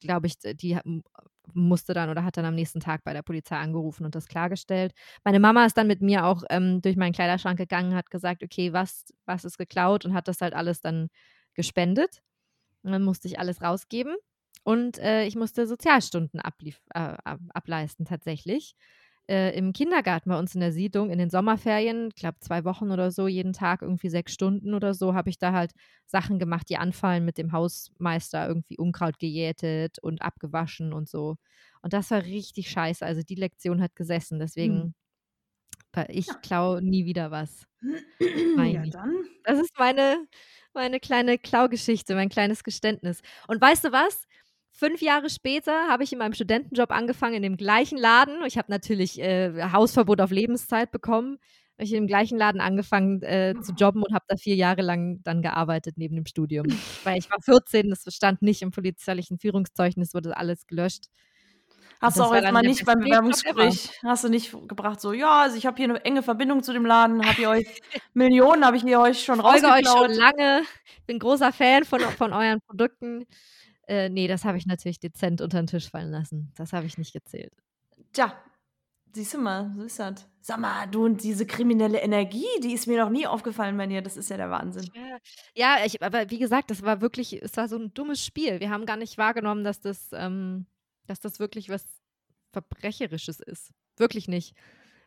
glaube 0.00 0.26
ich, 0.26 0.38
die 0.38 0.78
musste 1.54 1.92
dann 1.94 2.08
oder 2.08 2.24
hat 2.24 2.36
dann 2.36 2.44
am 2.44 2.54
nächsten 2.54 2.80
Tag 2.80 3.04
bei 3.04 3.12
der 3.12 3.22
Polizei 3.22 3.56
angerufen 3.56 4.04
und 4.04 4.14
das 4.14 4.28
klargestellt. 4.28 4.94
Meine 5.24 5.40
Mama 5.40 5.66
ist 5.66 5.76
dann 5.76 5.86
mit 5.86 6.00
mir 6.00 6.24
auch 6.24 6.44
ähm, 6.50 6.80
durch 6.82 6.96
meinen 6.96 7.12
Kleiderschrank 7.12 7.58
gegangen, 7.58 7.94
hat 7.94 8.10
gesagt, 8.10 8.42
okay, 8.42 8.72
was, 8.72 9.12
was 9.26 9.44
ist 9.44 9.58
geklaut 9.58 10.04
und 10.04 10.14
hat 10.14 10.28
das 10.28 10.40
halt 10.40 10.54
alles 10.54 10.80
dann 10.80 11.08
gespendet. 11.54 12.22
Und 12.82 12.92
dann 12.92 13.04
musste 13.04 13.28
ich 13.28 13.38
alles 13.38 13.62
rausgeben 13.62 14.14
und 14.64 14.98
äh, 14.98 15.24
ich 15.26 15.36
musste 15.36 15.66
Sozialstunden 15.66 16.40
ablief, 16.40 16.80
äh, 16.94 17.16
ableisten 17.52 18.06
tatsächlich 18.06 18.76
äh, 19.28 19.56
im 19.56 19.72
Kindergarten 19.72 20.30
bei 20.30 20.38
uns 20.38 20.54
in 20.54 20.60
der 20.60 20.72
Siedlung 20.72 21.10
in 21.10 21.18
den 21.18 21.30
Sommerferien, 21.30 22.08
ich 22.08 22.16
glaube 22.16 22.38
zwei 22.40 22.64
Wochen 22.64 22.90
oder 22.90 23.10
so, 23.10 23.28
jeden 23.28 23.52
Tag 23.52 23.82
irgendwie 23.82 24.08
sechs 24.08 24.32
Stunden 24.32 24.74
oder 24.74 24.94
so, 24.94 25.14
habe 25.14 25.30
ich 25.30 25.38
da 25.38 25.52
halt 25.52 25.72
Sachen 26.06 26.38
gemacht, 26.38 26.68
die 26.68 26.76
anfallen 26.76 27.24
mit 27.24 27.38
dem 27.38 27.52
Hausmeister, 27.52 28.46
irgendwie 28.48 28.76
Unkraut 28.76 29.18
gejätet 29.18 29.98
und 30.00 30.22
abgewaschen 30.22 30.92
und 30.92 31.08
so. 31.08 31.36
Und 31.82 31.92
das 31.92 32.10
war 32.10 32.22
richtig 32.24 32.70
scheiße. 32.70 33.04
Also 33.04 33.22
die 33.22 33.36
Lektion 33.36 33.80
hat 33.80 33.94
gesessen. 33.96 34.38
Deswegen, 34.38 34.94
hm. 35.94 36.04
ich 36.08 36.26
ja. 36.26 36.34
klaue 36.34 36.82
nie 36.82 37.04
wieder 37.04 37.30
was. 37.30 37.66
ja, 38.20 38.84
dann. 38.86 39.14
Das 39.44 39.58
ist 39.58 39.72
meine, 39.78 40.26
meine 40.74 41.00
kleine 41.00 41.38
Klaugeschichte, 41.38 42.14
mein 42.14 42.28
kleines 42.28 42.64
Geständnis. 42.64 43.22
Und 43.48 43.60
weißt 43.60 43.84
du 43.84 43.92
was? 43.92 44.26
Fünf 44.74 45.02
Jahre 45.02 45.28
später 45.28 45.88
habe 45.88 46.02
ich 46.02 46.12
in 46.12 46.18
meinem 46.18 46.32
Studentenjob 46.32 46.90
angefangen 46.90 47.34
in 47.34 47.42
dem 47.42 47.56
gleichen 47.56 47.98
Laden. 47.98 48.42
Ich 48.46 48.56
habe 48.56 48.70
natürlich 48.70 49.20
äh, 49.20 49.70
Hausverbot 49.70 50.20
auf 50.20 50.30
Lebenszeit 50.30 50.90
bekommen. 50.90 51.38
Habe 51.74 51.84
ich 51.84 51.92
im 51.92 52.06
gleichen 52.06 52.38
Laden 52.38 52.60
angefangen 52.60 53.22
äh, 53.22 53.54
zu 53.60 53.72
jobben 53.72 54.02
und 54.02 54.14
habe 54.14 54.24
da 54.28 54.36
vier 54.36 54.54
Jahre 54.54 54.82
lang 54.82 55.20
dann 55.24 55.42
gearbeitet 55.42 55.98
neben 55.98 56.16
dem 56.16 56.26
Studium. 56.26 56.66
Weil 57.04 57.18
ich 57.18 57.30
war 57.30 57.40
14, 57.42 57.90
das 57.90 58.04
stand 58.14 58.40
nicht 58.40 58.62
im 58.62 58.70
polizeilichen 58.70 59.38
Führungszeugnis, 59.38 60.14
wurde 60.14 60.36
alles 60.36 60.66
gelöscht. 60.66 61.06
Hast 62.00 62.18
du 62.18 62.24
auch 62.24 62.34
jetzt 62.34 62.50
mal 62.50 62.62
nicht 62.62 62.84
beim 62.84 62.98
Bewerbungsgespräch, 62.98 63.90
hast 64.02 64.24
du 64.24 64.28
nicht 64.28 64.50
gebracht, 64.66 65.00
so, 65.00 65.12
ja, 65.12 65.42
also 65.42 65.56
ich 65.56 65.66
habe 65.66 65.76
hier 65.76 65.88
eine 65.88 66.04
enge 66.04 66.24
Verbindung 66.24 66.64
zu 66.64 66.72
dem 66.72 66.84
Laden, 66.84 67.24
habe 67.24 67.40
ich 67.40 67.46
euch 67.46 67.80
Millionen, 68.12 68.66
habe 68.66 68.76
ich 68.76 68.82
hier 68.82 68.98
euch 68.98 69.22
schon 69.22 69.38
rausgeklaut. 69.38 69.80
Ich 69.80 69.88
euch 69.88 69.92
schon 69.92 70.10
lange, 70.10 70.62
bin 71.06 71.20
großer 71.20 71.52
Fan 71.52 71.84
von, 71.84 72.00
von 72.00 72.32
euren 72.32 72.60
Produkten. 72.66 73.24
Äh, 73.86 74.08
nee, 74.08 74.28
das 74.28 74.44
habe 74.44 74.58
ich 74.58 74.66
natürlich 74.66 75.00
dezent 75.00 75.40
unter 75.40 75.60
den 75.60 75.66
Tisch 75.66 75.90
fallen 75.90 76.10
lassen. 76.10 76.52
Das 76.56 76.72
habe 76.72 76.86
ich 76.86 76.98
nicht 76.98 77.12
gezählt. 77.12 77.52
Tja, 78.12 78.32
siehst 79.12 79.34
du 79.34 79.38
mal, 79.38 79.72
so 79.76 79.82
ist 79.82 79.98
das. 79.98 80.28
Sag 80.40 80.58
mal, 80.58 80.86
du 80.86 81.04
und 81.04 81.22
diese 81.22 81.46
kriminelle 81.46 82.00
Energie, 82.00 82.46
die 82.62 82.72
ist 82.72 82.86
mir 82.86 82.98
noch 82.98 83.10
nie 83.10 83.26
aufgefallen 83.26 83.76
bei 83.76 83.86
dir. 83.86 84.02
Das 84.02 84.16
ist 84.16 84.30
ja 84.30 84.36
der 84.36 84.50
Wahnsinn. 84.50 84.90
Ja, 85.54 85.78
ich, 85.84 86.02
aber 86.02 86.30
wie 86.30 86.38
gesagt, 86.38 86.70
das 86.70 86.82
war 86.82 87.00
wirklich, 87.00 87.40
es 87.42 87.56
war 87.56 87.68
so 87.68 87.76
ein 87.76 87.94
dummes 87.94 88.24
Spiel. 88.24 88.58
Wir 88.58 88.70
haben 88.70 88.86
gar 88.86 88.96
nicht 88.96 89.18
wahrgenommen, 89.18 89.62
dass 89.62 89.80
das, 89.80 90.08
ähm, 90.12 90.66
dass 91.06 91.20
das 91.20 91.38
wirklich 91.38 91.68
was 91.68 91.84
Verbrecherisches 92.52 93.40
ist. 93.40 93.72
Wirklich 93.96 94.28
nicht. 94.28 94.54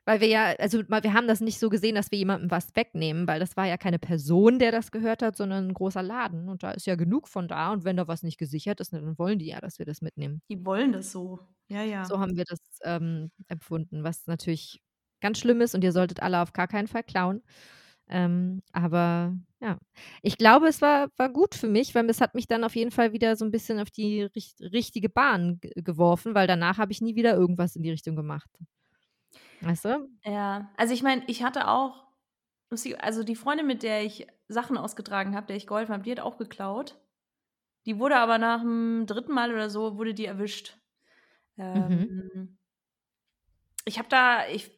Weil 0.06 0.22
wir 0.22 0.28
ja, 0.28 0.54
also 0.60 0.84
wir 0.88 1.14
haben 1.14 1.28
das 1.28 1.42
nicht 1.42 1.60
so 1.60 1.70
gesehen, 1.70 1.96
dass 1.96 2.12
wir 2.12 2.20
jemandem 2.20 2.52
was 2.52 2.76
wegnehmen, 2.76 3.28
weil 3.28 3.40
das 3.40 3.58
war 3.58 3.66
ja 3.66 3.78
keine 3.78 3.98
Person, 4.00 4.60
der 4.60 4.72
das 4.72 4.92
gehört 4.92 5.24
hat, 5.24 5.36
sondern 5.36 5.68
ein 5.68 5.74
großer 5.74 6.04
Laden. 6.04 6.48
Und 6.48 6.62
da 6.64 6.72
ist 6.72 6.86
ja 6.86 6.96
genug 6.96 7.28
von 7.28 7.48
da. 7.48 7.72
Und 7.74 7.84
wenn 7.86 7.98
da 7.98 8.08
was 8.08 8.22
nicht 8.24 8.38
gesichert 8.38 8.80
ist, 8.82 8.94
dann 8.94 9.18
wollen 9.18 9.40
die 9.40 9.48
ja, 9.48 9.60
dass 9.60 9.80
wir 9.80 9.86
das 9.86 10.02
mitnehmen. 10.02 10.42
Die 10.50 10.64
wollen 10.66 10.92
das 10.92 11.12
so. 11.12 11.40
Ja, 11.68 11.84
ja. 11.84 12.06
So 12.06 12.20
haben 12.20 12.38
wir 12.38 12.46
das 12.46 12.60
ähm, 12.84 13.32
empfunden, 13.48 14.04
was 14.04 14.28
natürlich 14.28 14.82
ganz 15.22 15.40
schlimm 15.40 15.62
ist 15.62 15.74
und 15.74 15.84
ihr 15.84 15.92
solltet 15.92 16.22
alle 16.22 16.42
auf 16.42 16.54
gar 16.54 16.68
keinen 16.68 16.88
Fall 16.88 17.04
klauen. 17.04 17.42
Ähm, 18.08 18.62
aber 18.72 19.36
ja, 19.62 19.80
ich 20.22 20.38
glaube, 20.38 20.68
es 20.68 20.82
war, 20.82 21.10
war 21.18 21.30
gut 21.30 21.56
für 21.56 21.68
mich, 21.68 21.96
weil 21.96 22.08
es 22.10 22.22
hat 22.22 22.36
mich 22.36 22.48
dann 22.48 22.64
auf 22.64 22.76
jeden 22.76 22.92
Fall 22.92 23.14
wieder 23.14 23.36
so 23.36 23.46
ein 23.46 23.52
bisschen 23.52 23.80
auf 23.80 23.90
die 23.90 24.22
richt 24.24 24.62
richtige 24.62 25.10
Bahn 25.10 25.60
geworfen, 25.76 26.36
weil 26.36 26.46
danach 26.48 26.78
habe 26.78 26.92
ich 26.92 27.02
nie 27.02 27.16
wieder 27.16 27.34
irgendwas 27.36 27.76
in 27.76 27.82
die 27.82 27.90
Richtung 27.90 28.16
gemacht. 28.16 28.50
Weißt 29.66 29.86
du? 29.86 30.10
Ja, 30.24 30.70
also 30.78 30.94
ich 30.94 31.02
meine, 31.02 31.24
ich 31.26 31.44
hatte 31.44 31.68
auch, 31.68 32.06
also 33.00 33.24
die 33.24 33.36
Freundin, 33.36 33.66
mit 33.66 33.82
der 33.82 34.04
ich 34.04 34.28
Sachen 34.48 34.78
ausgetragen 34.78 35.36
habe, 35.36 35.48
der 35.48 35.56
ich 35.56 35.66
geholfen 35.66 35.92
habe, 35.92 36.04
die 36.04 36.12
hat 36.12 36.20
auch 36.20 36.38
geklaut. 36.38 36.96
Die 37.88 37.98
wurde 37.98 38.18
aber 38.18 38.38
nach 38.38 38.62
dem 38.62 39.06
dritten 39.08 39.34
Mal 39.34 39.52
oder 39.52 39.70
so, 39.70 39.98
wurde 39.98 40.14
die 40.14 40.26
erwischt. 40.26 40.78
Mhm. 41.56 42.30
Ähm, 42.34 42.58
ich 43.86 43.98
habe 43.98 44.10
da, 44.10 44.48
ich, 44.48 44.72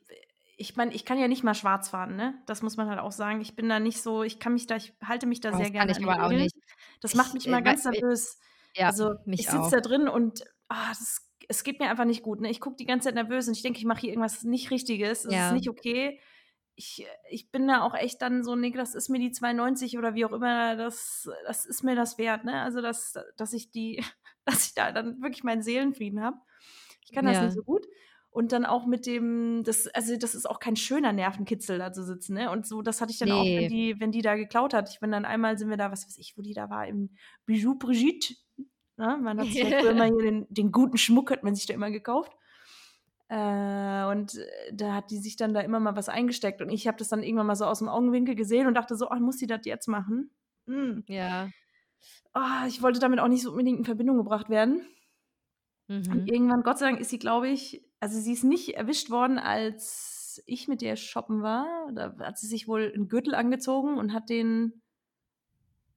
ich 0.58 0.76
meine, 0.78 0.93
ich 0.93 1.04
kann 1.04 1.19
ja 1.19 1.28
nicht 1.28 1.43
mal 1.43 1.54
schwarz 1.54 1.89
fahren, 1.89 2.15
ne? 2.15 2.41
Das 2.45 2.62
muss 2.62 2.78
man 2.78 2.89
halt 2.89 3.00
auch 3.00 3.12
sagen. 3.12 3.41
Ich 3.41 3.56
bin 3.56 3.67
da 3.67 3.80
nicht 3.80 4.02
so, 4.02 4.23
ich 4.23 4.39
kann 4.39 4.54
mich 4.54 4.67
da, 4.67 4.78
ich 4.78 4.93
halte 5.04 5.28
mich 5.28 5.41
da 5.41 5.52
das 5.52 5.60
sehr 5.60 5.71
gerne. 5.71 5.91
Kann 5.91 6.02
ich 6.02 6.10
aber 6.10 6.26
auch 6.26 6.30
nicht. 6.30 6.56
Das 7.02 7.13
macht 7.13 7.34
mich 7.34 7.45
immer 7.45 7.62
ganz 7.62 7.84
nervös. 7.84 8.39
Ja, 8.73 8.88
also 8.88 9.15
ich 9.26 9.50
sitze 9.50 9.71
da 9.71 9.80
drin 9.82 10.08
und 10.08 10.43
ah, 10.67 10.89
das 10.89 11.26
es 11.47 11.63
geht 11.63 11.79
mir 11.79 11.89
einfach 11.89 12.05
nicht 12.05 12.23
gut. 12.23 12.41
Ne? 12.41 12.49
Ich 12.49 12.60
gucke 12.60 12.75
die 12.75 12.86
ganze 12.86 13.05
Zeit 13.05 13.15
nervös 13.15 13.47
und 13.47 13.55
ich 13.55 13.63
denke, 13.63 13.79
ich 13.79 13.86
mache 13.86 14.01
hier 14.01 14.10
irgendwas 14.10 14.43
nicht 14.43 14.69
Richtiges. 14.71 15.23
Das 15.23 15.33
ja. 15.33 15.47
ist 15.47 15.53
nicht 15.53 15.69
okay. 15.69 16.19
Ich, 16.75 17.07
ich 17.29 17.49
bin 17.49 17.67
da 17.67 17.81
auch 17.81 17.95
echt 17.95 18.21
dann 18.21 18.43
so, 18.43 18.55
nee, 18.55 18.71
das 18.71 18.93
ist 18.93 19.10
mir 19.10 19.19
die 19.19 19.31
92 19.31 19.97
oder 19.97 20.13
wie 20.13 20.25
auch 20.25 20.33
immer, 20.33 20.75
das, 20.75 21.27
das 21.47 21.65
ist 21.65 21.83
mir 21.83 21.95
das 21.95 22.19
wert, 22.19 22.43
ne? 22.43 22.62
Also, 22.62 22.81
dass, 22.81 23.15
dass 23.36 23.53
ich 23.53 23.71
die, 23.71 24.03
dass 24.45 24.67
ich 24.67 24.73
da 24.75 24.91
dann 24.91 25.21
wirklich 25.21 25.43
meinen 25.43 25.63
Seelenfrieden 25.63 26.21
habe. 26.21 26.38
Ich 27.03 27.13
kann 27.13 27.25
das 27.25 27.38
ja. 27.38 27.45
nicht 27.45 27.55
so 27.55 27.63
gut. 27.63 27.86
Und 28.29 28.51
dann 28.51 28.65
auch 28.65 28.86
mit 28.86 29.07
dem, 29.07 29.63
das, 29.63 29.88
also 29.88 30.15
das 30.17 30.36
ist 30.36 30.47
auch 30.47 30.60
kein 30.60 30.75
schöner 30.75 31.12
Nervenkitzel 31.13 31.79
da 31.79 31.91
zu 31.91 32.03
sitzen, 32.03 32.36
ne? 32.36 32.51
Und 32.51 32.67
so, 32.67 32.83
das 32.83 33.01
hatte 33.01 33.12
ich 33.12 33.17
dann 33.17 33.29
nee. 33.29 33.33
auch, 33.33 33.62
wenn 33.62 33.69
die, 33.69 33.99
wenn 33.99 34.12
die 34.12 34.21
da 34.21 34.36
geklaut 34.36 34.75
hat. 34.75 34.89
Ich 34.91 34.99
bin 34.99 35.12
dann 35.12 35.25
einmal 35.25 35.57
sind 35.57 35.69
wir 35.69 35.77
da, 35.77 35.91
was 35.91 36.05
weiß 36.05 36.17
ich, 36.19 36.38
wo 36.38 36.43
die 36.43 36.53
da 36.53 36.69
war, 36.69 36.86
im 36.86 37.15
Bijou 37.45 37.75
Brigitte 37.75 38.36
Ne? 38.97 39.17
Man 39.21 39.39
hat 39.39 39.47
sich 39.47 39.63
ja 39.63 39.79
immer 39.79 40.05
hier 40.05 40.23
den, 40.23 40.47
den, 40.49 40.71
guten 40.71 40.97
Schmuck 40.97 41.31
hat 41.31 41.43
man 41.43 41.55
sich 41.55 41.67
da 41.67 41.73
immer 41.73 41.91
gekauft. 41.91 42.31
Äh, 43.29 44.05
und 44.05 44.36
äh, 44.36 44.73
da 44.73 44.95
hat 44.95 45.12
die 45.12 45.19
sich 45.19 45.36
dann 45.36 45.53
da 45.53 45.62
immer 45.62 45.79
mal 45.79 45.95
was 45.95 46.10
eingesteckt. 46.10 46.62
Und 46.62 46.69
ich 46.69 46.88
habe 46.88 46.97
das 46.97 47.10
dann 47.10 47.23
irgendwann 47.23 47.47
mal 47.47 47.55
so 47.55 47.65
aus 47.65 47.79
dem 47.79 47.89
Augenwinkel 47.89 48.36
gesehen 48.36 48.67
und 48.67 48.73
dachte 48.73 48.95
so, 48.95 49.10
oh, 49.10 49.15
muss 49.15 49.38
sie 49.38 49.47
das 49.47 49.62
jetzt 49.65 49.88
machen? 49.88 50.31
Mhm. 50.65 51.03
Ja. 51.07 51.49
Oh, 52.33 52.67
ich 52.67 52.81
wollte 52.81 52.99
damit 52.99 53.19
auch 53.19 53.27
nicht 53.27 53.43
so 53.43 53.51
unbedingt 53.51 53.79
in 53.79 53.86
Verbindung 53.86 54.17
gebracht 54.17 54.49
werden. 54.49 54.81
Mhm. 55.88 56.12
Und 56.12 56.31
irgendwann, 56.31 56.63
Gott 56.63 56.79
sei 56.79 56.88
Dank, 56.88 56.99
ist 56.99 57.10
sie, 57.10 57.19
glaube 57.19 57.49
ich, 57.49 57.83
also 57.99 58.19
sie 58.19 58.33
ist 58.33 58.43
nicht 58.43 58.75
erwischt 58.75 59.12
worden, 59.12 59.38
als 59.38 60.41
ich 60.47 60.67
mit 60.67 60.81
der 60.81 60.95
shoppen 60.95 61.43
war. 61.43 61.67
Da 61.93 62.15
hat 62.19 62.39
sie 62.39 62.47
sich 62.47 62.67
wohl 62.67 62.91
einen 62.93 63.10
Gürtel 63.10 63.36
angezogen 63.36 63.97
und 63.97 64.13
hat 64.13 64.29
den, 64.29 64.81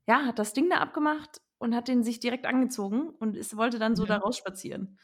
ja, 0.06 0.26
hat 0.26 0.38
das 0.38 0.52
Ding 0.52 0.68
da 0.68 0.78
abgemacht 0.78 1.40
und 1.60 1.74
hat 1.74 1.88
den 1.88 2.02
sich 2.02 2.18
direkt 2.20 2.46
angezogen 2.46 3.10
und 3.20 3.36
ist, 3.36 3.56
wollte 3.56 3.78
dann 3.78 3.94
so 3.94 4.04
ja. 4.04 4.16
da 4.16 4.16
rausspazieren. 4.16 4.98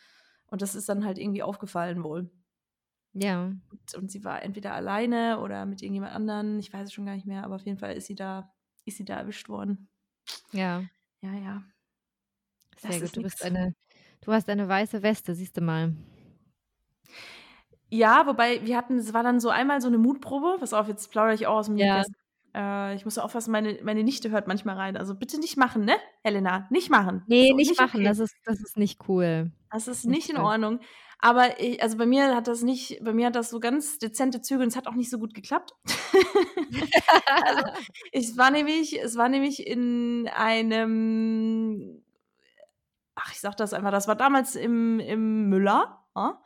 Und 0.47 0.63
das 0.63 0.75
ist 0.75 0.89
dann 0.89 1.05
halt 1.05 1.19
irgendwie 1.19 1.43
aufgefallen 1.43 2.03
wohl. 2.03 2.31
Ja. 3.13 3.45
Und, 3.45 3.95
und, 3.95 4.11
sie 4.11 4.25
war 4.25 4.43
entweder 4.43 4.73
alleine 4.73 5.41
oder 5.41 5.67
mit 5.67 5.83
irgendjemand 5.83 6.15
anderen, 6.15 6.59
ich 6.59 6.73
weiß 6.73 6.89
es 6.89 6.93
schon 6.93 7.05
gar 7.05 7.15
nicht 7.15 7.27
mehr, 7.27 7.45
aber 7.45 7.57
auf 7.57 7.67
jeden 7.67 7.79
Fall 7.79 7.95
ist 7.95 8.07
sie 8.07 8.15
da, 8.15 8.53
ist 8.87 8.97
sie 8.97 9.05
da 9.05 9.17
erwischt 9.17 9.49
worden. 9.49 9.89
Ja. 10.53 10.83
Ja, 11.21 11.35
ja. 11.35 11.63
Sehr 12.79 13.01
das 13.01 13.01
gut. 13.01 13.17
Du 13.17 13.23
bist 13.23 13.45
eine, 13.45 13.75
du 14.23 14.33
hast 14.33 14.49
eine 14.49 14.67
weiße 14.67 15.03
Weste, 15.03 15.35
siehst 15.35 15.57
du 15.59 15.61
mal. 15.61 15.95
Ja, 17.91 18.27
wobei 18.27 18.65
wir 18.67 18.77
hatten, 18.77 18.97
es 18.99 19.13
war 19.13 19.23
dann 19.23 19.41
so 19.41 19.51
einmal 19.51 19.81
so 19.81 19.89
eine 19.89 19.99
Mutprobe. 19.99 20.57
Pass 20.59 20.73
auf, 20.73 20.89
jetzt 20.89 21.11
plaudere 21.11 21.35
ich 21.35 21.47
auch 21.47 21.59
aus 21.59 21.67
dem 21.67 21.77
ja. 21.77 22.03
Äh, 22.57 22.95
ich 22.95 23.05
muss 23.05 23.19
aufpassen, 23.19 23.53
meine, 23.53 23.79
meine 23.83 24.03
Nichte 24.03 24.31
hört 24.31 24.49
manchmal 24.49 24.77
rein. 24.77 24.97
Also 24.97 25.15
bitte 25.15 25.39
nicht 25.39 25.59
machen, 25.59 25.85
ne, 25.85 25.97
Helena? 26.23 26.67
Nicht 26.71 26.91
machen. 26.91 27.23
Nee, 27.27 27.49
so, 27.51 27.57
nicht, 27.57 27.71
nicht, 27.71 27.81
machen. 27.81 27.99
Okay. 27.99 28.05
Das, 28.05 28.19
ist, 28.19 28.35
das 28.45 28.61
ist 28.61 28.79
nicht 28.79 29.09
cool. 29.09 29.53
Das 29.71 29.89
ist 29.89 30.07
nicht 30.07 30.31
in 30.31 30.39
Ordnung. 30.39 30.81
Aber 31.19 31.61
ich, 31.61 31.83
also 31.83 31.99
bei 31.99 32.07
mir 32.07 32.35
hat 32.35 32.49
das 32.49 32.63
nicht, 32.63 33.03
bei 33.05 33.13
mir 33.13 33.27
hat 33.27 33.37
das 33.37 33.51
so 33.51 33.61
ganz 33.61 33.99
dezente 33.99 34.41
Züge 34.41 34.63
und 34.63 34.69
es 34.69 34.77
hat 34.77 34.87
auch 34.87 34.95
nicht 34.95 35.11
so 35.11 35.19
gut 35.19 35.35
geklappt. 35.35 35.75
also, 37.45 37.65
ich 38.13 38.37
war 38.37 38.51
nämlich, 38.51 39.03
es 39.03 39.17
war 39.17 39.29
nämlich 39.29 39.67
in 39.67 40.29
einem, 40.35 42.03
ach, 43.15 43.33
ich 43.33 43.41
sag 43.41 43.57
das 43.57 43.75
einfach, 43.75 43.91
das 43.91 44.09
war 44.09 44.17
damals 44.17 44.57
im, 44.57 45.01
im 45.01 45.49
Müller. 45.49 46.05
Ja? 46.15 46.43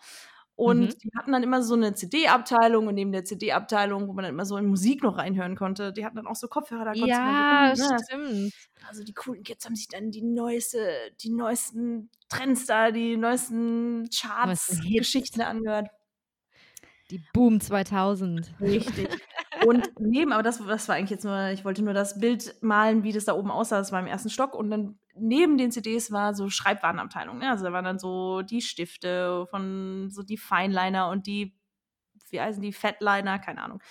Und 0.61 0.81
mhm. 0.81 0.99
die 1.03 1.11
hatten 1.16 1.33
dann 1.33 1.42
immer 1.42 1.62
so 1.62 1.73
eine 1.73 1.94
CD-Abteilung 1.94 2.87
und 2.87 2.94
neben 2.94 3.12
der 3.12 3.25
CD-Abteilung, 3.25 4.09
wo 4.09 4.12
man 4.12 4.25
dann 4.25 4.35
immer 4.35 4.44
so 4.44 4.59
in 4.59 4.66
Musik 4.66 5.03
noch 5.03 5.16
reinhören 5.16 5.57
konnte, 5.57 5.90
die 5.90 6.05
hatten 6.05 6.16
dann 6.16 6.27
auch 6.27 6.37
so 6.37 6.49
Kopfhörer. 6.49 6.85
Da 6.85 6.92
ja, 6.92 7.73
gucken, 7.73 7.88
ne? 7.88 7.99
stimmt. 8.05 8.53
Also 8.87 9.03
die 9.03 9.14
coolen 9.14 9.42
Kids 9.42 9.64
haben 9.64 9.75
sich 9.75 9.88
dann 9.88 10.11
die 10.11 10.20
neueste, 10.20 10.87
die 11.23 11.31
neuesten 11.31 12.11
Trends 12.29 12.66
da, 12.66 12.90
die 12.90 13.16
neuesten 13.16 14.11
Charts, 14.14 14.83
Geschichten 14.87 15.40
angehört. 15.40 15.88
Die 17.11 17.23
Boom 17.33 17.59
2000. 17.59 18.53
Richtig. 18.61 19.09
Und 19.66 19.90
neben, 19.99 20.33
aber 20.33 20.42
das, 20.42 20.64
das 20.64 20.88
war 20.88 20.96
eigentlich 20.96 21.11
jetzt 21.11 21.25
nur, 21.25 21.49
ich 21.49 21.64
wollte 21.64 21.83
nur 21.83 21.94
das 21.94 22.18
Bild 22.18 22.55
malen, 22.62 23.03
wie 23.03 23.12
das 23.12 23.27
da 23.27 23.35
oben 23.35 23.51
aussah. 23.51 23.79
Das 23.79 23.92
war 23.92 24.01
im 24.01 24.07
ersten 24.07 24.31
Stock. 24.31 24.55
Und 24.55 24.70
dann 24.70 24.99
neben 25.14 25.59
den 25.59 25.70
CDs 25.70 26.11
war 26.12 26.35
so 26.35 26.49
Schreibwarenabteilung. 26.49 27.38
Ne? 27.38 27.51
Also 27.51 27.64
da 27.64 27.73
waren 27.73 27.85
dann 27.85 27.99
so 27.99 28.42
die 28.42 28.62
Stifte 28.62 29.46
von 29.51 30.09
so 30.11 30.23
die 30.23 30.38
Fineliner 30.38 31.09
und 31.09 31.27
die, 31.27 31.55
wie 32.31 32.40
heißen 32.40 32.62
die, 32.62 32.73
Fatliner, 32.73 33.38
keine 33.38 33.62
Ahnung. 33.62 33.83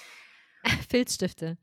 Filzstifte. 0.89 1.57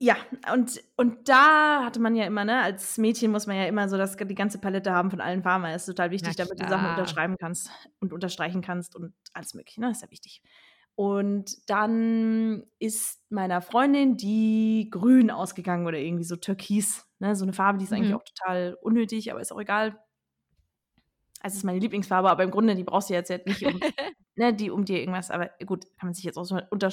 Ja, 0.00 0.16
und, 0.52 0.80
und 0.96 1.28
da 1.28 1.84
hatte 1.84 1.98
man 1.98 2.14
ja 2.14 2.24
immer, 2.24 2.44
ne, 2.44 2.62
als 2.62 2.98
Mädchen 2.98 3.32
muss 3.32 3.48
man 3.48 3.56
ja 3.56 3.64
immer 3.64 3.88
so 3.88 3.96
das, 3.96 4.16
die 4.16 4.34
ganze 4.36 4.58
Palette 4.58 4.92
haben 4.92 5.10
von 5.10 5.20
allen 5.20 5.42
Farben. 5.42 5.64
Das 5.64 5.82
ist 5.82 5.86
total 5.86 6.12
wichtig, 6.12 6.36
damit 6.36 6.60
du 6.60 6.68
Sachen 6.68 6.90
unterschreiben 6.90 7.36
kannst 7.36 7.72
und 7.98 8.12
unterstreichen 8.12 8.62
kannst 8.62 8.94
und 8.94 9.12
alles 9.32 9.54
mögliche, 9.54 9.80
ne? 9.80 9.88
Das 9.88 9.98
ist 9.98 10.02
ja 10.02 10.10
wichtig. 10.12 10.40
Und 10.98 11.70
dann 11.70 12.64
ist 12.80 13.22
meiner 13.30 13.60
Freundin 13.62 14.16
die 14.16 14.88
grün 14.90 15.30
ausgegangen 15.30 15.86
oder 15.86 15.96
irgendwie 15.96 16.24
so 16.24 16.34
türkis. 16.34 17.08
Ne? 17.20 17.36
So 17.36 17.44
eine 17.44 17.52
Farbe, 17.52 17.78
die 17.78 17.84
ist 17.84 17.92
mhm. 17.92 17.98
eigentlich 17.98 18.14
auch 18.16 18.24
total 18.24 18.76
unnötig, 18.82 19.30
aber 19.30 19.40
ist 19.40 19.52
auch 19.52 19.60
egal. 19.60 19.96
Also 21.40 21.56
ist 21.56 21.62
meine 21.62 21.78
Lieblingsfarbe, 21.78 22.28
aber 22.28 22.42
im 22.42 22.50
Grunde, 22.50 22.74
die 22.74 22.82
brauchst 22.82 23.10
du 23.10 23.14
jetzt 23.14 23.30
nicht, 23.30 23.64
um, 23.64 23.78
ne, 24.34 24.52
die, 24.52 24.72
um 24.72 24.84
dir 24.84 24.98
irgendwas, 24.98 25.30
aber 25.30 25.50
gut, 25.66 25.84
kann 26.00 26.08
man 26.08 26.14
sich 26.14 26.24
jetzt 26.24 26.36
auch 26.36 26.42
so 26.42 26.58
unter, 26.70 26.90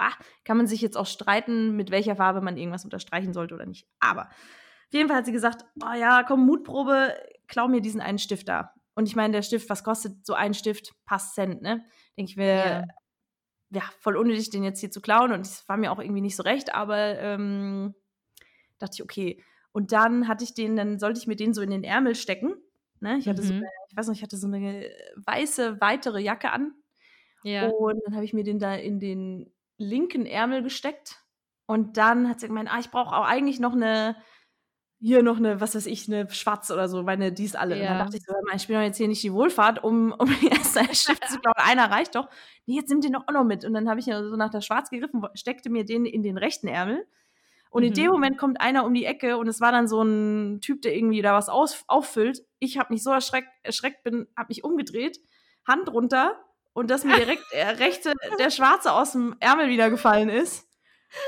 ah, 0.00 0.12
kann 0.42 0.56
man 0.56 0.66
sich 0.66 0.80
jetzt 0.80 0.96
auch 0.96 1.06
streiten, 1.06 1.76
mit 1.76 1.92
welcher 1.92 2.16
Farbe 2.16 2.40
man 2.40 2.56
irgendwas 2.56 2.82
unterstreichen 2.82 3.32
sollte 3.32 3.54
oder 3.54 3.66
nicht. 3.66 3.86
Aber 4.00 4.22
auf 4.22 4.92
jeden 4.92 5.06
Fall 5.06 5.18
hat 5.18 5.26
sie 5.26 5.30
gesagt, 5.30 5.64
oh 5.84 5.94
ja, 5.96 6.24
komm, 6.24 6.46
Mutprobe, 6.46 7.14
klau 7.46 7.68
mir 7.68 7.80
diesen 7.80 8.00
einen 8.00 8.18
Stift 8.18 8.48
da. 8.48 8.74
Und 8.96 9.06
ich 9.06 9.14
meine, 9.14 9.34
der 9.34 9.42
Stift, 9.42 9.70
was 9.70 9.84
kostet 9.84 10.26
so 10.26 10.34
ein 10.34 10.52
Stift? 10.52 10.94
Passt 11.04 11.36
Cent, 11.36 11.62
ne? 11.62 11.84
Denke 12.16 12.30
ich 12.32 12.36
mir, 12.36 12.56
ja 12.56 12.84
ja, 13.70 13.82
voll 14.00 14.16
unnötig, 14.16 14.50
den 14.50 14.64
jetzt 14.64 14.80
hier 14.80 14.90
zu 14.90 15.00
klauen. 15.00 15.32
Und 15.32 15.42
es 15.42 15.68
war 15.68 15.76
mir 15.76 15.92
auch 15.92 15.98
irgendwie 15.98 16.20
nicht 16.20 16.36
so 16.36 16.42
recht, 16.42 16.74
aber 16.74 17.18
ähm, 17.18 17.94
dachte 18.78 18.94
ich, 18.94 19.02
okay. 19.02 19.42
Und 19.72 19.92
dann 19.92 20.26
hatte 20.26 20.44
ich 20.44 20.54
den, 20.54 20.76
dann 20.76 20.98
sollte 20.98 21.20
ich 21.20 21.26
mir 21.26 21.36
den 21.36 21.54
so 21.54 21.62
in 21.62 21.70
den 21.70 21.84
Ärmel 21.84 22.14
stecken. 22.14 22.54
Ne? 23.00 23.18
Ich 23.18 23.28
hatte 23.28 23.42
mhm. 23.42 23.46
so 23.46 23.54
eine, 23.54 23.68
ich 23.88 23.96
weiß 23.96 24.08
noch, 24.08 24.14
ich 24.14 24.22
hatte 24.22 24.36
so 24.36 24.46
eine 24.46 24.90
weiße, 25.16 25.80
weitere 25.80 26.20
Jacke 26.20 26.50
an. 26.50 26.74
Ja. 27.42 27.68
Und 27.68 28.00
dann 28.04 28.14
habe 28.14 28.24
ich 28.24 28.32
mir 28.32 28.44
den 28.44 28.58
da 28.58 28.74
in 28.74 28.98
den 28.98 29.52
linken 29.78 30.26
Ärmel 30.26 30.62
gesteckt. 30.62 31.24
Und 31.66 31.96
dann 31.96 32.28
hat 32.28 32.40
sie 32.40 32.48
gemeint, 32.48 32.68
ah, 32.72 32.80
ich 32.80 32.90
brauche 32.90 33.14
auch 33.14 33.24
eigentlich 33.24 33.60
noch 33.60 33.74
eine, 33.74 34.16
hier 35.00 35.22
noch 35.22 35.38
eine, 35.38 35.60
was 35.60 35.74
weiß 35.74 35.86
ich, 35.86 36.08
eine 36.08 36.30
schwarze 36.30 36.74
oder 36.74 36.88
so, 36.88 37.02
meine, 37.02 37.32
die 37.32 37.44
ist 37.44 37.56
alle. 37.56 37.76
Ja. 37.76 37.82
Und 37.82 37.88
dann 37.88 37.98
dachte 38.06 38.18
ich 38.18 38.22
so, 38.24 38.34
ich 38.54 38.66
bin 38.66 38.76
doch 38.76 38.82
jetzt 38.82 38.98
hier 38.98 39.08
nicht 39.08 39.22
die 39.22 39.32
Wohlfahrt, 39.32 39.82
um, 39.82 40.12
um 40.12 40.28
erst 40.50 40.76
eine 40.76 40.94
Stift 40.94 41.26
zu 41.28 41.38
klauen. 41.38 41.54
Einer 41.56 41.90
reicht 41.90 42.14
doch. 42.14 42.28
Nee, 42.66 42.76
jetzt 42.76 42.90
nimm 42.90 43.00
den 43.00 43.14
doch 43.14 43.26
auch 43.26 43.32
noch 43.32 43.44
mit. 43.44 43.64
Und 43.64 43.72
dann 43.72 43.88
habe 43.88 43.98
ich 43.98 44.06
so 44.06 44.36
nach 44.36 44.50
der 44.50 44.60
Schwarz 44.60 44.90
gegriffen, 44.90 45.24
steckte 45.34 45.70
mir 45.70 45.84
den 45.84 46.04
in 46.04 46.22
den 46.22 46.36
rechten 46.36 46.68
Ärmel. 46.68 47.06
Und 47.70 47.82
mhm. 47.82 47.88
in 47.88 47.94
dem 47.94 48.04
mhm. 48.06 48.12
Moment 48.12 48.38
kommt 48.38 48.60
einer 48.60 48.84
um 48.84 48.92
die 48.92 49.06
Ecke 49.06 49.38
und 49.38 49.48
es 49.48 49.60
war 49.60 49.72
dann 49.72 49.88
so 49.88 50.02
ein 50.02 50.60
Typ, 50.60 50.82
der 50.82 50.94
irgendwie 50.94 51.22
da 51.22 51.34
was 51.34 51.48
aus, 51.48 51.84
auffüllt. 51.86 52.42
Ich 52.58 52.78
habe 52.78 52.92
mich 52.92 53.02
so 53.02 53.10
erschreckt, 53.10 53.48
erschreckt 53.62 54.02
bin, 54.02 54.28
habe 54.36 54.48
mich 54.48 54.64
umgedreht, 54.64 55.18
Hand 55.66 55.90
runter 55.90 56.38
und 56.74 56.90
dass 56.90 57.04
mir 57.04 57.16
direkt 57.16 57.44
der 57.54 57.78
rechte, 57.78 58.12
der 58.38 58.50
Schwarze 58.50 58.92
aus 58.92 59.12
dem 59.12 59.34
Ärmel 59.40 59.68
wieder 59.68 59.88
gefallen 59.88 60.28
ist. 60.28 60.68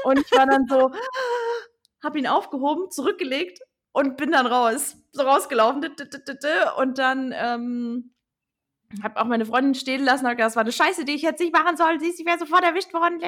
Und 0.04 0.18
ich 0.18 0.30
war 0.32 0.46
dann 0.46 0.66
so, 0.68 0.90
habe 2.02 2.18
ihn 2.18 2.26
aufgehoben, 2.26 2.90
zurückgelegt 2.90 3.60
und 3.92 4.16
bin 4.16 4.32
dann 4.32 4.46
raus, 4.46 4.96
so 5.12 5.22
rausgelaufen. 5.22 5.84
Und 6.76 6.98
dann 6.98 7.34
ähm, 7.36 8.12
habe 9.02 9.20
auch 9.20 9.24
meine 9.24 9.46
Freundin 9.46 9.74
stehen 9.74 10.04
lassen 10.04 10.26
und 10.26 10.36
gesagt, 10.36 10.40
das 10.40 10.56
war 10.56 10.62
eine 10.62 10.72
Scheiße, 10.72 11.04
die 11.04 11.12
ich 11.12 11.22
jetzt 11.22 11.40
nicht 11.40 11.52
machen 11.52 11.76
soll. 11.76 12.00
Sie 12.00 12.08
ist, 12.08 12.20
ich 12.20 12.26
wäre 12.26 12.38
sofort 12.38 12.64
erwischt 12.64 12.92
worden. 12.92 13.20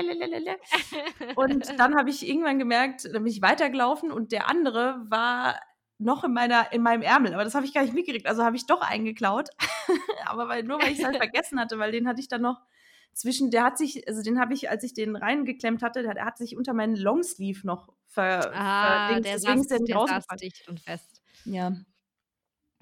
und 1.36 1.78
dann 1.78 1.96
habe 1.96 2.10
ich 2.10 2.28
irgendwann 2.28 2.58
gemerkt, 2.58 3.04
dann 3.04 3.24
bin 3.24 3.26
ich 3.26 3.42
weitergelaufen 3.42 4.10
und 4.10 4.32
der 4.32 4.48
andere 4.48 5.00
war 5.08 5.58
noch 5.98 6.24
in 6.24 6.32
meiner 6.32 6.72
in 6.72 6.82
meinem 6.82 7.02
Ärmel, 7.02 7.32
aber 7.34 7.44
das 7.44 7.54
habe 7.54 7.64
ich 7.64 7.72
gar 7.72 7.82
nicht 7.82 7.94
mitgekriegt. 7.94 8.26
Also 8.26 8.44
habe 8.44 8.56
ich 8.56 8.66
doch 8.66 8.80
eingeklaut, 8.80 9.50
aber 10.26 10.48
weil 10.48 10.64
nur 10.64 10.82
weil 10.82 10.92
ich 10.92 10.98
es 10.98 11.04
halt 11.04 11.16
vergessen 11.18 11.60
hatte, 11.60 11.78
weil 11.78 11.92
den 11.92 12.08
hatte 12.08 12.20
ich 12.20 12.28
dann 12.28 12.42
noch 12.42 12.60
zwischen, 13.14 13.50
der 13.50 13.64
hat 13.64 13.78
sich, 13.78 14.06
also 14.08 14.22
den 14.22 14.38
habe 14.38 14.54
ich, 14.54 14.70
als 14.70 14.84
ich 14.84 14.94
den 14.94 15.16
reingeklemmt 15.16 15.82
hatte, 15.82 16.02
der 16.02 16.24
hat 16.24 16.36
sich 16.36 16.56
unter 16.56 16.74
meinen 16.74 16.96
Longsleeve 16.96 17.66
noch 17.66 17.92
ver, 18.06 18.52
ah, 18.54 19.08
ver 19.08 19.20
der 19.20 19.34
deswegen 19.34 19.58
saß, 19.58 19.60
ist 19.60 19.70
der, 19.70 19.78
der 19.80 20.06
saß 20.06 20.26
dicht 20.40 20.68
und 20.68 20.80
fest. 20.80 21.22
Ja. 21.44 21.72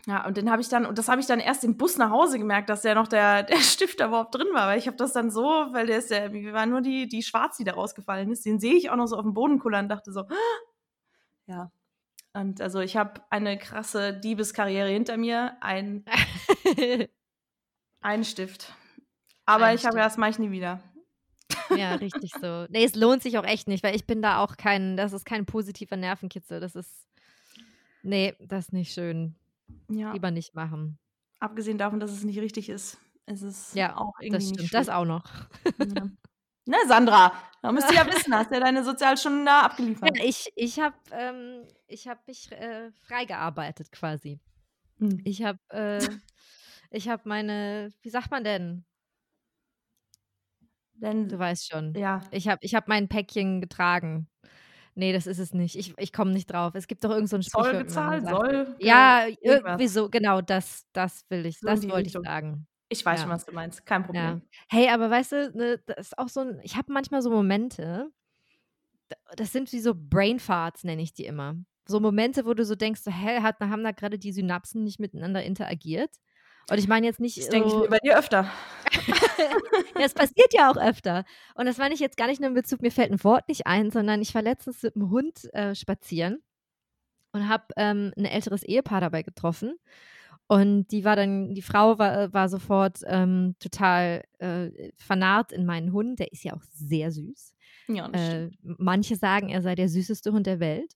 Ja, 0.06 0.26
und 0.26 0.36
den 0.36 0.50
habe 0.50 0.60
ich 0.60 0.68
dann, 0.68 0.84
und 0.84 0.98
das 0.98 1.08
habe 1.08 1.20
ich 1.20 1.28
dann 1.28 1.38
erst 1.38 1.62
im 1.62 1.76
Bus 1.76 1.96
nach 1.96 2.10
Hause 2.10 2.38
gemerkt, 2.38 2.68
dass 2.68 2.82
der 2.82 2.96
noch 2.96 3.06
der, 3.06 3.42
der 3.44 3.58
Stift 3.58 4.00
da 4.00 4.08
überhaupt 4.08 4.34
drin 4.34 4.48
war, 4.52 4.66
weil 4.66 4.78
ich 4.78 4.86
habe 4.86 4.96
das 4.96 5.12
dann 5.12 5.30
so, 5.30 5.42
weil 5.42 5.86
der 5.86 5.98
ist 5.98 6.10
ja, 6.10 6.32
wir 6.32 6.52
waren 6.52 6.70
nur 6.70 6.80
die, 6.80 7.08
die 7.08 7.22
Schwarz, 7.22 7.56
die 7.56 7.64
da 7.64 7.74
rausgefallen 7.74 8.30
ist, 8.30 8.44
den 8.44 8.58
sehe 8.58 8.74
ich 8.74 8.90
auch 8.90 8.96
noch 8.96 9.06
so 9.06 9.16
auf 9.16 9.22
dem 9.22 9.34
Boden 9.34 9.58
kullern 9.58 9.84
und 9.84 9.88
dachte 9.90 10.12
so, 10.12 10.24
ja. 11.46 11.70
Und 12.34 12.62
also 12.62 12.80
ich 12.80 12.96
habe 12.96 13.20
eine 13.30 13.58
krasse 13.58 14.14
Diebeskarriere 14.14 14.88
hinter 14.88 15.18
mir, 15.18 15.56
ein, 15.60 16.04
ein 18.00 18.24
Stift. 18.24 18.74
Aber 19.46 19.74
ich 19.74 19.84
habe 19.84 19.96
das 19.96 20.16
mache 20.16 20.30
ich 20.30 20.38
nie 20.38 20.50
wieder. 20.50 20.82
Ja, 21.76 21.94
richtig 21.94 22.32
so. 22.40 22.66
Nee, 22.70 22.84
es 22.84 22.94
lohnt 22.94 23.22
sich 23.22 23.38
auch 23.38 23.44
echt 23.44 23.68
nicht, 23.68 23.82
weil 23.82 23.94
ich 23.94 24.06
bin 24.06 24.22
da 24.22 24.38
auch 24.38 24.56
kein, 24.56 24.96
das 24.96 25.12
ist 25.12 25.24
kein 25.24 25.46
positiver 25.46 25.96
Nervenkitzel. 25.96 26.60
Das 26.60 26.74
ist, 26.74 27.08
nee, 28.02 28.34
das 28.40 28.66
ist 28.66 28.72
nicht 28.72 28.92
schön. 28.92 29.34
Ja. 29.88 30.12
Lieber 30.12 30.30
nicht 30.30 30.54
machen. 30.54 30.98
Abgesehen 31.40 31.78
davon, 31.78 32.00
dass 32.00 32.12
es 32.12 32.24
nicht 32.24 32.38
richtig 32.38 32.68
ist, 32.68 32.98
ist 33.26 33.42
es 33.42 33.74
ja, 33.74 33.96
auch 33.96 34.14
irgendwie 34.20 34.36
das 34.36 34.44
stimmt. 34.44 34.60
nicht 34.60 34.74
Das 34.74 34.88
auch 34.88 35.04
noch. 35.04 35.24
Ja. 35.78 36.08
Ne, 36.64 36.76
Sandra, 36.86 37.32
da 37.60 37.72
müsst 37.72 37.90
ihr 37.90 37.96
ja 37.96 38.06
wissen, 38.14 38.34
hast 38.34 38.52
ja 38.52 38.60
deine 38.60 38.84
Sozialstunden 38.84 39.44
da 39.44 39.62
abgeliefert. 39.62 40.16
Ja, 40.16 40.24
ich, 40.24 40.52
ich 40.54 40.78
habe 40.78 40.94
ähm, 41.10 41.66
hab 42.06 42.26
mich 42.28 42.52
äh, 42.52 42.92
freigearbeitet 42.92 43.90
quasi. 43.90 44.38
Hm. 44.98 45.20
Ich 45.24 45.42
habe 45.42 45.58
äh, 45.70 47.00
hab 47.08 47.26
meine, 47.26 47.92
wie 48.02 48.10
sagt 48.10 48.30
man 48.30 48.44
denn? 48.44 48.84
Denn, 51.02 51.28
du 51.28 51.38
weißt 51.38 51.68
schon. 51.70 51.94
Ja. 51.94 52.22
Ich 52.30 52.48
habe 52.48 52.58
ich 52.62 52.74
hab 52.74 52.88
mein 52.88 53.08
Päckchen 53.08 53.60
getragen. 53.60 54.28
Nee, 54.94 55.12
das 55.12 55.26
ist 55.26 55.38
es 55.38 55.52
nicht. 55.52 55.76
Ich, 55.76 55.94
ich 55.98 56.12
komme 56.12 56.32
nicht 56.32 56.50
drauf. 56.50 56.74
Es 56.74 56.86
gibt 56.86 57.02
doch 57.02 57.10
irgend 57.10 57.28
so 57.28 57.36
ein 57.36 57.42
Sprichwort. 57.42 57.72
Soll 57.72 57.82
gezahlt, 57.82 58.28
soll. 58.28 58.76
Ja, 58.78 59.26
irgendwie 59.40 59.88
so, 59.88 60.08
genau, 60.08 60.40
das, 60.42 60.84
das 60.92 61.24
will 61.28 61.46
ich, 61.46 61.58
so 61.58 61.66
das 61.66 61.88
wollte 61.88 62.08
ich 62.08 62.12
sagen. 62.12 62.66
Ich 62.88 63.04
weiß 63.04 63.20
ja. 63.20 63.24
schon, 63.24 63.32
was 63.32 63.46
du 63.46 63.52
meinst. 63.52 63.86
Kein 63.86 64.04
Problem. 64.04 64.22
Ja. 64.22 64.40
Hey, 64.68 64.88
aber 64.90 65.10
weißt 65.10 65.32
du, 65.32 65.52
ne, 65.54 65.80
das 65.86 66.08
ist 66.08 66.18
auch 66.18 66.28
so 66.28 66.40
ein, 66.40 66.60
ich 66.62 66.76
habe 66.76 66.92
manchmal 66.92 67.22
so 67.22 67.30
Momente, 67.30 68.10
das 69.36 69.50
sind 69.50 69.72
wie 69.72 69.80
so 69.80 69.94
Brainfarts, 69.96 70.84
nenne 70.84 71.02
ich 71.02 71.14
die 71.14 71.24
immer. 71.24 71.56
So 71.88 71.98
Momente, 71.98 72.44
wo 72.44 72.52
du 72.52 72.64
so 72.64 72.74
denkst, 72.74 73.00
so, 73.00 73.10
hä, 73.10 73.40
hat, 73.40 73.60
haben 73.60 73.82
da 73.82 73.92
gerade 73.92 74.18
die 74.18 74.32
Synapsen 74.32 74.84
nicht 74.84 75.00
miteinander 75.00 75.42
interagiert? 75.42 76.10
Und 76.70 76.78
ich 76.78 76.88
meine 76.88 77.06
jetzt 77.06 77.20
nicht. 77.20 77.38
Das 77.38 77.46
so, 77.46 77.50
denke 77.50 77.68
ich 77.68 77.74
mir 77.74 77.88
bei 77.88 77.98
dir 77.98 78.18
öfter. 78.18 78.50
ja, 79.98 80.04
es 80.04 80.14
passiert 80.14 80.52
ja 80.52 80.70
auch 80.70 80.76
öfter. 80.76 81.24
Und 81.54 81.66
das 81.66 81.78
meine 81.78 81.94
ich 81.94 82.00
jetzt 82.00 82.16
gar 82.16 82.26
nicht 82.26 82.40
nur 82.40 82.48
in 82.48 82.54
Bezug, 82.54 82.82
mir 82.82 82.92
fällt 82.92 83.10
ein 83.10 83.22
Wort 83.24 83.48
nicht 83.48 83.66
ein, 83.66 83.90
sondern 83.90 84.22
ich 84.22 84.34
war 84.34 84.42
letztens 84.42 84.82
mit 84.82 84.96
einem 84.96 85.10
Hund 85.10 85.52
äh, 85.54 85.74
spazieren 85.74 86.42
und 87.32 87.48
habe 87.48 87.64
ähm, 87.76 88.12
ein 88.16 88.24
älteres 88.24 88.62
Ehepaar 88.62 89.00
dabei 89.00 89.22
getroffen. 89.22 89.78
Und 90.48 90.88
die 90.88 91.04
war 91.04 91.16
dann, 91.16 91.54
die 91.54 91.62
Frau 91.62 91.98
war, 91.98 92.32
war 92.32 92.48
sofort 92.48 92.98
ähm, 93.06 93.54
total 93.58 94.22
äh, 94.38 94.90
vernarrt 94.98 95.52
in 95.52 95.64
meinen 95.64 95.92
Hund. 95.92 96.18
Der 96.18 96.30
ist 96.30 96.44
ja 96.44 96.52
auch 96.54 96.62
sehr 96.70 97.10
süß. 97.10 97.54
Ja, 97.88 98.08
äh, 98.10 98.50
manche 98.62 99.16
sagen, 99.16 99.48
er 99.48 99.62
sei 99.62 99.74
der 99.74 99.88
süßeste 99.88 100.32
Hund 100.32 100.46
der 100.46 100.60
Welt. 100.60 100.94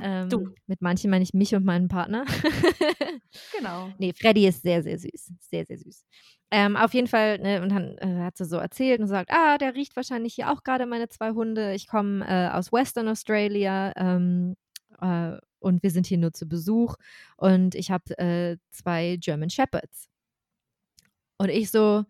Ähm, 0.00 0.28
du. 0.28 0.48
Mit 0.66 0.80
manchen 0.80 1.10
meine 1.10 1.22
ich 1.22 1.34
mich 1.34 1.54
und 1.54 1.64
meinen 1.64 1.88
Partner. 1.88 2.24
genau. 3.56 3.90
Nee, 3.98 4.12
Freddy 4.12 4.46
ist 4.46 4.62
sehr, 4.62 4.82
sehr 4.82 4.98
süß. 4.98 5.32
Sehr, 5.40 5.64
sehr 5.64 5.78
süß. 5.78 6.04
Ähm, 6.50 6.76
auf 6.76 6.94
jeden 6.94 7.08
Fall, 7.08 7.38
ne, 7.38 7.60
und 7.62 7.68
dann 7.68 7.98
äh, 7.98 8.22
hat 8.24 8.36
sie 8.38 8.46
so 8.46 8.56
erzählt 8.56 9.00
und 9.00 9.06
sagt, 9.06 9.30
ah, 9.30 9.58
der 9.58 9.74
riecht 9.74 9.96
wahrscheinlich 9.96 10.34
hier 10.34 10.50
auch 10.50 10.62
gerade 10.62 10.86
meine 10.86 11.08
zwei 11.08 11.30
Hunde. 11.32 11.74
Ich 11.74 11.86
komme 11.86 12.26
äh, 12.26 12.48
aus 12.48 12.72
Western 12.72 13.08
Australia 13.08 13.92
ähm, 13.96 14.56
äh, 15.00 15.36
und 15.58 15.82
wir 15.82 15.90
sind 15.90 16.06
hier 16.06 16.18
nur 16.18 16.32
zu 16.32 16.48
Besuch 16.48 16.96
und 17.36 17.74
ich 17.74 17.90
habe 17.90 18.16
äh, 18.18 18.56
zwei 18.70 19.18
German 19.20 19.50
Shepherds. 19.50 20.08
Und 21.36 21.50
ich 21.50 21.70
so, 21.70 22.04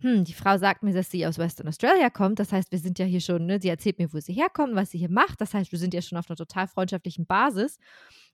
hm, 0.00 0.24
die 0.24 0.32
Frau 0.32 0.56
sagt 0.58 0.84
mir, 0.84 0.92
dass 0.94 1.10
sie 1.10 1.26
aus 1.26 1.38
Western 1.38 1.66
Australia 1.66 2.08
kommt. 2.08 2.38
Das 2.38 2.52
heißt, 2.52 2.70
wir 2.70 2.78
sind 2.78 3.00
ja 3.00 3.04
hier 3.04 3.20
schon, 3.20 3.46
ne? 3.46 3.60
Sie 3.60 3.68
erzählt 3.68 3.98
mir, 3.98 4.12
wo 4.12 4.20
sie 4.20 4.32
herkommt, 4.32 4.76
was 4.76 4.92
sie 4.92 4.98
hier 4.98 5.10
macht. 5.10 5.40
Das 5.40 5.54
heißt, 5.54 5.72
wir 5.72 5.78
sind 5.78 5.92
ja 5.92 6.02
schon 6.02 6.16
auf 6.18 6.30
einer 6.30 6.36
total 6.36 6.68
freundschaftlichen 6.68 7.26
Basis. 7.26 7.78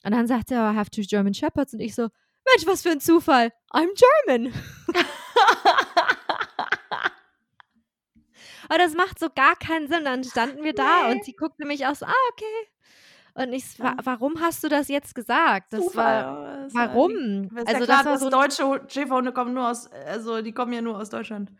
Und 0.05 0.13
dann 0.13 0.27
sagt 0.27 0.51
sie, 0.51 0.55
oh, 0.57 0.59
I 0.59 0.77
have 0.77 0.91
two 0.91 1.03
German 1.03 1.33
Shepherds. 1.33 1.73
Und 1.73 1.81
ich 1.81 1.95
so, 1.95 2.03
Mensch, 2.03 2.67
was 2.67 2.83
für 2.83 2.91
ein 2.91 3.01
Zufall. 3.01 3.51
I'm 3.73 3.89
German. 4.27 4.53
Aber 8.69 8.79
das 8.79 8.95
macht 8.95 9.19
so 9.19 9.29
gar 9.35 9.57
keinen 9.57 9.89
Sinn. 9.89 10.05
Dann 10.05 10.23
standen 10.23 10.63
wir 10.65 10.75
da 10.75 11.07
nee. 11.09 11.13
und 11.15 11.25
sie 11.25 11.33
guckte 11.33 11.67
mich 11.67 11.87
aus, 11.87 12.03
ah, 12.03 12.13
okay. 12.33 12.69
Und 13.35 13.53
ich, 13.53 13.79
wa 13.81 13.97
warum 14.05 14.41
hast 14.41 14.63
du 14.63 14.69
das 14.69 14.89
jetzt 14.89 15.15
gesagt? 15.15 15.73
Das 15.73 15.81
Zufall, 15.81 16.25
war, 16.25 16.57
das 16.63 16.75
warum? 16.75 17.13
War, 17.51 17.67
also 17.67 17.81
ja 17.81 17.85
klar, 17.85 18.05
das 18.05 18.07
war 18.07 18.19
so 18.19 18.31
deutsche 18.31 18.81
Schäferhunde 18.89 19.33
kommen 19.33 19.55
nur 19.55 19.69
aus, 19.69 19.91
also 20.07 20.41
die 20.41 20.53
kommen 20.53 20.73
ja 20.73 20.81
nur 20.81 20.97
aus 20.99 21.11
Deutschland. 21.11 21.51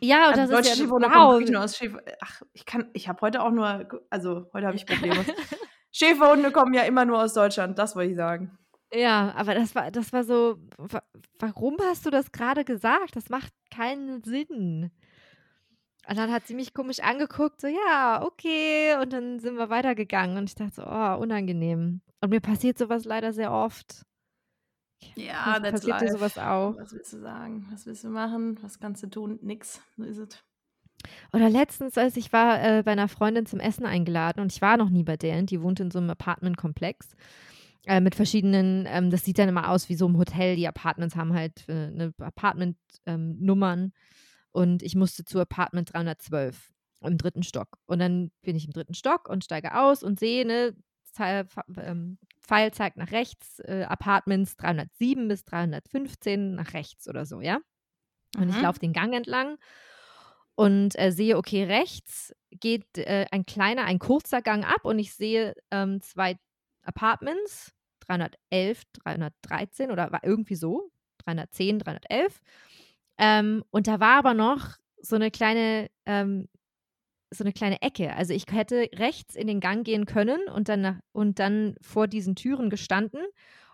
Ja, 0.00 0.28
und 0.28 0.38
also 0.38 0.40
das 0.40 0.50
deutsche 0.50 0.60
ist 0.60 0.68
ja 0.78 0.82
Schäferhunde 0.82 1.08
wow. 1.08 1.34
kommen 1.34 1.52
nur 1.52 1.62
aus 1.62 1.76
Schäfer. 1.76 2.00
Ach, 2.20 2.42
ich 2.52 2.66
kann, 2.66 2.90
ich 2.94 3.08
habe 3.08 3.20
heute 3.20 3.42
auch 3.42 3.50
nur, 3.50 3.88
also 4.10 4.50
heute 4.52 4.66
habe 4.66 4.76
ich 4.76 4.86
Probleme. 4.86 5.24
Schäferhunde 5.92 6.50
kommen 6.50 6.74
ja 6.74 6.82
immer 6.82 7.04
nur 7.04 7.22
aus 7.22 7.34
Deutschland, 7.34 7.78
das 7.78 7.94
wollte 7.94 8.10
ich 8.10 8.16
sagen. 8.16 8.58
Ja, 8.92 9.32
aber 9.36 9.54
das 9.54 9.74
war, 9.76 9.90
das 9.92 10.12
war 10.12 10.24
so, 10.24 10.58
warum 11.38 11.76
hast 11.80 12.06
du 12.06 12.10
das 12.10 12.32
gerade 12.32 12.64
gesagt? 12.64 13.14
Das 13.14 13.28
macht 13.28 13.52
keinen 13.70 14.22
Sinn. 14.24 14.90
Und 16.08 16.18
dann 16.18 16.32
hat 16.32 16.46
sie 16.46 16.54
mich 16.54 16.74
komisch 16.74 17.00
angeguckt, 17.00 17.60
so, 17.60 17.68
ja, 17.68 18.22
okay. 18.24 18.96
Und 19.00 19.12
dann 19.12 19.38
sind 19.38 19.56
wir 19.56 19.70
weitergegangen. 19.70 20.38
Und 20.38 20.48
ich 20.48 20.54
dachte 20.54 20.76
so, 20.76 20.82
oh, 20.86 21.16
unangenehm. 21.16 22.00
Und 22.20 22.30
mir 22.30 22.40
passiert 22.40 22.78
sowas 22.78 23.04
leider 23.04 23.32
sehr 23.32 23.52
oft. 23.52 24.04
Ja, 25.14 25.58
das 25.60 25.72
passiert 25.72 26.00
dir 26.00 26.12
sowas 26.12 26.36
auch. 26.38 26.76
Was 26.76 26.92
willst 26.92 27.12
du 27.12 27.20
sagen? 27.20 27.66
Was 27.70 27.86
willst 27.86 28.04
du 28.04 28.08
machen? 28.08 28.58
Was 28.62 28.78
kannst 28.80 29.02
du 29.02 29.06
tun? 29.08 29.38
Nix. 29.42 29.80
So 29.96 30.04
ist 30.04 30.18
es. 30.18 30.44
Oder 31.32 31.48
letztens, 31.48 31.96
als 31.96 32.16
ich 32.16 32.32
war 32.32 32.62
äh, 32.62 32.82
bei 32.82 32.92
einer 32.92 33.08
Freundin 33.08 33.46
zum 33.46 33.60
Essen 33.60 33.86
eingeladen 33.86 34.40
und 34.40 34.52
ich 34.52 34.60
war 34.60 34.76
noch 34.76 34.90
nie 34.90 35.02
bei 35.02 35.16
der, 35.16 35.42
die 35.42 35.62
wohnt 35.62 35.80
in 35.80 35.90
so 35.90 35.98
einem 35.98 36.10
Apartmentkomplex 36.10 37.16
äh, 37.86 38.00
mit 38.00 38.14
verschiedenen, 38.14 38.86
ähm, 38.86 39.10
das 39.10 39.24
sieht 39.24 39.38
dann 39.38 39.48
immer 39.48 39.70
aus 39.70 39.88
wie 39.88 39.94
so 39.94 40.06
ein 40.06 40.18
Hotel. 40.18 40.56
Die 40.56 40.68
Apartments 40.68 41.16
haben 41.16 41.32
halt 41.32 41.66
äh, 41.68 41.72
eine 41.72 42.12
Apartment-Nummern. 42.18 43.80
Ähm, 43.80 43.92
und 44.52 44.82
ich 44.82 44.94
musste 44.94 45.24
zu 45.24 45.38
Apartment 45.40 45.92
312 45.92 46.72
im 47.02 47.18
dritten 47.18 47.42
Stock. 47.42 47.78
Und 47.86 47.98
dann 47.98 48.30
bin 48.42 48.56
ich 48.56 48.66
im 48.66 48.72
dritten 48.72 48.94
Stock 48.94 49.28
und 49.28 49.44
steige 49.44 49.78
aus 49.78 50.02
und 50.02 50.18
sehe, 50.20 50.46
ne, 50.46 50.76
ähm, 51.76 52.18
Pfeil 52.40 52.72
zeigt 52.72 52.96
nach 52.96 53.10
rechts, 53.10 53.60
äh, 53.60 53.84
Apartments 53.88 54.56
307 54.56 55.28
bis 55.28 55.44
315 55.44 56.54
nach 56.54 56.74
rechts 56.74 57.08
oder 57.08 57.26
so, 57.26 57.40
ja. 57.40 57.58
Und 58.36 58.46
mhm. 58.46 58.50
ich 58.50 58.60
laufe 58.60 58.78
den 58.78 58.92
Gang 58.92 59.14
entlang 59.14 59.58
und 60.54 60.98
äh, 60.98 61.10
sehe, 61.10 61.36
okay, 61.36 61.64
rechts 61.64 62.34
geht 62.50 62.98
äh, 62.98 63.26
ein 63.30 63.46
kleiner, 63.46 63.84
ein 63.84 63.98
kurzer 63.98 64.42
Gang 64.42 64.64
ab 64.64 64.84
und 64.84 64.98
ich 64.98 65.14
sehe 65.14 65.54
ähm, 65.70 66.00
zwei 66.00 66.36
Apartments, 66.82 67.72
311, 68.00 68.82
313 69.04 69.90
oder 69.90 70.12
war 70.12 70.24
irgendwie 70.24 70.56
so, 70.56 70.90
310, 71.24 71.78
311. 71.80 72.40
Ähm, 73.20 73.62
und 73.70 73.86
da 73.86 74.00
war 74.00 74.16
aber 74.16 74.32
noch 74.32 74.78
so 75.02 75.14
eine 75.14 75.30
kleine, 75.30 75.90
ähm, 76.06 76.48
so 77.30 77.44
eine 77.44 77.52
kleine 77.52 77.82
Ecke. 77.82 78.16
Also 78.16 78.32
ich 78.32 78.46
hätte 78.50 78.88
rechts 78.94 79.36
in 79.36 79.46
den 79.46 79.60
Gang 79.60 79.84
gehen 79.84 80.06
können 80.06 80.40
und 80.48 80.70
dann, 80.70 80.80
nach, 80.80 80.96
und 81.12 81.38
dann 81.38 81.76
vor 81.82 82.08
diesen 82.08 82.34
Türen 82.34 82.70
gestanden. 82.70 83.20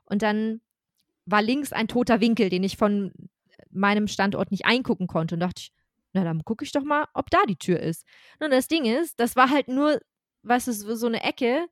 Und 0.04 0.22
dann 0.22 0.60
war 1.26 1.42
links 1.42 1.72
ein 1.72 1.86
toter 1.86 2.20
Winkel, 2.20 2.48
den 2.50 2.64
ich 2.64 2.76
von 2.76 3.12
meinem 3.70 4.08
Standort 4.08 4.50
nicht 4.50 4.66
eingucken 4.66 5.06
konnte. 5.06 5.36
Und 5.36 5.40
dachte 5.40 5.62
ich, 5.62 5.72
na 6.12 6.24
dann 6.24 6.44
gucke 6.44 6.64
ich 6.64 6.72
doch 6.72 6.84
mal, 6.84 7.06
ob 7.14 7.30
da 7.30 7.38
die 7.48 7.56
Tür 7.56 7.78
ist. 7.78 8.04
Und 8.40 8.50
das 8.50 8.66
Ding 8.66 8.84
ist, 8.84 9.20
das 9.20 9.36
war 9.36 9.50
halt 9.50 9.68
nur, 9.68 10.00
was 10.42 10.66
ist 10.66 10.80
so 10.80 11.06
eine 11.06 11.22
Ecke, 11.22 11.66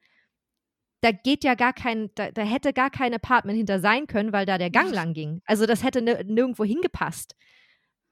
da 1.00 1.10
geht 1.10 1.44
ja 1.44 1.54
gar 1.54 1.72
kein, 1.72 2.10
da, 2.14 2.30
da, 2.30 2.42
hätte 2.42 2.72
gar 2.72 2.90
kein 2.90 3.12
Apartment 3.12 3.58
hinter 3.58 3.80
sein 3.80 4.06
können, 4.06 4.32
weil 4.32 4.46
da 4.46 4.58
der 4.58 4.70
Gang 4.70 4.92
lang 4.92 5.12
ging. 5.12 5.42
Also 5.44 5.66
das 5.66 5.82
hätte 5.82 6.00
nirgendwo 6.00 6.64
hingepasst. 6.64 7.34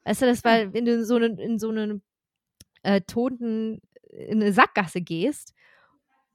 Weißt 0.04 0.22
du, 0.22 0.26
das 0.26 0.44
war, 0.44 0.72
wenn 0.72 0.84
du 0.84 0.94
in 0.94 1.04
so 1.04 1.16
einen, 1.16 1.38
in 1.38 1.58
so 1.58 1.70
einen 1.70 2.02
äh, 2.82 3.00
toten, 3.02 3.80
in 4.10 4.42
eine 4.42 4.52
Sackgasse 4.52 5.00
gehst 5.00 5.54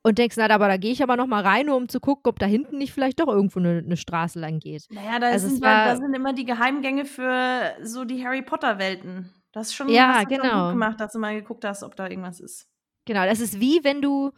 und 0.03 0.17
denkst, 0.17 0.37
na, 0.37 0.49
aber 0.49 0.67
da 0.67 0.77
gehe 0.77 0.91
ich 0.91 1.03
aber 1.03 1.17
noch 1.17 1.27
mal 1.27 1.43
rein, 1.43 1.65
nur 1.65 1.75
um 1.75 1.89
zu 1.89 1.99
gucken, 1.99 2.29
ob 2.29 2.39
da 2.39 2.45
hinten 2.45 2.77
nicht 2.77 2.93
vielleicht 2.93 3.19
doch 3.19 3.27
irgendwo 3.27 3.59
eine, 3.59 3.79
eine 3.79 3.97
Straße 3.97 4.39
lang 4.39 4.59
geht. 4.59 4.87
Naja, 4.89 5.19
da, 5.19 5.27
also 5.27 5.49
sind, 5.49 5.61
war, 5.61 5.85
da 5.85 5.95
sind 5.97 6.13
immer 6.13 6.33
die 6.33 6.45
Geheimgänge 6.45 7.05
für 7.05 7.75
so 7.81 8.05
die 8.05 8.25
Harry 8.25 8.41
Potter-Welten. 8.41 9.33
Das 9.51 9.67
ist 9.67 9.75
schon, 9.75 9.89
ja, 9.89 10.23
genau. 10.23 10.65
gut 10.65 10.73
gemacht, 10.73 10.99
dass 10.99 11.13
du 11.13 11.19
mal 11.19 11.35
geguckt 11.35 11.65
hast, 11.65 11.83
ob 11.83 11.95
da 11.95 12.07
irgendwas 12.07 12.39
ist. 12.39 12.69
Genau, 13.05 13.25
das 13.25 13.39
ist 13.39 13.59
wie 13.59 13.83
wenn 13.83 14.01
du 14.01 14.31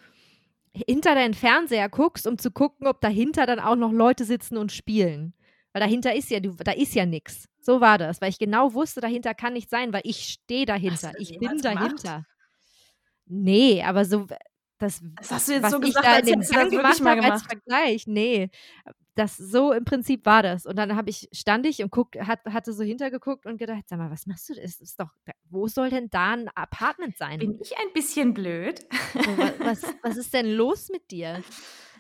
hinter 0.74 1.16
deinen 1.16 1.34
Fernseher 1.34 1.90
guckst, 1.90 2.28
um 2.28 2.38
zu 2.38 2.52
gucken, 2.52 2.88
ob 2.88 3.02
dahinter 3.02 3.46
dann 3.46 3.60
auch 3.60 3.76
noch 3.76 3.92
Leute 3.92 4.26
sitzen 4.26 4.58
und 4.58 4.72
spielen. 4.72 5.34
Weil 5.74 5.82
dahinter 5.82 6.16
ist 6.16 6.30
ja, 6.30 6.40
da 6.40 6.72
ist 6.72 6.96
ja 6.96 7.06
nichts. 7.06 7.48
So 7.62 7.82
war 7.82 7.98
das, 7.98 8.22
weil 8.22 8.30
ich 8.30 8.40
genau 8.40 8.74
wusste, 8.74 9.02
dahinter 9.02 9.34
kann 9.34 9.54
nicht 9.54 9.70
sein, 9.70 9.94
weil 9.94 10.02
ich 10.04 10.24
stehe 10.24 10.66
dahinter. 10.66 11.12
Ich 11.20 11.38
bin 11.38 11.60
dahinter. 11.60 12.04
Gemacht? 12.04 12.26
Nee, 13.28 13.84
aber 13.84 14.06
so, 14.06 14.26
das, 14.80 15.02
das 15.18 15.32
hast 15.32 15.50
du 15.50 15.54
jetzt 15.54 15.70
so 15.70 15.80
gesagt, 15.80 16.08
als 16.08 16.28
hättest 16.28 16.52
du 16.52 16.56
das 16.56 16.72
wirklich 16.72 17.02
mal 17.02 17.16
gemacht. 17.16 17.32
Als 17.34 17.44
Vergleich, 17.44 18.08
nee. 18.08 18.50
Das, 19.14 19.36
so 19.36 19.74
im 19.74 19.84
Prinzip 19.84 20.26
war 20.26 20.42
das. 20.42 20.66
Und 20.66 20.78
dann 20.78 20.96
habe 20.96 21.10
ich, 21.10 21.28
stand 21.34 21.66
ich 21.66 21.84
und 21.84 21.92
guck, 21.92 22.16
hat, 22.16 22.40
hatte 22.46 22.72
so 22.72 22.84
hintergeguckt 22.84 23.46
und 23.46 23.58
gedacht, 23.58 23.84
sag 23.88 24.00
mal, 24.00 24.10
was 24.10 24.26
machst 24.26 24.50
du? 24.50 24.56
Das 24.56 24.80
ist 24.80 25.00
doch, 25.00 25.10
wo 25.50 25.68
soll 25.68 25.90
denn 25.90 26.10
da 26.10 26.32
ein 26.32 26.48
Apartment 26.56 27.18
sein? 27.18 27.40
Bin 27.40 27.60
ich 27.60 27.78
ein 27.78 27.92
bisschen 27.94 28.34
blöd? 28.34 28.80
So, 29.14 29.38
was, 29.60 29.84
was 30.04 30.16
ist 30.16 30.34
denn 30.34 30.48
los 30.48 30.88
mit 30.90 31.12
dir? 31.12 31.44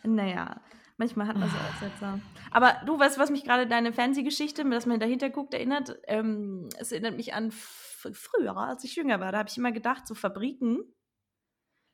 Naja, 0.03 0.61
Manchmal 0.99 1.27
hat 1.27 1.37
man 1.37 1.49
so 1.49 1.55
Aussetzer. 1.55 2.19
Aber 2.51 2.75
du, 2.85 2.99
weißt 2.99 3.17
was 3.17 3.29
mich 3.29 3.45
gerade 3.45 3.65
deine 3.65 3.93
Fernsehgeschichte, 3.93 4.69
dass 4.69 4.85
man 4.85 4.99
dahinter 4.99 5.29
guckt, 5.29 5.53
erinnert? 5.53 5.97
Ähm, 6.07 6.67
es 6.77 6.91
erinnert 6.91 7.15
mich 7.15 7.33
an 7.33 7.51
früher, 7.51 8.57
als 8.57 8.83
ich 8.83 8.97
jünger 8.97 9.21
war. 9.21 9.31
Da 9.31 9.37
habe 9.37 9.47
ich 9.47 9.57
immer 9.57 9.71
gedacht, 9.71 10.05
so 10.05 10.13
Fabriken, 10.13 10.83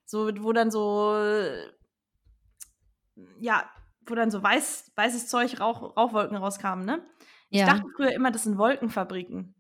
so, 0.06 0.32
wo 0.40 0.54
dann 0.54 0.72
so, 0.72 1.16
ja, 3.40 3.70
wo 4.08 4.16
dann 4.16 4.32
so 4.32 4.42
weiß, 4.42 4.94
weißes 4.96 5.28
Zeug, 5.28 5.60
Rauch, 5.60 5.96
Rauchwolken 5.96 6.38
rauskamen, 6.38 6.84
ne? 6.84 7.08
Ich 7.50 7.60
ja. 7.60 7.68
dachte 7.68 7.86
früher 7.96 8.12
immer, 8.12 8.32
das 8.32 8.46
sind 8.46 8.58
Wolkenfabriken. 8.58 9.54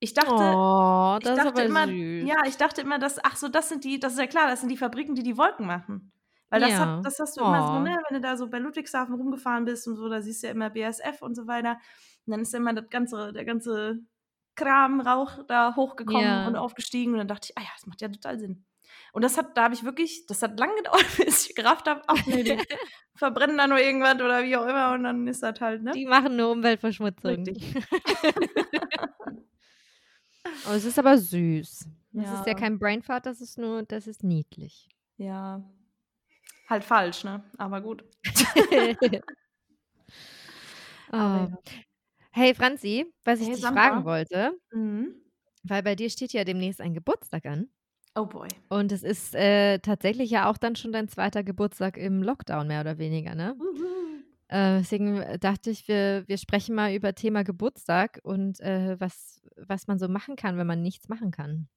Ich 0.00 0.12
dachte, 0.12 0.34
oh, 0.34 1.16
ich 1.18 1.34
dachte 1.34 1.62
immer, 1.62 1.86
süß. 1.86 2.28
ja, 2.28 2.42
ich 2.46 2.58
dachte 2.58 2.82
immer, 2.82 2.98
dass, 2.98 3.24
ach 3.24 3.36
so, 3.36 3.48
das 3.48 3.70
sind 3.70 3.84
die, 3.84 3.98
das 3.98 4.12
ist 4.12 4.18
ja 4.18 4.26
klar, 4.26 4.48
das 4.48 4.60
sind 4.60 4.68
die 4.68 4.76
Fabriken, 4.76 5.14
die 5.14 5.22
die 5.22 5.38
Wolken 5.38 5.66
machen. 5.66 6.12
Weil 6.52 6.60
das, 6.60 6.70
ja. 6.72 6.78
hat, 6.80 7.06
das 7.06 7.18
hast 7.18 7.38
du 7.38 7.40
oh. 7.40 7.46
immer 7.46 7.66
so, 7.66 7.78
ne, 7.78 7.98
wenn 8.08 8.20
du 8.20 8.28
da 8.28 8.36
so 8.36 8.46
bei 8.46 8.58
Ludwigshafen 8.58 9.14
rumgefahren 9.14 9.64
bist 9.64 9.88
und 9.88 9.96
so, 9.96 10.10
da 10.10 10.20
siehst 10.20 10.42
du 10.42 10.48
ja 10.48 10.52
immer 10.52 10.68
BSF 10.68 11.22
und 11.22 11.34
so 11.34 11.46
weiter. 11.46 11.78
Und 12.26 12.30
dann 12.30 12.40
ist 12.40 12.52
ja 12.52 12.58
immer 12.58 12.74
das 12.74 12.90
ganze, 12.90 13.32
der 13.32 13.46
ganze 13.46 14.00
Kram, 14.54 15.00
Rauch 15.00 15.44
da 15.48 15.74
hochgekommen 15.74 16.22
ja. 16.22 16.46
und 16.46 16.56
aufgestiegen. 16.56 17.12
Und 17.12 17.20
dann 17.20 17.28
dachte 17.28 17.48
ich, 17.48 17.56
ah 17.56 17.62
ja, 17.62 17.70
das 17.74 17.86
macht 17.86 18.02
ja 18.02 18.08
total 18.08 18.38
Sinn. 18.38 18.66
Und 19.14 19.24
das 19.24 19.38
hat, 19.38 19.56
da 19.56 19.64
habe 19.64 19.72
ich 19.72 19.82
wirklich, 19.82 20.26
das 20.26 20.42
hat 20.42 20.60
lange 20.60 20.74
gedauert, 20.76 21.06
bis 21.16 21.48
ich 21.48 21.54
gerafft 21.54 21.88
habe, 21.88 22.02
ach 22.06 22.26
nee, 22.26 22.42
die 22.42 22.58
verbrennen 23.14 23.56
da 23.56 23.66
nur 23.66 23.78
irgendwas 23.78 24.16
oder 24.16 24.44
wie 24.44 24.54
auch 24.54 24.66
immer 24.66 24.92
und 24.92 25.04
dann 25.04 25.26
ist 25.26 25.42
das 25.42 25.58
halt, 25.58 25.82
ne? 25.82 25.92
Die 25.92 26.04
machen 26.04 26.36
nur 26.36 26.50
Umweltverschmutzung. 26.50 27.46
oh, 30.66 30.70
es 30.74 30.84
ist 30.84 30.98
aber 30.98 31.16
süß. 31.16 31.88
Das 32.12 32.26
ja. 32.26 32.40
ist 32.40 32.46
ja 32.46 32.52
kein 32.52 32.78
Brainfart, 32.78 33.24
das 33.24 33.40
ist 33.40 33.56
nur, 33.56 33.84
das 33.84 34.06
ist 34.06 34.22
niedlich. 34.22 34.90
Ja, 35.16 35.62
Halt 36.72 36.84
falsch, 36.84 37.22
ne? 37.22 37.44
Aber 37.58 37.82
gut. 37.82 38.02
oh. 41.12 41.48
Hey 42.30 42.54
Franzi, 42.54 43.12
was 43.24 43.40
ich 43.40 43.48
hey, 43.48 43.52
dich 43.56 43.62
Sandra. 43.62 43.88
fragen 43.88 44.04
wollte, 44.06 44.58
mhm. 44.72 45.14
weil 45.64 45.82
bei 45.82 45.94
dir 45.94 46.08
steht 46.08 46.32
ja 46.32 46.44
demnächst 46.44 46.80
ein 46.80 46.94
Geburtstag 46.94 47.44
an. 47.44 47.68
Oh 48.14 48.24
boy. 48.24 48.48
Und 48.70 48.90
es 48.90 49.02
ist 49.02 49.34
äh, 49.34 49.80
tatsächlich 49.80 50.30
ja 50.30 50.48
auch 50.48 50.56
dann 50.56 50.74
schon 50.74 50.92
dein 50.92 51.08
zweiter 51.08 51.42
Geburtstag 51.44 51.98
im 51.98 52.22
Lockdown, 52.22 52.68
mehr 52.68 52.80
oder 52.80 52.96
weniger, 52.96 53.34
ne? 53.34 53.54
Mhm. 53.54 54.24
Äh, 54.48 54.78
deswegen 54.78 55.22
dachte 55.40 55.68
ich, 55.68 55.86
wir, 55.88 56.24
wir 56.26 56.38
sprechen 56.38 56.74
mal 56.74 56.94
über 56.94 57.14
Thema 57.14 57.44
Geburtstag 57.44 58.18
und 58.22 58.60
äh, 58.60 58.98
was, 58.98 59.42
was 59.58 59.88
man 59.88 59.98
so 59.98 60.08
machen 60.08 60.36
kann, 60.36 60.56
wenn 60.56 60.66
man 60.66 60.80
nichts 60.80 61.10
machen 61.10 61.32
kann. 61.32 61.68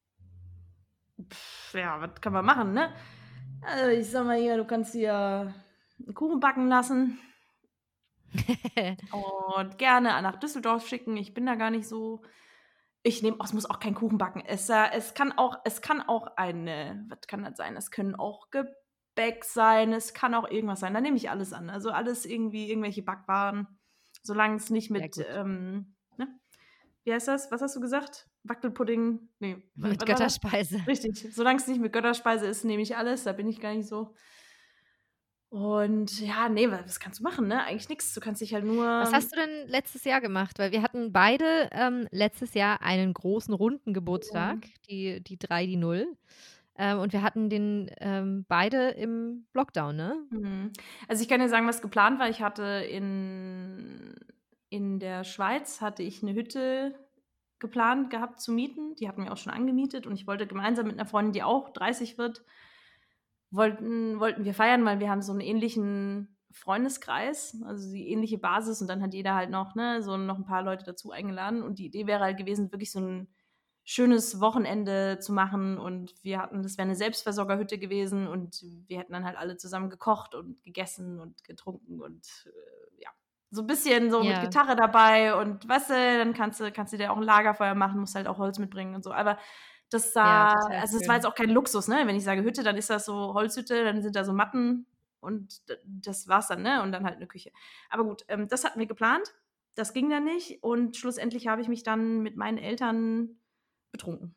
Pff, 1.29 1.73
ja, 1.73 1.99
was 1.99 2.21
kann 2.21 2.31
man 2.31 2.45
machen, 2.45 2.71
ne? 2.71 2.93
Also 3.65 3.89
ich 3.89 4.09
sag 4.09 4.25
mal 4.25 4.37
hier, 4.37 4.57
du 4.57 4.65
kannst 4.65 4.93
dir 4.93 5.53
einen 5.99 6.13
Kuchen 6.13 6.39
backen 6.39 6.67
lassen. 6.67 7.19
und 9.57 9.77
gerne 9.77 10.21
nach 10.21 10.39
Düsseldorf 10.39 10.87
schicken. 10.87 11.17
Ich 11.17 11.33
bin 11.33 11.45
da 11.45 11.55
gar 11.55 11.71
nicht 11.71 11.87
so. 11.87 12.21
Ich 13.01 13.21
nehme, 13.21 13.37
oh, 13.39 13.43
es 13.43 13.53
muss 13.53 13.69
auch 13.69 13.79
kein 13.79 13.95
Kuchen 13.95 14.17
backen. 14.17 14.43
Es, 14.45 14.69
äh, 14.69 14.89
es 14.93 15.13
kann 15.13 15.31
auch, 15.31 15.57
es 15.63 15.81
kann 15.81 16.01
auch 16.01 16.27
eine, 16.37 17.05
was 17.09 17.21
kann 17.27 17.43
das 17.43 17.57
sein? 17.57 17.75
Es 17.75 17.91
können 17.91 18.15
auch 18.15 18.49
Gebäck 18.49 19.45
sein, 19.45 19.93
es 19.93 20.13
kann 20.13 20.33
auch 20.33 20.49
irgendwas 20.49 20.79
sein. 20.79 20.93
Da 20.93 21.01
nehme 21.01 21.17
ich 21.17 21.29
alles 21.29 21.53
an. 21.53 21.69
Also 21.69 21.91
alles 21.91 22.25
irgendwie, 22.25 22.69
irgendwelche 22.69 23.03
Backwaren. 23.03 23.67
Solange 24.23 24.55
es 24.55 24.69
nicht 24.71 24.89
mit, 24.89 25.23
ähm, 25.29 25.95
ne? 26.17 26.27
wie 27.03 27.13
heißt 27.13 27.27
das? 27.27 27.51
Was 27.51 27.61
hast 27.61 27.75
du 27.75 27.79
gesagt? 27.79 28.27
Wackelpudding? 28.47 29.19
Nee. 29.39 29.57
Mit 29.75 30.05
Götterspeise. 30.05 30.81
Richtig. 30.87 31.27
Solange 31.33 31.59
es 31.59 31.67
nicht 31.67 31.81
mit 31.81 31.93
Götterspeise 31.93 32.45
ist, 32.47 32.63
nehme 32.63 32.81
ich 32.81 32.95
alles. 32.97 33.23
Da 33.23 33.33
bin 33.33 33.47
ich 33.47 33.59
gar 33.59 33.73
nicht 33.73 33.87
so. 33.87 34.13
Und 35.49 36.19
ja, 36.19 36.49
nee, 36.49 36.69
was 36.69 36.99
kannst 36.99 37.19
du 37.19 37.23
machen, 37.23 37.47
ne? 37.47 37.63
Eigentlich 37.63 37.87
nichts. 37.87 38.13
Du 38.13 38.19
kannst 38.19 38.41
dich 38.41 38.53
halt 38.53 38.65
nur. 38.65 38.85
Was 38.85 39.13
hast 39.13 39.31
du 39.31 39.39
denn 39.39 39.67
letztes 39.69 40.03
Jahr 40.03 40.19
gemacht? 40.19 40.59
Weil 40.59 40.71
wir 40.71 40.81
hatten 40.81 41.13
beide 41.13 41.69
ähm, 41.71 42.07
letztes 42.11 42.55
Jahr 42.55 42.81
einen 42.81 43.13
großen 43.13 43.53
runden 43.53 43.93
Geburtstag, 43.93 44.57
mhm. 44.57 44.71
die, 44.89 45.23
die 45.23 45.37
drei, 45.37 45.65
die 45.65 45.77
null. 45.77 46.07
Ähm, 46.77 46.99
und 46.99 47.13
wir 47.13 47.21
hatten 47.21 47.49
den 47.49 47.89
ähm, 48.01 48.45
beide 48.49 48.89
im 48.89 49.45
Lockdown, 49.53 49.95
ne? 49.95 50.15
Mhm. 50.29 50.73
Also 51.07 51.21
ich 51.21 51.29
kann 51.29 51.39
dir 51.39 51.47
sagen, 51.47 51.67
was 51.67 51.81
geplant 51.81 52.19
war. 52.19 52.27
Ich 52.27 52.41
hatte 52.41 52.85
in, 52.89 54.13
in 54.69 54.99
der 54.99 55.23
Schweiz 55.23 55.79
hatte 55.79 56.03
ich 56.03 56.21
eine 56.21 56.33
Hütte 56.33 56.93
geplant 57.59 58.09
gehabt 58.09 58.39
zu 58.39 58.51
mieten. 58.51 58.95
Die 58.95 59.07
hatten 59.07 59.23
wir 59.23 59.31
auch 59.31 59.37
schon 59.37 59.53
angemietet 59.53 60.07
und 60.07 60.13
ich 60.15 60.27
wollte 60.27 60.47
gemeinsam 60.47 60.87
mit 60.87 60.99
einer 60.99 61.07
Freundin, 61.07 61.33
die 61.33 61.43
auch 61.43 61.69
30 61.69 62.17
wird, 62.17 62.43
wollten, 63.51 64.19
wollten 64.19 64.45
wir 64.45 64.53
feiern, 64.53 64.85
weil 64.85 64.99
wir 64.99 65.09
haben 65.09 65.21
so 65.21 65.31
einen 65.31 65.41
ähnlichen 65.41 66.37
Freundeskreis, 66.51 67.61
also 67.65 67.91
die 67.91 68.09
ähnliche 68.09 68.37
Basis 68.37 68.81
und 68.81 68.87
dann 68.87 69.01
hat 69.01 69.13
jeder 69.13 69.35
halt 69.35 69.49
noch, 69.49 69.75
ne, 69.75 70.01
so 70.01 70.15
noch 70.15 70.37
ein 70.37 70.45
paar 70.45 70.63
Leute 70.63 70.85
dazu 70.85 71.11
eingeladen 71.11 71.61
und 71.61 71.79
die 71.79 71.85
Idee 71.85 72.07
wäre 72.07 72.23
halt 72.23 72.37
gewesen, 72.37 72.71
wirklich 72.71 72.91
so 72.91 72.99
ein 72.99 73.27
schönes 73.83 74.39
Wochenende 74.39 75.19
zu 75.19 75.31
machen 75.31 75.77
und 75.77 76.15
wir 76.23 76.41
hatten, 76.41 76.63
das 76.63 76.77
wäre 76.77 76.87
eine 76.87 76.95
Selbstversorgerhütte 76.95 77.77
gewesen 77.77 78.27
und 78.27 78.65
wir 78.87 78.99
hätten 78.99 79.13
dann 79.13 79.25
halt 79.25 79.37
alle 79.37 79.57
zusammen 79.57 79.89
gekocht 79.89 80.33
und 80.33 80.63
gegessen 80.63 81.19
und 81.19 81.43
getrunken 81.43 82.01
und 82.01 82.25
äh, 82.47 82.84
so 83.55 83.61
ein 83.61 83.67
bisschen 83.67 84.11
so 84.11 84.21
ja. 84.21 84.33
mit 84.33 84.41
Gitarre 84.41 84.75
dabei 84.75 85.35
und 85.35 85.67
weißt 85.67 85.89
du, 85.89 85.93
dann 85.93 86.33
kannst 86.33 86.59
du, 86.59 86.71
kannst 86.71 86.93
du 86.93 86.97
dir 86.97 87.11
auch 87.11 87.17
ein 87.17 87.23
Lagerfeuer 87.23 87.75
machen, 87.75 87.99
musst 87.99 88.15
halt 88.15 88.27
auch 88.27 88.37
Holz 88.37 88.59
mitbringen 88.59 88.95
und 88.95 89.03
so, 89.03 89.11
aber 89.11 89.37
das 89.89 90.13
sah, 90.13 90.53
ja, 90.53 90.81
also 90.81 90.97
es 90.97 91.07
war 91.07 91.15
jetzt 91.15 91.25
auch 91.25 91.35
kein 91.35 91.49
Luxus, 91.49 91.87
ne? 91.87 92.03
Wenn 92.05 92.15
ich 92.15 92.23
sage 92.23 92.43
Hütte, 92.43 92.63
dann 92.63 92.75
ist 92.75 92.89
das 92.89 93.05
so 93.05 93.33
Holzhütte, 93.33 93.83
dann 93.83 94.01
sind 94.01 94.15
da 94.15 94.23
so 94.23 94.33
Matten 94.33 94.87
und 95.19 95.61
das 95.83 96.27
war's 96.27 96.47
dann, 96.47 96.63
ne? 96.63 96.81
Und 96.81 96.91
dann 96.91 97.05
halt 97.05 97.17
eine 97.17 97.27
Küche. 97.27 97.51
Aber 97.89 98.03
gut, 98.03 98.25
ähm, 98.27 98.47
das 98.47 98.63
hatten 98.63 98.79
wir 98.79 98.87
geplant. 98.87 99.33
Das 99.75 99.93
ging 99.93 100.09
dann 100.09 100.23
nicht 100.23 100.63
und 100.63 100.97
schlussendlich 100.97 101.47
habe 101.47 101.61
ich 101.61 101.67
mich 101.67 101.83
dann 101.83 102.21
mit 102.21 102.35
meinen 102.35 102.57
Eltern 102.57 103.37
betrunken. 103.91 104.35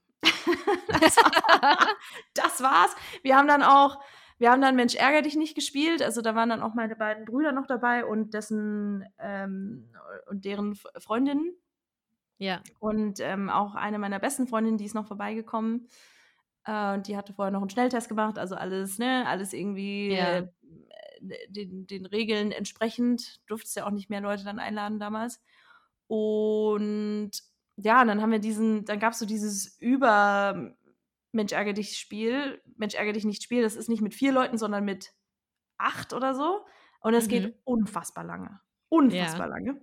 das, 1.00 1.16
war, 1.16 1.78
das 2.34 2.62
war's. 2.62 2.94
Wir 3.22 3.36
haben 3.36 3.48
dann 3.48 3.62
auch, 3.62 3.98
wir 4.38 4.50
haben 4.50 4.62
dann 4.62 4.76
Mensch 4.76 4.94
ärger 4.94 5.22
dich 5.22 5.36
nicht 5.36 5.54
gespielt. 5.54 6.02
Also 6.02 6.22
da 6.22 6.34
waren 6.34 6.48
dann 6.48 6.62
auch 6.62 6.74
meine 6.74 6.96
beiden 6.96 7.24
Brüder 7.24 7.52
noch 7.52 7.66
dabei 7.66 8.04
und 8.04 8.34
dessen 8.34 9.04
ähm, 9.18 9.90
und 10.28 10.44
deren 10.44 10.74
Freundinnen. 10.74 11.52
Ja. 12.38 12.62
Und 12.78 13.18
ähm, 13.20 13.50
auch 13.50 13.74
eine 13.74 13.98
meiner 13.98 14.20
besten 14.20 14.46
Freundinnen, 14.46 14.78
die 14.78 14.84
ist 14.84 14.94
noch 14.94 15.08
vorbeigekommen. 15.08 15.88
Äh, 16.64 16.94
und 16.94 17.08
die 17.08 17.16
hatte 17.16 17.32
vorher 17.32 17.50
noch 17.50 17.60
einen 17.60 17.70
Schnelltest 17.70 18.08
gemacht, 18.08 18.38
also 18.38 18.54
alles, 18.54 18.98
ne, 18.98 19.24
alles 19.26 19.52
irgendwie 19.52 20.14
ja. 20.14 20.38
äh, 20.38 20.48
den, 21.48 21.86
den 21.88 22.06
Regeln 22.06 22.52
entsprechend. 22.52 23.40
Durfte 23.48 23.66
es 23.66 23.74
ja 23.74 23.86
auch 23.86 23.90
nicht 23.90 24.08
mehr 24.08 24.20
Leute 24.20 24.44
dann 24.44 24.60
einladen 24.60 25.00
damals. 25.00 25.42
Und 26.06 27.32
ja, 27.76 28.02
und 28.02 28.08
dann 28.08 28.22
haben 28.22 28.32
wir 28.32 28.38
diesen, 28.38 28.84
dann 28.84 28.98
gab 28.98 29.12
es 29.12 29.18
so 29.18 29.26
dieses 29.26 29.76
Über 29.78 30.72
Mensch 31.32 31.52
ärgere 31.52 31.74
dich 31.74 31.98
Spiel, 31.98 32.62
Mensch 32.76 32.94
ärgere 32.94 33.12
dich 33.12 33.24
nicht 33.24 33.42
Spiel, 33.42 33.62
das 33.62 33.76
ist 33.76 33.88
nicht 33.88 34.02
mit 34.02 34.14
vier 34.14 34.32
Leuten, 34.32 34.58
sondern 34.58 34.84
mit 34.84 35.12
acht 35.76 36.12
oder 36.12 36.34
so. 36.34 36.64
Und 37.00 37.14
es 37.14 37.26
mhm. 37.26 37.30
geht 37.30 37.54
unfassbar 37.64 38.24
lange. 38.24 38.60
Unfassbar 38.88 39.48
ja. 39.48 39.54
lange. 39.54 39.80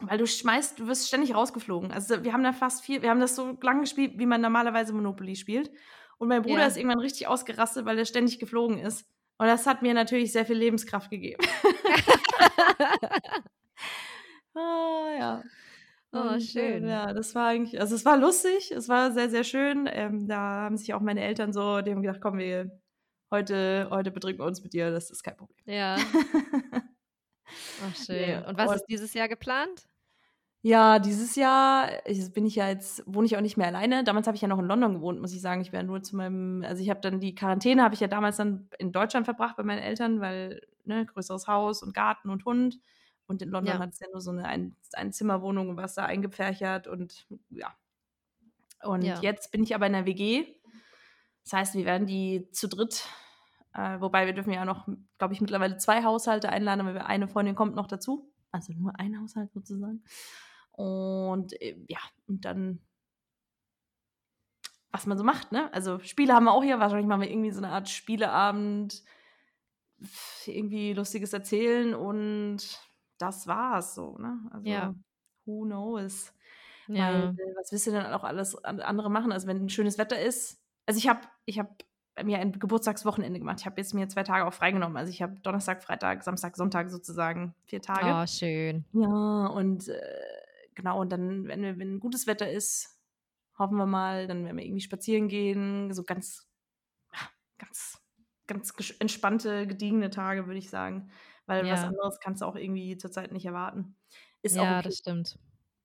Weil 0.00 0.18
du 0.18 0.26
schmeißt, 0.26 0.78
du 0.78 0.88
wirst 0.88 1.08
ständig 1.08 1.34
rausgeflogen. 1.34 1.90
Also 1.90 2.22
wir 2.22 2.32
haben 2.32 2.42
da 2.42 2.52
fast 2.52 2.84
viel, 2.84 3.00
wir 3.00 3.08
haben 3.08 3.20
das 3.20 3.34
so 3.34 3.56
lange 3.62 3.80
gespielt, 3.80 4.18
wie 4.18 4.26
man 4.26 4.42
normalerweise 4.42 4.92
Monopoly 4.92 5.36
spielt. 5.36 5.70
Und 6.18 6.28
mein 6.28 6.42
Bruder 6.42 6.60
ja. 6.60 6.66
ist 6.66 6.76
irgendwann 6.76 7.00
richtig 7.00 7.28
ausgerastet, 7.28 7.86
weil 7.86 7.98
er 7.98 8.04
ständig 8.04 8.38
geflogen 8.38 8.78
ist. 8.78 9.06
Und 9.38 9.46
das 9.46 9.66
hat 9.66 9.82
mir 9.82 9.94
natürlich 9.94 10.32
sehr 10.32 10.46
viel 10.46 10.56
Lebenskraft 10.56 11.10
gegeben. 11.10 11.42
oh, 14.54 15.08
ja. 15.18 15.42
Oh, 16.16 16.34
und, 16.34 16.40
schön. 16.42 16.84
Äh, 16.84 16.90
ja, 16.90 17.12
das 17.12 17.34
war 17.34 17.48
eigentlich, 17.48 17.80
also 17.80 17.94
es 17.94 18.04
war 18.04 18.16
lustig, 18.16 18.70
es 18.70 18.88
war 18.88 19.12
sehr, 19.12 19.30
sehr 19.30 19.44
schön. 19.44 19.88
Ähm, 19.90 20.26
da 20.26 20.38
haben 20.38 20.76
sich 20.76 20.94
auch 20.94 21.00
meine 21.00 21.22
Eltern 21.22 21.52
so, 21.52 21.80
die 21.80 21.90
haben 21.90 22.02
gedacht, 22.02 22.20
komm, 22.20 22.38
wir 22.38 22.70
heute, 23.30 23.88
heute 23.90 24.10
betrinken 24.10 24.42
wir 24.42 24.46
uns 24.46 24.62
mit 24.62 24.72
dir, 24.72 24.90
das 24.90 25.10
ist 25.10 25.22
kein 25.22 25.36
Problem. 25.36 25.58
Ja. 25.66 25.96
Ach, 27.84 27.96
schön. 27.96 28.16
Nee, 28.16 28.48
und 28.48 28.58
was 28.58 28.70
und, 28.70 28.76
ist 28.76 28.86
dieses 28.88 29.14
Jahr 29.14 29.28
geplant? 29.28 29.88
Ja, 30.62 30.98
dieses 30.98 31.36
Jahr 31.36 32.04
ich, 32.06 32.32
bin 32.32 32.44
ich 32.44 32.56
ja 32.56 32.68
jetzt, 32.68 33.04
wohne 33.06 33.26
ich 33.26 33.36
auch 33.36 33.40
nicht 33.40 33.56
mehr 33.56 33.68
alleine. 33.68 34.02
Damals 34.02 34.26
habe 34.26 34.34
ich 34.34 34.42
ja 34.42 34.48
noch 34.48 34.58
in 34.58 34.64
London 34.64 34.94
gewohnt, 34.94 35.20
muss 35.20 35.32
ich 35.32 35.40
sagen. 35.40 35.60
Ich 35.60 35.72
wäre 35.72 35.84
nur 35.84 36.02
zu 36.02 36.16
meinem, 36.16 36.64
also 36.66 36.82
ich 36.82 36.90
habe 36.90 37.00
dann 37.00 37.20
die 37.20 37.36
Quarantäne, 37.36 37.84
habe 37.84 37.94
ich 37.94 38.00
ja 38.00 38.08
damals 38.08 38.36
dann 38.38 38.68
in 38.78 38.90
Deutschland 38.90 39.26
verbracht 39.26 39.56
bei 39.56 39.62
meinen 39.62 39.78
Eltern, 39.78 40.20
weil, 40.20 40.60
ne, 40.84 41.06
größeres 41.06 41.46
Haus 41.46 41.84
und 41.84 41.94
Garten 41.94 42.30
und 42.30 42.44
Hund. 42.44 42.80
Und 43.26 43.42
in 43.42 43.50
London 43.50 43.74
ja. 43.74 43.80
hat 43.80 43.92
es 43.92 44.00
ja 44.00 44.06
nur 44.12 44.20
so 44.20 44.30
eine 44.30 44.44
ein, 44.44 44.76
Einzimmerwohnung 44.92 45.68
und 45.70 45.76
was 45.76 45.94
da 45.94 46.04
eingepferchert 46.04 46.86
und 46.86 47.26
ja. 47.50 47.74
Und 48.82 49.02
ja. 49.02 49.20
jetzt 49.20 49.50
bin 49.50 49.62
ich 49.62 49.74
aber 49.74 49.86
in 49.86 49.94
der 49.94 50.06
WG. 50.06 50.46
Das 51.44 51.52
heißt, 51.52 51.74
wir 51.74 51.84
werden 51.84 52.06
die 52.06 52.48
zu 52.52 52.68
dritt, 52.68 53.06
äh, 53.72 54.00
wobei 54.00 54.26
wir 54.26 54.32
dürfen 54.32 54.52
ja 54.52 54.64
noch, 54.64 54.88
glaube 55.18 55.34
ich, 55.34 55.40
mittlerweile 55.40 55.76
zwei 55.76 56.04
Haushalte 56.04 56.48
einladen, 56.48 56.86
weil 56.86 56.98
eine 56.98 57.28
Freundin 57.28 57.54
kommt 57.54 57.74
noch 57.74 57.86
dazu. 57.86 58.32
Also 58.52 58.72
nur 58.72 58.98
ein 58.98 59.20
Haushalt 59.20 59.52
sozusagen. 59.52 60.02
Und 60.72 61.60
äh, 61.60 61.76
ja, 61.88 61.98
und 62.26 62.44
dann, 62.44 62.80
was 64.90 65.06
man 65.06 65.18
so 65.18 65.24
macht, 65.24 65.52
ne? 65.52 65.72
Also 65.72 65.98
Spiele 66.00 66.34
haben 66.34 66.44
wir 66.44 66.52
auch 66.52 66.62
hier. 66.62 66.78
Wahrscheinlich 66.78 67.06
machen 67.06 67.22
wir 67.22 67.30
irgendwie 67.30 67.50
so 67.50 67.58
eine 67.58 67.70
Art 67.70 67.88
Spieleabend, 67.88 69.02
irgendwie 70.46 70.92
lustiges 70.92 71.32
Erzählen 71.32 71.94
und 71.94 72.78
das 73.18 73.46
war's 73.46 73.94
so, 73.94 74.16
ne? 74.18 74.38
Also, 74.50 74.68
ja. 74.68 74.94
who 75.44 75.64
knows? 75.64 76.32
Ja. 76.88 77.12
Weil, 77.12 77.22
äh, 77.30 77.56
was 77.56 77.72
willst 77.72 77.86
du 77.86 77.90
denn 77.92 78.06
auch 78.06 78.24
alles 78.24 78.56
andere 78.64 79.10
machen? 79.10 79.32
Also, 79.32 79.46
wenn 79.46 79.64
ein 79.64 79.68
schönes 79.68 79.98
Wetter 79.98 80.20
ist. 80.20 80.62
Also, 80.86 80.98
ich 80.98 81.08
habe 81.08 81.20
ich 81.44 81.58
hab 81.58 81.82
mir 82.22 82.38
ein 82.38 82.52
Geburtstagswochenende 82.52 83.38
gemacht. 83.38 83.60
Ich 83.60 83.66
habe 83.66 83.80
jetzt 83.80 83.92
mir 83.92 84.08
zwei 84.08 84.22
Tage 84.22 84.46
auch 84.46 84.52
freigenommen. 84.52 84.96
Also, 84.96 85.10
ich 85.10 85.22
habe 85.22 85.38
Donnerstag, 85.40 85.82
Freitag, 85.82 86.22
Samstag, 86.22 86.56
Sonntag 86.56 86.90
sozusagen 86.90 87.54
vier 87.64 87.82
Tage. 87.82 88.06
Oh, 88.06 88.26
schön. 88.26 88.84
Ja, 88.92 89.46
und 89.46 89.88
äh, 89.88 90.00
genau, 90.74 91.00
und 91.00 91.10
dann, 91.10 91.46
wenn, 91.48 91.62
wir, 91.62 91.78
wenn 91.78 92.00
gutes 92.00 92.26
Wetter 92.26 92.50
ist, 92.50 92.98
hoffen 93.58 93.76
wir 93.76 93.86
mal, 93.86 94.26
dann 94.26 94.44
werden 94.44 94.56
wir 94.56 94.64
irgendwie 94.64 94.82
spazieren 94.82 95.28
gehen. 95.28 95.92
So 95.92 96.04
ganz, 96.04 96.46
ganz, 97.58 97.98
ganz 98.46 98.74
entspannte, 98.98 99.66
gediegene 99.66 100.10
Tage, 100.10 100.46
würde 100.46 100.58
ich 100.58 100.70
sagen 100.70 101.10
weil 101.46 101.66
ja. 101.66 101.72
was 101.72 101.84
anderes 101.84 102.20
kannst 102.20 102.42
du 102.42 102.46
auch 102.46 102.56
irgendwie 102.56 102.96
zurzeit 102.96 103.32
nicht 103.32 103.46
erwarten. 103.46 103.96
Ist 104.42 104.56
ja, 104.56 104.78
okay. 104.78 104.88
das 104.88 104.98
stimmt. 104.98 105.38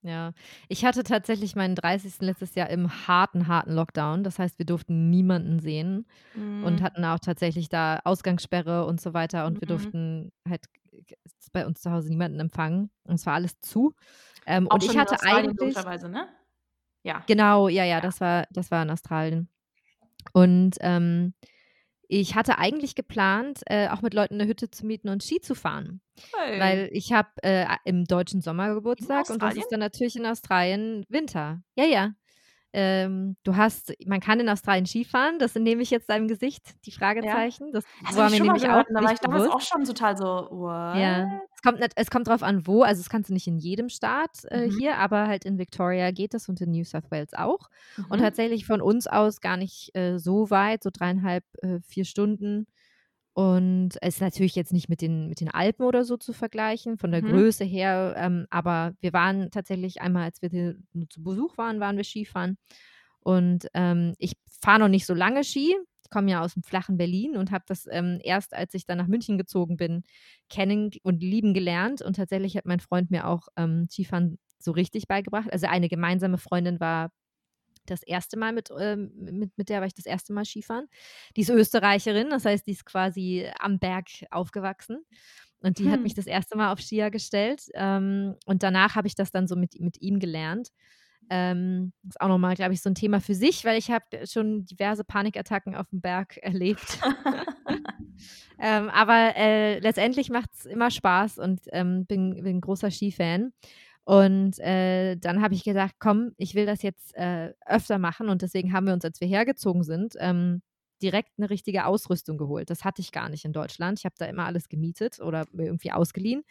Ja, 0.04 0.34
ich 0.68 0.84
hatte 0.84 1.04
tatsächlich 1.04 1.56
meinen 1.56 1.76
30. 1.76 2.22
letztes 2.22 2.56
Jahr 2.56 2.70
im 2.72 3.08
harten, 3.08 3.48
harten 3.48 3.74
Lockdown. 3.74 4.24
Das 4.24 4.40
heißt, 4.40 4.58
wir 4.58 4.66
durften 4.66 5.12
niemanden 5.12 5.60
sehen 5.60 6.08
mhm. 6.34 6.64
und 6.64 6.82
hatten 6.82 7.06
auch 7.06 7.20
tatsächlich 7.20 7.70
da 7.70 8.00
Ausgangssperre 8.04 8.86
und 8.86 9.00
so 9.00 9.14
weiter. 9.14 9.46
Und 9.46 9.56
mhm. 9.56 9.62
wir 9.62 9.68
durften 9.68 10.32
halt 10.50 10.66
bei 11.52 11.66
uns 11.68 11.82
zu 11.82 11.92
Hause 11.92 12.10
niemanden 12.10 12.40
empfangen. 12.40 12.90
Und 13.04 13.16
es 13.16 13.26
war 13.28 13.36
alles 13.36 13.60
zu. 13.62 13.94
Ähm, 14.48 14.68
und 14.68 14.84
ich 14.84 14.98
hatte 14.98 15.22
eigentlich. 15.22 15.76
Ne? 15.76 16.28
Ja. 17.04 17.24
Genau, 17.28 17.68
ja, 17.68 17.84
ja, 17.84 18.02
das 18.02 18.22
war, 18.22 18.48
das 18.52 18.72
war 18.72 18.82
in 18.82 18.90
Australien. 18.90 19.50
Und 20.34 20.78
ähm, 20.82 21.34
ich 22.14 22.36
hatte 22.36 22.58
eigentlich 22.58 22.96
geplant, 22.96 23.62
äh, 23.68 23.88
auch 23.88 24.02
mit 24.02 24.14
Leuten 24.14 24.34
eine 24.34 24.46
Hütte 24.46 24.70
zu 24.70 24.86
mieten 24.86 25.08
und 25.08 25.24
Ski 25.24 25.40
zu 25.40 25.56
fahren. 25.56 26.02
Hey. 26.38 26.60
Weil 26.60 26.90
ich 26.92 27.14
habe 27.14 27.30
äh, 27.42 27.66
im 27.86 28.04
deutschen 28.04 28.42
Sommer 28.42 28.74
Geburtstag 28.74 29.30
und 29.30 29.42
das 29.42 29.56
ist 29.56 29.70
dann 29.70 29.80
natürlich 29.80 30.18
in 30.18 30.26
Australien 30.26 31.06
Winter. 31.08 31.64
Ja, 31.78 31.86
ja. 31.86 32.12
Ähm, 32.74 33.36
du 33.44 33.58
hast, 33.58 33.94
man 34.06 34.22
kann 34.22 34.40
in 34.40 34.48
Australien 34.48 34.86
Skifahren, 34.86 35.40
das 35.40 35.56
nehme 35.56 35.82
ich 35.82 35.90
jetzt 35.90 36.10
deinem 36.10 36.30
Gesicht, 36.30 36.76
die 36.86 36.92
Fragezeichen. 36.92 37.66
Ja. 37.66 37.72
Das 37.74 37.86
also 38.06 38.20
war 38.20 38.30
mir 38.30 38.42
nämlich 38.42 38.64
gehört, 38.64 38.88
auch. 38.88 38.94
Da 38.94 39.04
war 39.04 39.12
ich 39.12 39.20
damals 39.20 39.50
auch 39.50 39.60
schon 39.62 39.84
total 39.84 40.18
so, 40.18 40.26
what? 40.26 40.98
Ja. 40.98 41.42
Es 41.54 41.62
kommt, 41.62 41.80
nicht, 41.80 41.92
es 41.96 42.10
kommt 42.10 42.28
drauf 42.28 42.44
an, 42.44 42.66
wo. 42.66 42.84
Also, 42.84 43.02
das 43.02 43.10
kannst 43.10 43.30
du 43.30 43.34
nicht 43.34 43.48
in 43.48 43.58
jedem 43.58 43.90
Staat 43.90 44.46
äh, 44.46 44.68
mhm. 44.68 44.78
hier, 44.78 44.98
aber 44.98 45.28
halt 45.28 45.44
in 45.44 45.58
Victoria 45.58 46.12
geht 46.12 46.34
das 46.34 46.48
und 46.48 46.62
in 46.62 46.72
New 46.72 46.86
South 46.86 47.12
Wales 47.12 47.34
auch. 47.34 47.70
Mhm. 47.98 48.06
Und 48.10 48.20
tatsächlich 48.20 48.66
von 48.66 48.82
uns 48.82 49.06
aus 49.08 49.42
gar 49.42 49.58
nicht 49.58 49.94
äh, 49.96 50.18
so 50.18 50.50
weit, 50.50 50.82
so 50.82 50.90
dreieinhalb, 50.94 51.44
äh, 51.62 51.80
vier 51.86 52.06
Stunden. 52.06 52.68
Und 53.34 53.92
es 54.02 54.16
ist 54.16 54.22
natürlich 54.22 54.56
jetzt 54.56 54.74
nicht 54.74 54.90
mit 54.90 55.02
den, 55.02 55.30
mit 55.30 55.40
den 55.40 55.50
Alpen 55.50 55.86
oder 55.86 56.04
so 56.04 56.18
zu 56.18 56.34
vergleichen, 56.34 56.98
von 56.98 57.12
der 57.12 57.24
mhm. 57.24 57.30
Größe 57.30 57.64
her. 57.64 58.14
Ähm, 58.18 58.46
aber 58.50 58.94
wir 59.00 59.14
waren 59.14 59.52
tatsächlich 59.52 60.02
einmal, 60.02 60.24
als 60.24 60.42
wir 60.42 60.50
hier 60.50 60.76
nur 60.94 61.10
zu 61.10 61.24
Besuch 61.24 61.58
waren, 61.58 61.80
waren 61.80 61.96
wir 61.96 62.04
Skifahren. 62.04 62.58
Und 63.22 63.68
ähm, 63.74 64.16
ich 64.18 64.34
fahre 64.62 64.80
noch 64.80 64.88
nicht 64.90 65.06
so 65.06 65.14
lange 65.14 65.44
Ski. 65.44 65.76
Ich 66.04 66.10
komme 66.10 66.30
ja 66.32 66.42
aus 66.42 66.56
dem 66.56 66.64
flachen 66.64 66.98
Berlin 66.98 67.38
und 67.38 67.52
habe 67.52 67.64
das 67.68 67.88
ähm, 67.90 68.20
erst, 68.22 68.54
als 68.54 68.74
ich 68.74 68.86
dann 68.86 68.98
nach 68.98 69.08
München 69.08 69.38
gezogen 69.38 69.78
bin, 69.78 70.04
kennen 70.50 70.92
und 71.04 71.22
lieben 71.24 71.54
gelernt. 71.54 72.02
Und 72.02 72.18
tatsächlich 72.18 72.58
hat 72.58 72.66
mein 72.66 72.82
Freund 72.82 73.12
mir 73.12 73.28
auch 73.28 73.48
ähm, 73.56 73.88
Skifahren 73.90 74.40
so 74.60 74.72
richtig 74.72 75.08
beigebracht. 75.08 75.52
Also 75.54 75.68
eine 75.68 75.88
gemeinsame 75.88 76.38
Freundin 76.38 76.82
war 76.82 77.12
das 77.86 78.04
erste 78.04 78.38
Mal 78.38 78.54
mit, 78.54 78.70
ähm, 78.78 79.12
mit, 79.16 79.58
mit 79.58 79.70
der 79.70 79.80
war 79.80 79.88
ich 79.88 79.94
das 79.94 80.06
erste 80.06 80.34
Mal 80.34 80.46
Skifahren. 80.46 80.88
Die 81.36 81.42
ist 81.42 81.50
Österreicherin, 81.50 82.30
das 82.30 82.46
heißt, 82.46 82.66
die 82.68 82.72
ist 82.72 82.86
quasi 82.86 83.48
am 83.60 83.80
Berg 83.80 84.08
aufgewachsen. 84.30 85.06
Und 85.62 85.78
die 85.78 85.86
hm. 85.86 85.92
hat 85.92 86.02
mich 86.02 86.16
das 86.16 86.26
erste 86.26 86.58
Mal 86.58 86.72
auf 86.72 86.82
Skier 86.82 87.12
gestellt. 87.12 87.64
Ähm, 87.76 88.36
und 88.46 88.64
danach 88.64 88.96
habe 88.96 89.08
ich 89.08 89.16
das 89.16 89.32
dann 89.32 89.48
so 89.48 89.56
mit, 89.56 89.80
mit 89.80 90.02
ihm 90.02 90.20
gelernt. 90.20 90.70
Ähm, 91.30 91.94
ist 92.08 92.20
auch 92.20 92.28
nochmal, 92.28 92.56
glaube 92.56 92.74
ich, 92.74 92.82
so 92.82 92.90
ein 92.90 92.96
Thema 92.96 93.22
für 93.22 93.36
sich, 93.36 93.64
weil 93.64 93.78
ich 93.78 93.92
habe 93.92 94.26
schon 94.26 94.66
diverse 94.66 95.04
Panikattacken 95.04 95.76
auf 95.76 95.88
dem 95.90 96.02
Berg 96.02 96.38
erlebt. 96.38 97.00
ähm, 98.60 98.90
aber 98.90 99.36
äh, 99.36 99.80
letztendlich 99.80 100.30
macht 100.30 100.50
es 100.54 100.66
immer 100.66 100.92
Spaß 100.92 101.38
und 101.38 101.62
ähm, 101.72 102.06
bin, 102.06 102.36
bin 102.36 102.58
ein 102.58 102.62
großer 102.62 102.92
Skifan. 102.92 103.54
Und 104.04 104.60
äh, 104.60 105.16
dann 105.16 105.42
habe 105.42 105.54
ich 105.54 105.64
gedacht, 105.64 105.96
komm, 106.00 106.34
ich 106.38 106.56
will 106.56 106.66
das 106.66 106.82
jetzt 106.82 107.16
äh, 107.16 107.54
öfter 107.66 108.00
machen. 108.00 108.30
Und 108.30 108.42
deswegen 108.42 108.74
haben 108.74 108.88
wir 108.88 108.94
uns, 108.94 109.06
als 109.06 109.22
wir 109.22 109.28
hergezogen 109.28 109.84
sind, 109.84 110.16
ähm, 110.20 110.62
direkt 111.02 111.32
eine 111.38 111.50
richtige 111.50 111.86
Ausrüstung 111.86 112.38
geholt. 112.38 112.70
Das 112.70 112.84
hatte 112.84 113.02
ich 113.02 113.12
gar 113.12 113.30
nicht 113.30 113.46
in 113.46 113.54
Deutschland. 113.54 114.00
Ich 114.00 114.06
habe 114.06 114.16
da 114.18 114.26
immer 114.26 114.46
alles 114.46 114.70
gemietet 114.70 115.20
oder 115.20 115.46
irgendwie 115.54 115.92
ausgeliehen. 115.92 116.44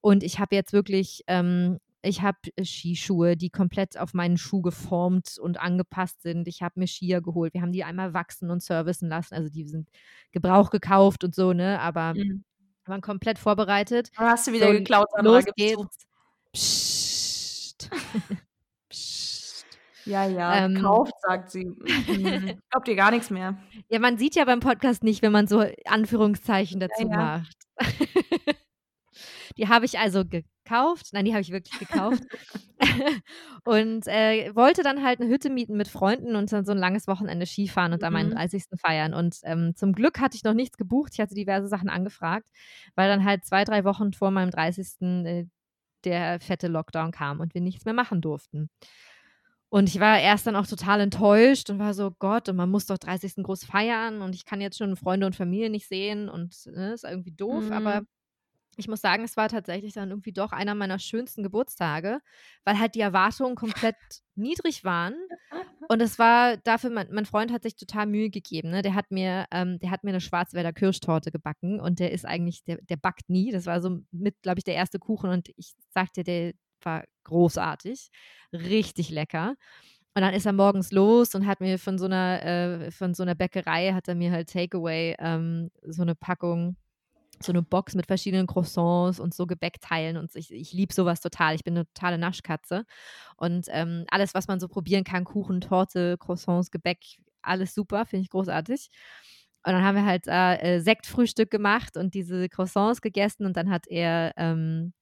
Und 0.00 0.22
ich 0.22 0.38
habe 0.38 0.54
jetzt 0.54 0.72
wirklich, 0.72 1.22
ähm, 1.26 1.78
ich 2.02 2.22
habe 2.22 2.38
Skischuhe, 2.62 3.36
die 3.36 3.50
komplett 3.50 3.98
auf 3.98 4.14
meinen 4.14 4.38
Schuh 4.38 4.62
geformt 4.62 5.38
und 5.38 5.60
angepasst 5.60 6.22
sind. 6.22 6.48
Ich 6.48 6.62
habe 6.62 6.80
mir 6.80 6.86
Skier 6.86 7.20
geholt. 7.20 7.52
Wir 7.54 7.60
haben 7.60 7.72
die 7.72 7.84
einmal 7.84 8.14
wachsen 8.14 8.50
und 8.50 8.62
servicen 8.62 9.08
lassen. 9.08 9.34
Also 9.34 9.50
die 9.50 9.66
sind 9.66 9.88
Gebrauch 10.32 10.70
gekauft 10.70 11.24
und 11.24 11.34
so, 11.34 11.52
ne? 11.52 11.80
Aber 11.80 12.14
mhm. 12.14 12.44
waren 12.86 13.02
komplett 13.02 13.38
vorbereitet. 13.38 14.10
Hast 14.16 14.46
du 14.46 14.52
wieder 14.52 14.68
so, 14.68 14.72
geklaut, 14.72 15.08
los 15.22 15.44
geht's. 15.56 16.06
Psst. 16.52 16.89
Ja, 20.04 20.26
ja, 20.26 20.64
ähm, 20.64 20.74
gekauft, 20.74 21.12
sagt 21.22 21.50
sie. 21.50 21.66
Mhm. 21.66 22.58
Glaubt 22.70 22.88
ihr 22.88 22.96
gar 22.96 23.10
nichts 23.10 23.30
mehr. 23.30 23.58
Ja, 23.88 23.98
man 23.98 24.18
sieht 24.18 24.34
ja 24.34 24.44
beim 24.44 24.60
Podcast 24.60 25.02
nicht, 25.02 25.22
wenn 25.22 25.32
man 25.32 25.46
so 25.46 25.64
Anführungszeichen 25.84 26.80
dazu 26.80 27.06
ja, 27.06 27.10
ja. 27.10 27.16
macht. 27.16 27.56
die 29.56 29.68
habe 29.68 29.84
ich 29.84 29.98
also 29.98 30.24
gekauft. 30.24 31.08
Nein, 31.12 31.24
die 31.24 31.32
habe 31.32 31.42
ich 31.42 31.52
wirklich 31.52 31.78
gekauft. 31.78 32.22
und 33.64 34.06
äh, 34.06 34.54
wollte 34.54 34.82
dann 34.82 35.04
halt 35.04 35.20
eine 35.20 35.30
Hütte 35.30 35.50
mieten 35.50 35.76
mit 35.76 35.88
Freunden 35.88 36.34
und 36.34 36.50
dann 36.50 36.64
so 36.64 36.72
ein 36.72 36.78
langes 36.78 37.06
Wochenende 37.06 37.46
Skifahren 37.46 37.92
und 37.92 38.02
dann 38.02 38.12
meinen 38.12 38.30
30. 38.30 38.64
Mhm. 38.70 38.78
feiern. 38.78 39.14
Und 39.14 39.36
ähm, 39.44 39.74
zum 39.76 39.92
Glück 39.92 40.18
hatte 40.18 40.36
ich 40.36 40.44
noch 40.44 40.54
nichts 40.54 40.76
gebucht. 40.78 41.12
Ich 41.14 41.20
hatte 41.20 41.34
diverse 41.34 41.68
Sachen 41.68 41.88
angefragt, 41.90 42.48
weil 42.94 43.08
dann 43.08 43.24
halt 43.24 43.44
zwei, 43.44 43.64
drei 43.64 43.84
Wochen 43.84 44.12
vor 44.12 44.30
meinem 44.30 44.50
30. 44.50 45.00
Äh, 45.02 45.46
der 46.04 46.40
fette 46.40 46.68
Lockdown 46.68 47.12
kam 47.12 47.40
und 47.40 47.54
wir 47.54 47.60
nichts 47.60 47.84
mehr 47.84 47.94
machen 47.94 48.20
durften. 48.20 48.70
Und 49.68 49.88
ich 49.88 50.00
war 50.00 50.18
erst 50.18 50.48
dann 50.48 50.56
auch 50.56 50.66
total 50.66 51.00
enttäuscht 51.00 51.70
und 51.70 51.78
war 51.78 51.94
so, 51.94 52.10
Gott, 52.18 52.48
und 52.48 52.56
man 52.56 52.68
muss 52.68 52.86
doch 52.86 52.98
30. 52.98 53.44
groß 53.44 53.64
feiern 53.64 54.20
und 54.20 54.34
ich 54.34 54.44
kann 54.44 54.60
jetzt 54.60 54.78
schon 54.78 54.96
Freunde 54.96 55.26
und 55.26 55.36
Familie 55.36 55.70
nicht 55.70 55.86
sehen 55.86 56.28
und 56.28 56.54
ne, 56.66 56.92
ist 56.92 57.04
irgendwie 57.04 57.30
doof. 57.32 57.66
Mhm. 57.66 57.72
Aber 57.72 58.02
ich 58.80 58.88
muss 58.88 59.00
sagen, 59.00 59.22
es 59.24 59.36
war 59.36 59.48
tatsächlich 59.48 59.92
dann 59.92 60.10
irgendwie 60.10 60.32
doch 60.32 60.52
einer 60.52 60.74
meiner 60.74 60.98
schönsten 60.98 61.42
Geburtstage, 61.42 62.20
weil 62.64 62.78
halt 62.78 62.94
die 62.94 63.00
Erwartungen 63.00 63.54
komplett 63.54 63.96
niedrig 64.34 64.84
waren. 64.84 65.14
Und 65.88 66.00
es 66.00 66.18
war 66.18 66.56
dafür, 66.58 66.90
mein, 66.90 67.08
mein, 67.10 67.26
Freund 67.26 67.52
hat 67.52 67.62
sich 67.62 67.76
total 67.76 68.06
Mühe 68.06 68.30
gegeben. 68.30 68.70
Ne? 68.70 68.82
Der 68.82 68.94
hat 68.94 69.10
mir, 69.10 69.46
ähm, 69.50 69.78
der 69.80 69.90
hat 69.90 70.04
mir 70.04 70.10
eine 70.10 70.20
Schwarzwälder 70.20 70.72
Kirschtorte 70.72 71.32
gebacken 71.32 71.80
und 71.80 71.98
der 71.98 72.12
ist 72.12 72.24
eigentlich, 72.24 72.62
der, 72.64 72.78
der 72.82 72.96
backt 72.96 73.28
nie. 73.28 73.50
Das 73.50 73.66
war 73.66 73.80
so 73.80 73.98
mit, 74.12 74.40
glaube 74.42 74.58
ich, 74.58 74.64
der 74.64 74.74
erste 74.74 75.00
Kuchen 75.00 75.30
und 75.30 75.48
ich 75.56 75.74
sagte, 75.92 76.22
der 76.22 76.52
war 76.82 77.04
großartig, 77.24 78.10
richtig 78.52 79.10
lecker. 79.10 79.56
Und 80.14 80.22
dann 80.22 80.34
ist 80.34 80.46
er 80.46 80.52
morgens 80.52 80.90
los 80.90 81.34
und 81.34 81.46
hat 81.46 81.60
mir 81.60 81.78
von 81.78 81.98
so 81.98 82.06
einer, 82.06 82.44
äh, 82.44 82.90
von 82.90 83.14
so 83.14 83.22
einer 83.22 83.34
Bäckerei, 83.34 83.92
hat 83.92 84.08
er 84.08 84.16
mir 84.16 84.32
halt 84.32 84.50
Takeaway 84.50 85.14
ähm, 85.18 85.70
so 85.82 86.02
eine 86.02 86.14
Packung 86.14 86.76
so 87.42 87.52
eine 87.52 87.62
Box 87.62 87.94
mit 87.94 88.06
verschiedenen 88.06 88.46
Croissants 88.46 89.20
und 89.20 89.34
so 89.34 89.46
Gebäckteilen 89.46 90.16
und 90.16 90.34
ich, 90.36 90.52
ich 90.52 90.72
liebe 90.72 90.92
sowas 90.92 91.20
total. 91.20 91.54
Ich 91.54 91.64
bin 91.64 91.76
eine 91.76 91.86
totale 91.86 92.18
Naschkatze 92.18 92.84
und 93.36 93.66
ähm, 93.70 94.04
alles, 94.10 94.34
was 94.34 94.48
man 94.48 94.60
so 94.60 94.68
probieren 94.68 95.04
kann, 95.04 95.24
Kuchen, 95.24 95.60
Torte, 95.60 96.16
Croissants, 96.18 96.70
Gebäck, 96.70 96.98
alles 97.42 97.74
super, 97.74 98.04
finde 98.06 98.24
ich 98.24 98.30
großartig. 98.30 98.90
Und 99.64 99.72
dann 99.72 99.84
haben 99.84 99.96
wir 99.96 100.06
halt 100.06 100.26
äh, 100.26 100.80
Sektfrühstück 100.80 101.50
gemacht 101.50 101.96
und 101.96 102.14
diese 102.14 102.48
Croissants 102.48 103.02
gegessen 103.02 103.44
und 103.46 103.56
dann 103.56 103.70
hat 103.70 103.86
er 103.88 104.32
ähm, 104.36 104.92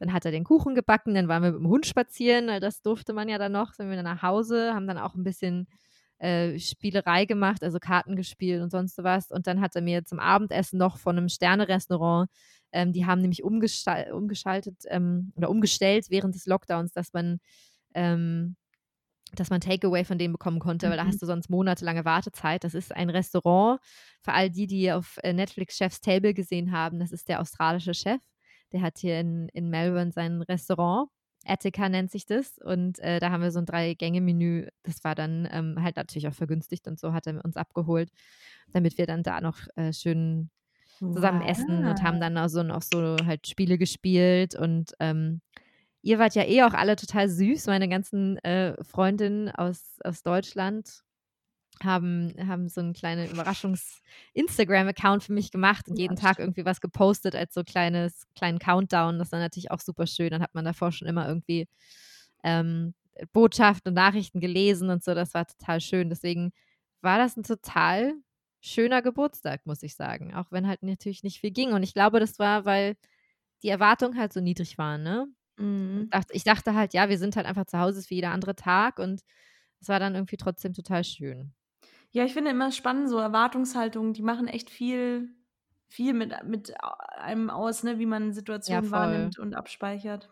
dann 0.00 0.12
hat 0.14 0.24
er 0.24 0.30
den 0.32 0.44
Kuchen 0.44 0.74
gebacken, 0.74 1.14
dann 1.14 1.28
waren 1.28 1.42
wir 1.42 1.52
mit 1.52 1.60
dem 1.60 1.68
Hund 1.68 1.86
spazieren, 1.86 2.60
das 2.60 2.80
durfte 2.80 3.12
man 3.12 3.28
ja 3.28 3.36
dann 3.36 3.52
noch, 3.52 3.74
sind 3.74 3.90
wir 3.90 3.96
dann 3.96 4.06
nach 4.06 4.22
Hause, 4.22 4.72
haben 4.74 4.86
dann 4.86 4.96
auch 4.96 5.14
ein 5.14 5.24
bisschen 5.24 5.68
äh, 6.20 6.58
Spielerei 6.58 7.24
gemacht, 7.24 7.64
also 7.64 7.78
Karten 7.78 8.14
gespielt 8.14 8.62
und 8.62 8.70
sonst 8.70 8.96
was. 8.98 9.30
Und 9.30 9.46
dann 9.46 9.60
hat 9.60 9.74
er 9.74 9.82
mir 9.82 10.04
zum 10.04 10.20
Abendessen 10.20 10.78
noch 10.78 10.98
von 10.98 11.16
einem 11.16 11.28
Sterne-Restaurant, 11.28 12.30
ähm, 12.72 12.92
die 12.92 13.06
haben 13.06 13.20
nämlich 13.20 13.42
umgeschaltet 13.42 14.76
ähm, 14.88 15.32
oder 15.34 15.50
umgestellt 15.50 16.06
während 16.08 16.34
des 16.34 16.46
Lockdowns, 16.46 16.92
dass 16.92 17.12
man 17.12 17.40
ähm, 17.94 18.56
dass 19.32 19.50
man 19.50 19.60
Takeaway 19.60 20.04
von 20.04 20.18
denen 20.18 20.32
bekommen 20.32 20.58
konnte, 20.58 20.90
weil 20.90 20.96
da 20.96 21.06
hast 21.06 21.16
mhm. 21.16 21.20
du 21.20 21.26
sonst 21.26 21.50
monatelange 21.50 22.04
Wartezeit. 22.04 22.64
Das 22.64 22.74
ist 22.74 22.94
ein 22.94 23.10
Restaurant 23.10 23.80
für 24.22 24.32
all 24.32 24.50
die, 24.50 24.66
die 24.66 24.92
auf 24.92 25.18
äh, 25.22 25.32
Netflix 25.32 25.76
Chef's 25.76 26.00
Table 26.00 26.34
gesehen 26.34 26.72
haben. 26.72 26.98
Das 26.98 27.12
ist 27.12 27.28
der 27.28 27.40
australische 27.40 27.94
Chef. 27.94 28.20
Der 28.72 28.82
hat 28.82 28.98
hier 28.98 29.20
in, 29.20 29.48
in 29.50 29.70
Melbourne 29.70 30.12
sein 30.12 30.42
Restaurant 30.42 31.08
Attica 31.46 31.88
nennt 31.88 32.10
sich 32.10 32.26
das. 32.26 32.58
Und 32.58 32.98
äh, 32.98 33.20
da 33.20 33.30
haben 33.30 33.42
wir 33.42 33.50
so 33.50 33.58
ein 33.58 33.66
Drei-Gänge-Menü. 33.66 34.68
Das 34.82 35.02
war 35.04 35.14
dann 35.14 35.48
ähm, 35.50 35.82
halt 35.82 35.96
natürlich 35.96 36.28
auch 36.28 36.34
vergünstigt 36.34 36.86
und 36.86 36.98
so 36.98 37.12
hat 37.12 37.26
er 37.26 37.44
uns 37.44 37.56
abgeholt, 37.56 38.10
damit 38.72 38.98
wir 38.98 39.06
dann 39.06 39.22
da 39.22 39.40
noch 39.40 39.58
äh, 39.76 39.92
schön 39.92 40.50
zusammen 40.98 41.40
wow. 41.40 41.50
essen 41.50 41.86
und 41.86 42.02
haben 42.02 42.20
dann 42.20 42.36
auch 42.36 42.48
so, 42.48 42.62
noch 42.62 42.82
so 42.82 43.16
halt 43.24 43.46
Spiele 43.46 43.78
gespielt. 43.78 44.54
Und 44.54 44.92
ähm, 45.00 45.40
ihr 46.02 46.18
wart 46.18 46.34
ja 46.34 46.44
eh 46.44 46.62
auch 46.62 46.74
alle 46.74 46.96
total 46.96 47.28
süß, 47.28 47.66
meine 47.66 47.88
ganzen 47.88 48.36
äh, 48.38 48.74
Freundinnen 48.84 49.50
aus, 49.50 49.98
aus 50.04 50.22
Deutschland 50.22 51.02
haben, 51.84 52.34
haben 52.46 52.68
so 52.68 52.80
einen 52.80 52.92
kleinen 52.92 53.30
Überraschungs-Instagram-Account 53.30 55.24
für 55.24 55.32
mich 55.32 55.50
gemacht 55.50 55.88
und 55.88 55.98
jeden 55.98 56.16
Tag 56.16 56.38
irgendwie 56.38 56.64
was 56.64 56.80
gepostet 56.80 57.34
als 57.34 57.54
so 57.54 57.64
kleines, 57.64 58.26
kleinen 58.34 58.58
Countdown. 58.58 59.18
Das 59.18 59.32
war 59.32 59.38
natürlich 59.38 59.70
auch 59.70 59.80
super 59.80 60.06
schön. 60.06 60.30
Dann 60.30 60.42
hat 60.42 60.54
man 60.54 60.64
davor 60.64 60.92
schon 60.92 61.08
immer 61.08 61.26
irgendwie 61.28 61.68
ähm, 62.44 62.94
Botschaften 63.32 63.90
und 63.90 63.94
Nachrichten 63.94 64.40
gelesen 64.40 64.90
und 64.90 65.02
so. 65.04 65.14
Das 65.14 65.34
war 65.34 65.46
total 65.46 65.80
schön. 65.80 66.08
Deswegen 66.10 66.52
war 67.00 67.18
das 67.18 67.36
ein 67.36 67.42
total 67.42 68.14
schöner 68.60 69.02
Geburtstag, 69.02 69.66
muss 69.66 69.82
ich 69.82 69.94
sagen. 69.94 70.34
Auch 70.34 70.50
wenn 70.50 70.66
halt 70.66 70.82
natürlich 70.82 71.22
nicht 71.22 71.40
viel 71.40 71.50
ging. 71.50 71.72
Und 71.72 71.82
ich 71.82 71.94
glaube, 71.94 72.20
das 72.20 72.38
war, 72.38 72.64
weil 72.64 72.96
die 73.62 73.68
Erwartungen 73.68 74.18
halt 74.18 74.32
so 74.32 74.40
niedrig 74.40 74.78
waren, 74.78 75.02
ne? 75.02 75.26
Mhm. 75.58 76.08
Ich 76.30 76.44
dachte 76.44 76.74
halt, 76.74 76.94
ja, 76.94 77.08
wir 77.08 77.18
sind 77.18 77.36
halt 77.36 77.46
einfach 77.46 77.66
zu 77.66 77.78
Hause, 77.78 77.98
ist 77.98 78.10
wie 78.10 78.16
jeder 78.16 78.30
andere 78.30 78.56
Tag 78.56 78.98
und 78.98 79.22
es 79.80 79.88
war 79.88 79.98
dann 79.98 80.14
irgendwie 80.14 80.36
trotzdem 80.36 80.72
total 80.72 81.04
schön. 81.04 81.52
Ja, 82.12 82.24
ich 82.24 82.32
finde 82.32 82.50
immer 82.50 82.72
spannend, 82.72 83.08
so 83.08 83.18
Erwartungshaltungen, 83.18 84.12
die 84.14 84.22
machen 84.22 84.48
echt 84.48 84.70
viel, 84.70 85.34
viel 85.88 86.12
mit, 86.12 86.34
mit 86.44 86.74
einem 87.16 87.50
aus, 87.50 87.82
ne, 87.82 87.98
wie 87.98 88.06
man 88.06 88.32
Situationen 88.32 88.84
ja, 88.84 88.90
wahrnimmt 88.90 89.38
und 89.38 89.54
abspeichert. 89.54 90.30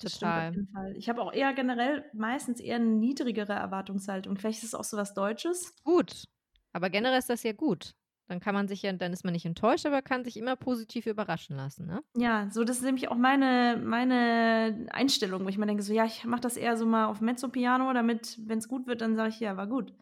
Das 0.00 0.14
Total. 0.14 0.54
Ich 0.96 1.08
habe 1.08 1.20
auch 1.20 1.32
eher 1.32 1.52
generell 1.52 2.04
meistens 2.14 2.58
eher 2.58 2.76
eine 2.76 2.86
niedrigere 2.86 3.52
Erwartungshaltung. 3.52 4.36
Vielleicht 4.36 4.62
ist 4.62 4.68
es 4.68 4.74
auch 4.74 4.84
so 4.84 4.96
was 4.96 5.12
Deutsches. 5.12 5.74
Gut. 5.84 6.24
Aber 6.72 6.88
generell 6.88 7.18
ist 7.18 7.28
das 7.28 7.42
ja 7.42 7.52
gut. 7.52 7.94
Dann 8.28 8.40
kann 8.40 8.54
man 8.54 8.68
sich 8.68 8.82
ja, 8.82 8.92
dann 8.92 9.12
ist 9.12 9.24
man 9.24 9.32
nicht 9.32 9.44
enttäuscht, 9.44 9.84
aber 9.86 10.02
kann 10.02 10.24
sich 10.24 10.36
immer 10.36 10.54
positiv 10.56 11.06
überraschen 11.06 11.56
lassen, 11.56 11.86
ne? 11.86 12.00
Ja, 12.16 12.48
so 12.50 12.62
das 12.62 12.76
ist 12.76 12.84
nämlich 12.84 13.08
auch 13.08 13.16
meine, 13.16 13.80
meine 13.84 14.86
Einstellung, 14.92 15.44
wo 15.44 15.48
ich 15.48 15.58
mir 15.58 15.66
denke, 15.66 15.82
so 15.82 15.92
ja, 15.92 16.04
ich 16.04 16.24
mache 16.24 16.40
das 16.40 16.56
eher 16.56 16.76
so 16.76 16.86
mal 16.86 17.06
auf 17.06 17.20
Mezzo-Piano, 17.20 17.92
damit, 17.92 18.38
wenn 18.46 18.58
es 18.58 18.68
gut 18.68 18.86
wird, 18.86 19.00
dann 19.00 19.16
sage 19.16 19.30
ich, 19.30 19.40
ja, 19.40 19.56
war 19.56 19.66
gut. 19.66 19.92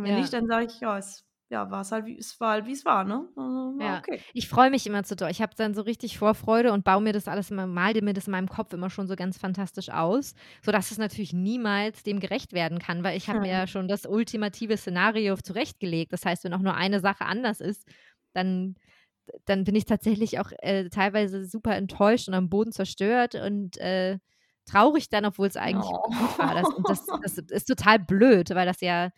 Und 0.00 0.06
wenn 0.06 0.14
ja. 0.14 0.20
nicht, 0.20 0.32
dann 0.32 0.46
sage 0.46 0.66
ich, 0.66 0.80
ja, 0.80 0.96
es 0.96 1.24
ja, 1.50 1.68
war 1.68 1.80
es 1.80 1.90
halt, 1.90 2.06
wie 2.06 2.16
es 2.16 2.38
war, 2.38 2.52
halt, 2.52 2.66
wie 2.66 2.72
es 2.72 2.84
war, 2.84 3.02
ne? 3.02 3.28
Also, 3.36 3.74
ja, 3.80 3.98
okay. 3.98 4.20
Ich 4.34 4.48
freue 4.48 4.70
mich 4.70 4.86
immer 4.86 5.02
zu 5.02 5.16
doll. 5.16 5.30
Ich 5.32 5.42
habe 5.42 5.52
dann 5.56 5.74
so 5.74 5.82
richtig 5.82 6.16
Vorfreude 6.16 6.72
und 6.72 6.84
baue 6.84 7.02
mir 7.02 7.12
das 7.12 7.26
alles 7.26 7.50
immer, 7.50 7.66
mal 7.66 7.92
mir 7.92 8.12
das 8.12 8.28
in 8.28 8.30
meinem 8.30 8.48
Kopf 8.48 8.72
immer 8.72 8.88
schon 8.88 9.08
so 9.08 9.16
ganz 9.16 9.36
fantastisch 9.36 9.90
aus, 9.90 10.34
sodass 10.64 10.92
es 10.92 10.98
natürlich 10.98 11.32
niemals 11.32 12.04
dem 12.04 12.20
gerecht 12.20 12.52
werden 12.52 12.78
kann, 12.78 13.02
weil 13.02 13.16
ich 13.16 13.28
habe 13.28 13.38
hm. 13.38 13.42
mir 13.42 13.52
ja 13.52 13.66
schon 13.66 13.88
das 13.88 14.06
ultimative 14.06 14.76
Szenario 14.76 15.36
zurechtgelegt. 15.36 16.12
Das 16.12 16.24
heißt, 16.24 16.44
wenn 16.44 16.54
auch 16.54 16.60
nur 16.60 16.74
eine 16.74 17.00
Sache 17.00 17.24
anders 17.24 17.60
ist, 17.60 17.84
dann, 18.32 18.76
dann 19.44 19.64
bin 19.64 19.74
ich 19.74 19.86
tatsächlich 19.86 20.38
auch 20.38 20.52
äh, 20.60 20.88
teilweise 20.88 21.44
super 21.44 21.74
enttäuscht 21.74 22.28
und 22.28 22.34
am 22.34 22.48
Boden 22.48 22.70
zerstört 22.70 23.34
und 23.34 23.76
äh, 23.78 24.20
traurig 24.66 25.08
dann, 25.08 25.24
obwohl 25.24 25.48
es 25.48 25.56
eigentlich 25.56 25.90
oh. 25.90 26.02
gut 26.02 26.38
war. 26.38 26.54
Das, 26.54 26.68
das, 26.86 27.06
das 27.34 27.38
ist 27.38 27.66
total 27.66 27.98
blöd, 27.98 28.50
weil 28.50 28.66
das 28.66 28.80
ja 28.80 29.10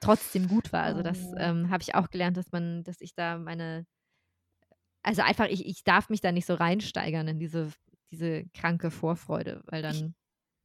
trotzdem 0.00 0.48
gut 0.48 0.72
war. 0.72 0.82
Also 0.82 1.02
das 1.02 1.18
oh. 1.20 1.36
ähm, 1.36 1.70
habe 1.70 1.82
ich 1.82 1.94
auch 1.94 2.10
gelernt, 2.10 2.36
dass 2.36 2.50
man, 2.52 2.84
dass 2.84 3.00
ich 3.00 3.14
da 3.14 3.38
meine, 3.38 3.86
also 5.02 5.22
einfach, 5.22 5.46
ich, 5.46 5.66
ich 5.66 5.84
darf 5.84 6.08
mich 6.08 6.20
da 6.20 6.32
nicht 6.32 6.46
so 6.46 6.54
reinsteigern 6.54 7.28
in 7.28 7.38
diese, 7.38 7.70
diese 8.10 8.44
kranke 8.54 8.90
Vorfreude, 8.90 9.62
weil 9.66 9.82
dann. 9.82 10.14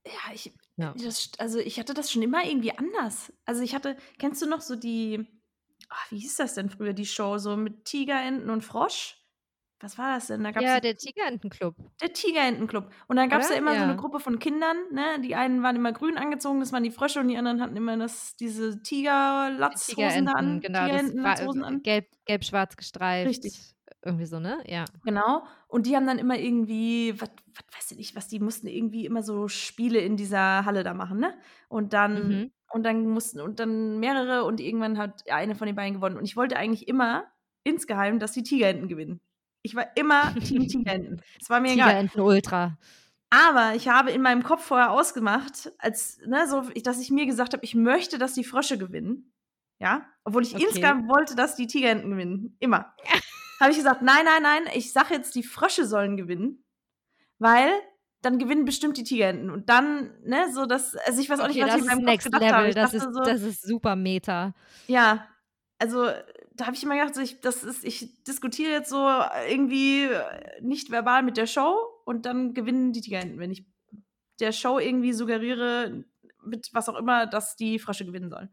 Ja, 0.05 0.34
ich, 0.34 0.53
ja. 0.77 0.93
Das, 0.93 1.32
also 1.38 1.59
ich 1.59 1.80
hatte 1.80 1.93
das 1.93 2.11
schon 2.11 2.21
immer 2.21 2.45
irgendwie 2.45 2.75
anders. 2.77 3.34
Also 3.45 3.61
ich 3.61 3.75
hatte, 3.75 3.97
kennst 4.17 4.41
du 4.41 4.47
noch 4.47 4.61
so 4.61 4.75
die, 4.75 5.27
ach, 5.89 6.11
wie 6.11 6.19
hieß 6.19 6.38
das 6.38 6.55
denn 6.55 6.69
früher, 6.69 6.93
die 6.93 7.05
Show, 7.05 7.38
so 7.38 7.57
mit 7.57 7.86
Tiger, 7.86 8.21
Enten 8.21 8.49
und 8.49 8.63
Frosch? 8.63 9.18
Was 9.82 9.97
war 9.97 10.15
das 10.15 10.27
denn? 10.27 10.43
Da 10.43 10.51
gab's 10.51 10.65
ja, 10.65 10.80
der 10.80 10.95
Tigerentenclub. 10.97 11.75
Der 12.01 12.11
Tigerentenclub. 12.11 12.91
Und 13.07 13.15
dann 13.15 13.30
gab 13.30 13.41
es 13.41 13.49
ja 13.49 13.55
immer 13.55 13.73
ja. 13.73 13.80
so 13.80 13.84
eine 13.86 13.95
Gruppe 13.95 14.19
von 14.19 14.38
Kindern, 14.39 14.75
ne? 14.91 15.21
Die 15.23 15.36
einen 15.36 15.63
waren 15.63 15.77
immer 15.77 15.93
grün 15.93 16.17
angezogen, 16.17 16.59
das 16.59 16.73
waren 16.73 16.84
die 16.84 16.91
Frösche, 16.91 17.21
und 17.21 17.30
die 17.30 17.38
anderen 17.38 17.61
hatten 17.61 17.77
immer 17.77 17.95
das, 17.97 18.36
diese 18.36 18.82
Tigerlatzhosen 18.84 20.25
da 20.25 20.34
an. 20.34 20.59
Genau, 20.59 20.86
Tigerenten 20.86 21.63
an. 21.63 21.82
Gelb, 21.82 22.07
gelb-schwarz 22.25 22.75
gestreift. 22.75 23.30
Richtig. 23.30 23.75
Irgendwie 24.03 24.25
so, 24.25 24.39
ne? 24.39 24.59
Ja. 24.65 24.86
Genau. 25.03 25.43
Und 25.67 25.86
die 25.86 25.95
haben 25.95 26.07
dann 26.07 26.19
immer 26.19 26.38
irgendwie, 26.38 27.19
was 27.19 27.30
weiß 27.75 27.91
ich 27.91 27.97
nicht, 27.97 28.15
was 28.15 28.27
die 28.27 28.39
mussten 28.39 28.67
irgendwie 28.67 29.05
immer 29.05 29.23
so 29.23 29.47
Spiele 29.47 29.99
in 29.99 30.17
dieser 30.17 30.65
Halle 30.65 30.84
da 30.84 30.93
machen, 30.93 31.19
ne? 31.19 31.34
Und 31.69 31.93
dann, 31.93 32.27
mhm. 32.27 32.51
und 32.71 32.84
dann 32.84 33.07
mussten, 33.07 33.39
und 33.39 33.59
dann 33.59 33.99
mehrere 33.99 34.43
und 34.43 34.59
irgendwann 34.59 34.97
hat 34.97 35.30
eine 35.30 35.55
von 35.55 35.67
den 35.67 35.75
beiden 35.75 35.95
gewonnen. 35.95 36.17
Und 36.17 36.25
ich 36.25 36.36
wollte 36.36 36.57
eigentlich 36.57 36.88
immer 36.88 37.25
insgeheim, 37.63 38.19
dass 38.19 38.32
die 38.34 38.43
Tigerenten 38.43 38.88
gewinnen. 38.88 39.21
Ich 39.62 39.76
war 39.76 39.88
immer 39.95 40.34
Team 40.45 40.68
Tigerenten. 40.68 41.22
Es 41.39 41.49
war 41.49 41.60
mir 41.60 41.74
egal. 41.74 41.89
Tigerenten 41.89 42.22
Ultra. 42.22 42.78
Aber 43.30 43.76
ich 43.76 43.88
habe 43.88 44.12
in 44.12 44.22
meinem 44.22 44.43
Kopf 44.43 44.64
vorher 44.64 44.91
ausgemacht, 44.91 45.72
als, 45.78 46.20
ne, 46.26 46.47
so, 46.47 46.62
dass 46.84 46.99
ich 46.99 47.12
mir 47.12 47.28
gesagt 47.28 47.53
habe, 47.53 47.64
ich 47.64 47.76
möchte, 47.76 48.18
dass 48.18 48.34
die 48.34 48.43
Frösche 48.43 48.78
gewinnen. 48.78 49.32
Ja, 49.80 50.05
obwohl 50.24 50.43
ich 50.43 50.55
okay. 50.55 50.66
insgesamt 50.66 51.07
wollte, 51.07 51.36
dass 51.36 51.55
die 51.55 51.68
Tigerenten 51.68 52.10
gewinnen. 52.10 52.57
Immer. 52.60 52.93
habe 53.60 53.72
ich 53.72 53.78
gesagt, 53.78 54.01
nein, 54.01 54.26
nein, 54.26 54.41
nein, 54.41 54.64
ich 54.74 54.91
sage 54.91 55.14
jetzt, 55.14 55.36
die 55.36 55.43
Frösche 55.43 55.86
sollen 55.86 56.18
gewinnen, 56.18 56.64
weil 57.38 57.70
dann 58.22 58.39
gewinnen 58.39 58.66
bestimmt 58.66 58.97
die 58.97 59.03
Tigerenten. 59.03 59.49
Und 59.49 59.70
dann, 59.70 60.12
ne, 60.24 60.51
so 60.51 60.66
dass, 60.66 60.95
also 60.95 61.22
ich 61.22 61.30
weiß 61.30 61.39
auch 61.39 61.45
okay, 61.45 61.64
nicht, 61.64 61.68
was 61.68 61.76
ich 61.76 61.82
in 61.82 61.88
meinem 61.88 62.05
Kopf 62.05 62.24
gedacht 62.24 62.41
Level. 62.41 62.55
habe. 62.55 62.74
Das 62.74 62.93
ist, 62.93 63.03
so, 63.03 63.22
das 63.22 63.41
ist 63.41 63.62
super 63.62 63.95
Meta. 63.95 64.53
Ja, 64.88 65.28
also 65.78 66.10
da 66.60 66.66
habe 66.66 66.76
ich 66.76 66.84
immer 66.84 66.97
gedacht, 66.97 67.18
ich, 67.18 67.39
das 67.39 67.64
ist, 67.64 67.86
ich 67.86 68.24
diskutiere 68.24 68.72
jetzt 68.72 68.89
so 68.89 69.07
irgendwie 69.47 70.10
nicht 70.62 70.91
verbal 70.91 71.24
mit 71.24 71.38
der 71.38 71.47
Show 71.47 71.78
und 72.05 72.26
dann 72.26 72.53
gewinnen 72.53 72.91
die 72.91 73.01
Tigerenten, 73.01 73.39
wenn 73.39 73.51
ich 73.51 73.66
der 74.39 74.51
Show 74.51 74.80
irgendwie 74.80 75.14
suggeriere, 75.14 76.03
mit 76.43 76.70
was 76.74 76.89
auch 76.89 76.97
immer, 76.97 77.28
dass 77.28 77.55
die 77.55 77.80
Frösche 77.80 78.05
gewinnen 78.05 78.30
sollen. 78.30 78.49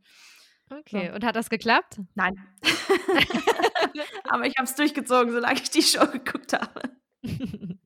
Okay, 0.70 1.08
so. 1.08 1.14
und 1.14 1.24
hat 1.24 1.36
das 1.36 1.50
geklappt? 1.50 2.00
Nein. 2.14 2.34
Aber 4.24 4.46
ich 4.46 4.54
habe 4.56 4.68
es 4.68 4.74
durchgezogen, 4.74 5.32
solange 5.32 5.60
ich 5.60 5.70
die 5.70 5.82
Show 5.82 6.06
geguckt 6.06 6.52
habe. 6.52 6.82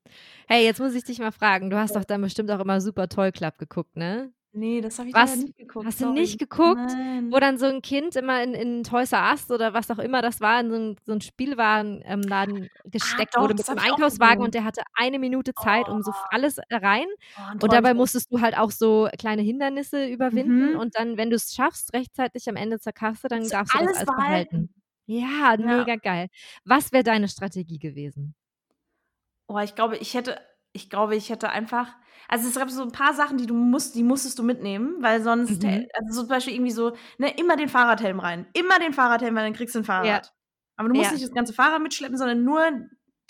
hey, 0.48 0.64
jetzt 0.64 0.80
muss 0.80 0.94
ich 0.94 1.04
dich 1.04 1.18
mal 1.18 1.32
fragen. 1.32 1.70
Du 1.70 1.78
hast 1.78 1.94
doch 1.94 2.04
dann 2.04 2.22
bestimmt 2.22 2.50
auch 2.50 2.60
immer 2.60 2.80
super 2.80 3.08
Toll 3.08 3.32
Club 3.32 3.58
geguckt, 3.58 3.96
ne? 3.96 4.32
Nee, 4.52 4.80
das 4.80 4.98
habe 4.98 5.08
ich 5.08 5.14
was, 5.14 5.36
nicht 5.36 5.56
geguckt. 5.56 5.86
Hast 5.86 5.98
sorry. 5.98 6.14
du 6.14 6.20
nicht 6.20 6.38
geguckt? 6.40 6.80
Nein. 6.80 7.30
Wo 7.30 7.38
dann 7.38 7.56
so 7.56 7.66
ein 7.66 7.82
Kind 7.82 8.16
immer 8.16 8.42
in, 8.42 8.54
in 8.54 8.82
Toys 8.82 9.12
R 9.12 9.30
Us 9.30 9.48
oder 9.48 9.74
was 9.74 9.90
auch 9.92 9.98
immer 9.98 10.22
das 10.22 10.40
war, 10.40 10.60
in 10.60 10.70
so 10.70 10.76
ein, 10.76 10.96
so 11.06 11.12
ein 11.12 11.20
Spielwarenladen 11.20 12.64
ähm, 12.64 12.68
gesteckt 12.84 13.34
ah, 13.34 13.38
doch, 13.38 13.42
wurde 13.42 13.54
mit 13.54 13.68
einem 13.68 13.78
Einkaufswagen 13.78 14.42
und 14.42 14.54
der 14.54 14.64
hatte 14.64 14.82
eine 14.94 15.20
Minute 15.20 15.54
Zeit, 15.54 15.86
oh. 15.88 15.92
um 15.92 16.02
so 16.02 16.10
oh. 16.10 16.26
alles 16.30 16.58
rein. 16.68 17.06
Oh, 17.38 17.52
und 17.62 17.72
dabei 17.72 17.94
musstest 17.94 18.32
du 18.32 18.40
halt 18.40 18.58
auch 18.58 18.72
so 18.72 19.08
kleine 19.18 19.42
Hindernisse 19.42 20.06
überwinden. 20.06 20.72
Mhm. 20.72 20.78
Und 20.78 20.96
dann, 20.96 21.16
wenn 21.16 21.30
du 21.30 21.36
es 21.36 21.54
schaffst, 21.54 21.94
rechtzeitig 21.94 22.48
am 22.48 22.56
Ende 22.56 22.80
zur 22.80 22.92
Kasse, 22.92 23.28
dann 23.28 23.40
das 23.40 23.50
darfst 23.50 23.74
du 23.74 23.78
das 23.78 23.96
alles 23.96 24.04
behalten. 24.04 24.74
Ja, 25.06 25.54
ja, 25.54 25.56
mega 25.56 25.94
geil. 25.94 26.28
Was 26.64 26.92
wäre 26.92 27.04
deine 27.04 27.28
Strategie 27.28 27.78
gewesen? 27.78 28.34
Oh, 29.46 29.58
ich 29.58 29.74
glaube, 29.74 29.96
ich 29.96 30.14
hätte, 30.14 30.40
ich 30.72 30.90
glaube, 30.90 31.16
ich 31.16 31.30
hätte 31.30 31.50
einfach 31.50 31.94
also 32.30 32.48
es 32.48 32.54
gab 32.54 32.70
so 32.70 32.82
ein 32.82 32.92
paar 32.92 33.12
Sachen, 33.12 33.38
die 33.38 33.46
du 33.46 33.54
musst, 33.54 33.96
die 33.96 34.04
musstest 34.04 34.38
du 34.38 34.44
mitnehmen, 34.44 34.98
weil 35.00 35.20
sonst, 35.20 35.64
mhm. 35.64 35.88
also 35.92 36.12
so 36.12 36.20
zum 36.20 36.28
Beispiel 36.28 36.54
irgendwie 36.54 36.70
so, 36.70 36.94
ne, 37.18 37.36
immer 37.36 37.56
den 37.56 37.68
Fahrradhelm 37.68 38.20
rein. 38.20 38.46
Immer 38.52 38.78
den 38.78 38.92
Fahrradhelm, 38.92 39.34
weil 39.34 39.42
dann 39.42 39.52
kriegst 39.52 39.74
du 39.74 39.80
ein 39.80 39.84
Fahrrad. 39.84 40.06
Ja. 40.26 40.32
Aber 40.76 40.88
du 40.88 40.94
musst 40.94 41.10
ja. 41.10 41.14
nicht 41.14 41.24
das 41.24 41.34
ganze 41.34 41.52
Fahrrad 41.52 41.82
mitschleppen, 41.82 42.16
sondern 42.16 42.44
nur 42.44 42.62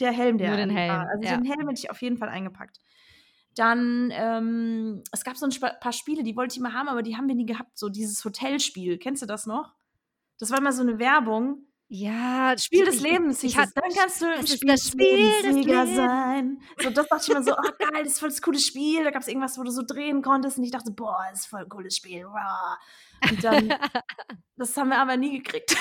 der 0.01 0.13
Helm, 0.13 0.37
der. 0.37 0.49
Nur 0.49 0.59
den 0.59 0.69
Helm. 0.69 0.91
Fahrrad. 0.91 1.09
Also 1.15 1.29
ja. 1.29 1.37
den 1.39 1.47
Helm 1.47 1.67
hätte 1.67 1.81
ich 1.81 1.91
auf 1.91 2.03
jeden 2.03 2.19
Fall 2.19 2.29
eingepackt. 2.29 2.79
Dann, 3.55 4.13
ähm, 4.13 5.03
es 5.13 5.25
gab 5.25 5.39
so 5.39 5.47
ein 5.47 5.81
paar 5.81 5.93
Spiele, 5.93 6.23
die 6.23 6.37
wollte 6.37 6.55
ich 6.55 6.61
mal 6.61 6.75
haben, 6.75 6.89
aber 6.89 7.03
die 7.03 7.17
haben 7.17 7.27
wir 7.27 7.35
nie 7.35 7.47
gehabt. 7.47 7.79
So 7.79 7.89
dieses 7.89 8.23
Hotelspiel. 8.23 8.99
Kennst 8.99 9.23
du 9.23 9.27
das 9.27 9.47
noch? 9.47 9.73
Das 10.39 10.51
war 10.51 10.59
immer 10.59 10.73
so 10.73 10.83
eine 10.83 10.99
Werbung. 10.99 11.65
Ja, 11.93 12.57
Spiel 12.57 12.85
des 12.85 13.01
Lebens. 13.01 13.43
Ich, 13.43 13.55
dann 13.55 13.69
kannst 13.93 14.23
du 14.23 14.27
ein 14.27 14.47
Spiel, 14.47 14.69
das 14.69 14.87
Spiel 14.87 15.43
des 15.43 15.57
Lebens 15.57 15.97
sein. 15.97 16.63
So, 16.79 16.89
das 16.91 17.09
dachte 17.09 17.25
ich 17.27 17.37
mir 17.37 17.43
so, 17.43 17.53
oh 17.53 17.71
geil, 17.81 18.05
das 18.05 18.13
ist 18.13 18.21
voll 18.21 18.29
das 18.29 18.41
coole 18.41 18.61
Spiel. 18.61 19.03
Da 19.03 19.11
gab 19.11 19.23
es 19.23 19.29
irgendwas, 19.29 19.59
wo 19.59 19.65
du 19.65 19.73
so 19.73 19.83
drehen 19.83 20.23
konntest 20.23 20.57
und 20.57 20.63
ich 20.63 20.71
dachte, 20.71 20.93
boah, 20.93 21.27
das 21.31 21.41
ist 21.41 21.47
voll 21.47 21.63
ein 21.63 21.69
cooles 21.69 21.97
Spiel. 21.97 22.27
Und 22.27 23.43
dann, 23.43 23.75
das 24.57 24.77
haben 24.77 24.91
wir 24.91 24.99
aber 24.99 25.17
nie 25.17 25.39
gekriegt. 25.39 25.77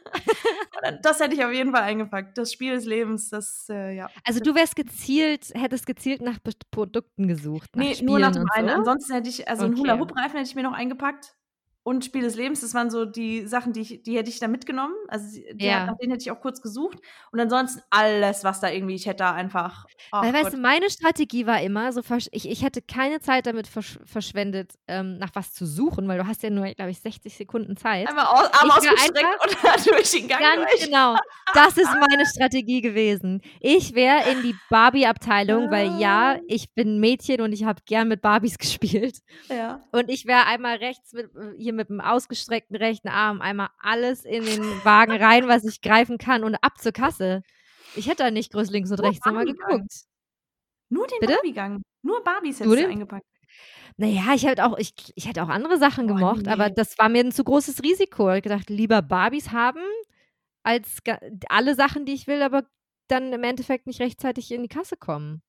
das 1.02 1.20
hätte 1.20 1.34
ich 1.34 1.44
auf 1.44 1.52
jeden 1.52 1.72
Fall 1.72 1.82
eingepackt. 1.82 2.38
Das 2.38 2.50
Spiel 2.50 2.72
des 2.72 2.86
Lebens, 2.86 3.28
das, 3.28 3.66
äh, 3.68 3.96
ja. 3.96 4.08
Also 4.24 4.40
du 4.40 4.54
wärst 4.54 4.74
gezielt, 4.74 5.50
hättest 5.52 5.84
gezielt 5.84 6.22
nach 6.22 6.38
Produkten 6.70 7.28
gesucht. 7.28 7.76
Nach 7.76 7.84
nee, 7.84 7.92
Spielen 7.94 8.06
nur 8.06 8.20
nach 8.20 8.32
dem 8.32 8.48
einen. 8.52 8.68
So? 8.68 8.74
Ansonsten 8.74 9.12
hätte 9.12 9.28
ich, 9.28 9.46
also 9.46 9.64
okay. 9.64 9.72
einen 9.74 9.80
Hula-Hoop-Reifen 9.82 10.38
hätte 10.38 10.48
ich 10.48 10.54
mir 10.54 10.62
noch 10.62 10.72
eingepackt 10.72 11.34
und 11.82 12.04
Spiel 12.04 12.22
des 12.22 12.36
Lebens. 12.36 12.60
Das 12.60 12.74
waren 12.74 12.90
so 12.90 13.04
die 13.04 13.46
Sachen, 13.46 13.72
die, 13.72 13.80
ich, 13.80 14.02
die 14.02 14.16
hätte 14.16 14.28
ich 14.28 14.38
da 14.38 14.48
mitgenommen. 14.48 14.94
Also 15.08 15.40
die, 15.52 15.64
ja. 15.64 15.86
nach 15.86 15.96
denen 15.96 16.12
hätte 16.12 16.22
ich 16.22 16.30
auch 16.30 16.40
kurz 16.40 16.60
gesucht. 16.60 16.98
Und 17.32 17.40
ansonsten 17.40 17.82
alles, 17.90 18.44
was 18.44 18.60
da 18.60 18.70
irgendwie, 18.70 18.94
ich 18.94 19.06
hätte 19.06 19.18
da 19.18 19.32
einfach. 19.32 19.86
Oh 20.12 20.18
Weil, 20.20 20.32
Gott. 20.32 20.44
weißt 20.44 20.54
du, 20.54 20.58
meine 20.58 20.90
Strategie 20.90 21.46
war 21.46 21.60
immer, 21.62 21.92
so 21.92 22.02
ich, 22.32 22.48
ich 22.48 22.62
hätte 22.62 22.82
keine 22.82 23.20
Zeit 23.20 23.46
damit 23.46 23.66
versch 23.66 23.98
verschwendet, 24.04 24.74
ähm, 24.88 25.18
nach 25.18 25.30
was 25.34 25.52
zu 25.52 25.66
suchen, 25.66 26.06
weil 26.08 26.18
du 26.18 26.26
hast 26.26 26.42
ja 26.42 26.50
nur, 26.50 26.66
glaube 26.74 26.90
ich, 26.90 27.00
60 27.00 27.34
Sekunden 27.34 27.76
Zeit. 27.76 28.08
Einmal 28.08 28.26
aus, 28.26 28.52
Arm 28.52 28.70
ausgestreckt 28.70 29.26
und 29.44 29.86
durch 29.86 30.10
den 30.10 30.28
Gang 30.28 30.40
Ganz 30.40 30.70
durch. 30.70 30.84
genau. 30.84 31.16
Das 31.54 31.76
ist 31.76 31.90
meine 32.08 32.26
Strategie 32.26 32.80
gewesen. 32.80 33.40
Ich 33.60 33.94
wäre 33.94 34.30
in 34.30 34.42
die 34.42 34.54
Barbie-Abteilung, 34.68 35.70
weil 35.70 35.98
ja, 35.98 36.34
ah. 36.34 36.40
ich 36.46 36.72
bin 36.74 37.00
Mädchen 37.00 37.40
und 37.40 37.52
ich 37.52 37.64
habe 37.64 37.80
gern 37.86 38.08
mit 38.08 38.20
Barbies 38.20 38.58
gespielt. 38.58 39.18
Ja. 39.48 39.80
Und 39.92 40.08
ich 40.10 40.26
wäre 40.26 40.46
einmal 40.46 40.76
rechts 40.76 41.12
mit, 41.12 41.30
hier 41.58 41.69
hier 41.70 41.76
mit 41.76 41.88
dem 41.88 42.00
ausgestreckten 42.00 42.76
rechten 42.76 43.08
Arm 43.08 43.40
einmal 43.40 43.68
alles 43.78 44.24
in 44.24 44.44
den 44.44 44.62
Wagen 44.84 45.12
rein, 45.12 45.48
was 45.48 45.64
ich 45.64 45.80
greifen 45.80 46.18
kann 46.18 46.44
und 46.44 46.56
ab 46.56 46.78
zur 46.78 46.92
Kasse. 46.92 47.42
Ich 47.96 48.08
hätte 48.08 48.24
da 48.24 48.30
nicht 48.30 48.52
größer 48.52 48.72
links 48.72 48.90
und 48.90 49.00
rechts 49.00 49.24
nochmal 49.24 49.46
geguckt. 49.46 49.92
Nur 50.88 51.06
den 51.06 51.28
Barbie-Gang. 51.28 51.82
Nur 52.02 52.22
Barbies 52.24 52.60
hättest 52.60 52.78
du 52.78 52.88
eingepackt. 52.88 53.26
Naja, 53.96 54.34
ich 54.34 54.46
hätte 54.46 54.64
auch, 54.64 54.78
ich, 54.78 54.94
ich 55.14 55.28
hätte 55.28 55.42
auch 55.42 55.48
andere 55.48 55.78
Sachen 55.78 56.10
oh, 56.10 56.14
gemocht, 56.14 56.46
nee. 56.46 56.50
aber 56.50 56.70
das 56.70 56.98
war 56.98 57.08
mir 57.08 57.24
ein 57.24 57.32
zu 57.32 57.44
großes 57.44 57.82
Risiko. 57.82 58.28
Ich 58.28 58.30
habe 58.30 58.42
gedacht, 58.42 58.70
lieber 58.70 59.02
Barbies 59.02 59.52
haben, 59.52 59.82
als 60.62 60.98
alle 61.48 61.74
Sachen, 61.74 62.06
die 62.06 62.14
ich 62.14 62.26
will, 62.26 62.42
aber 62.42 62.64
dann 63.08 63.32
im 63.32 63.44
Endeffekt 63.44 63.86
nicht 63.86 64.00
rechtzeitig 64.00 64.50
in 64.52 64.62
die 64.62 64.68
Kasse 64.68 64.96
kommen. 64.96 65.42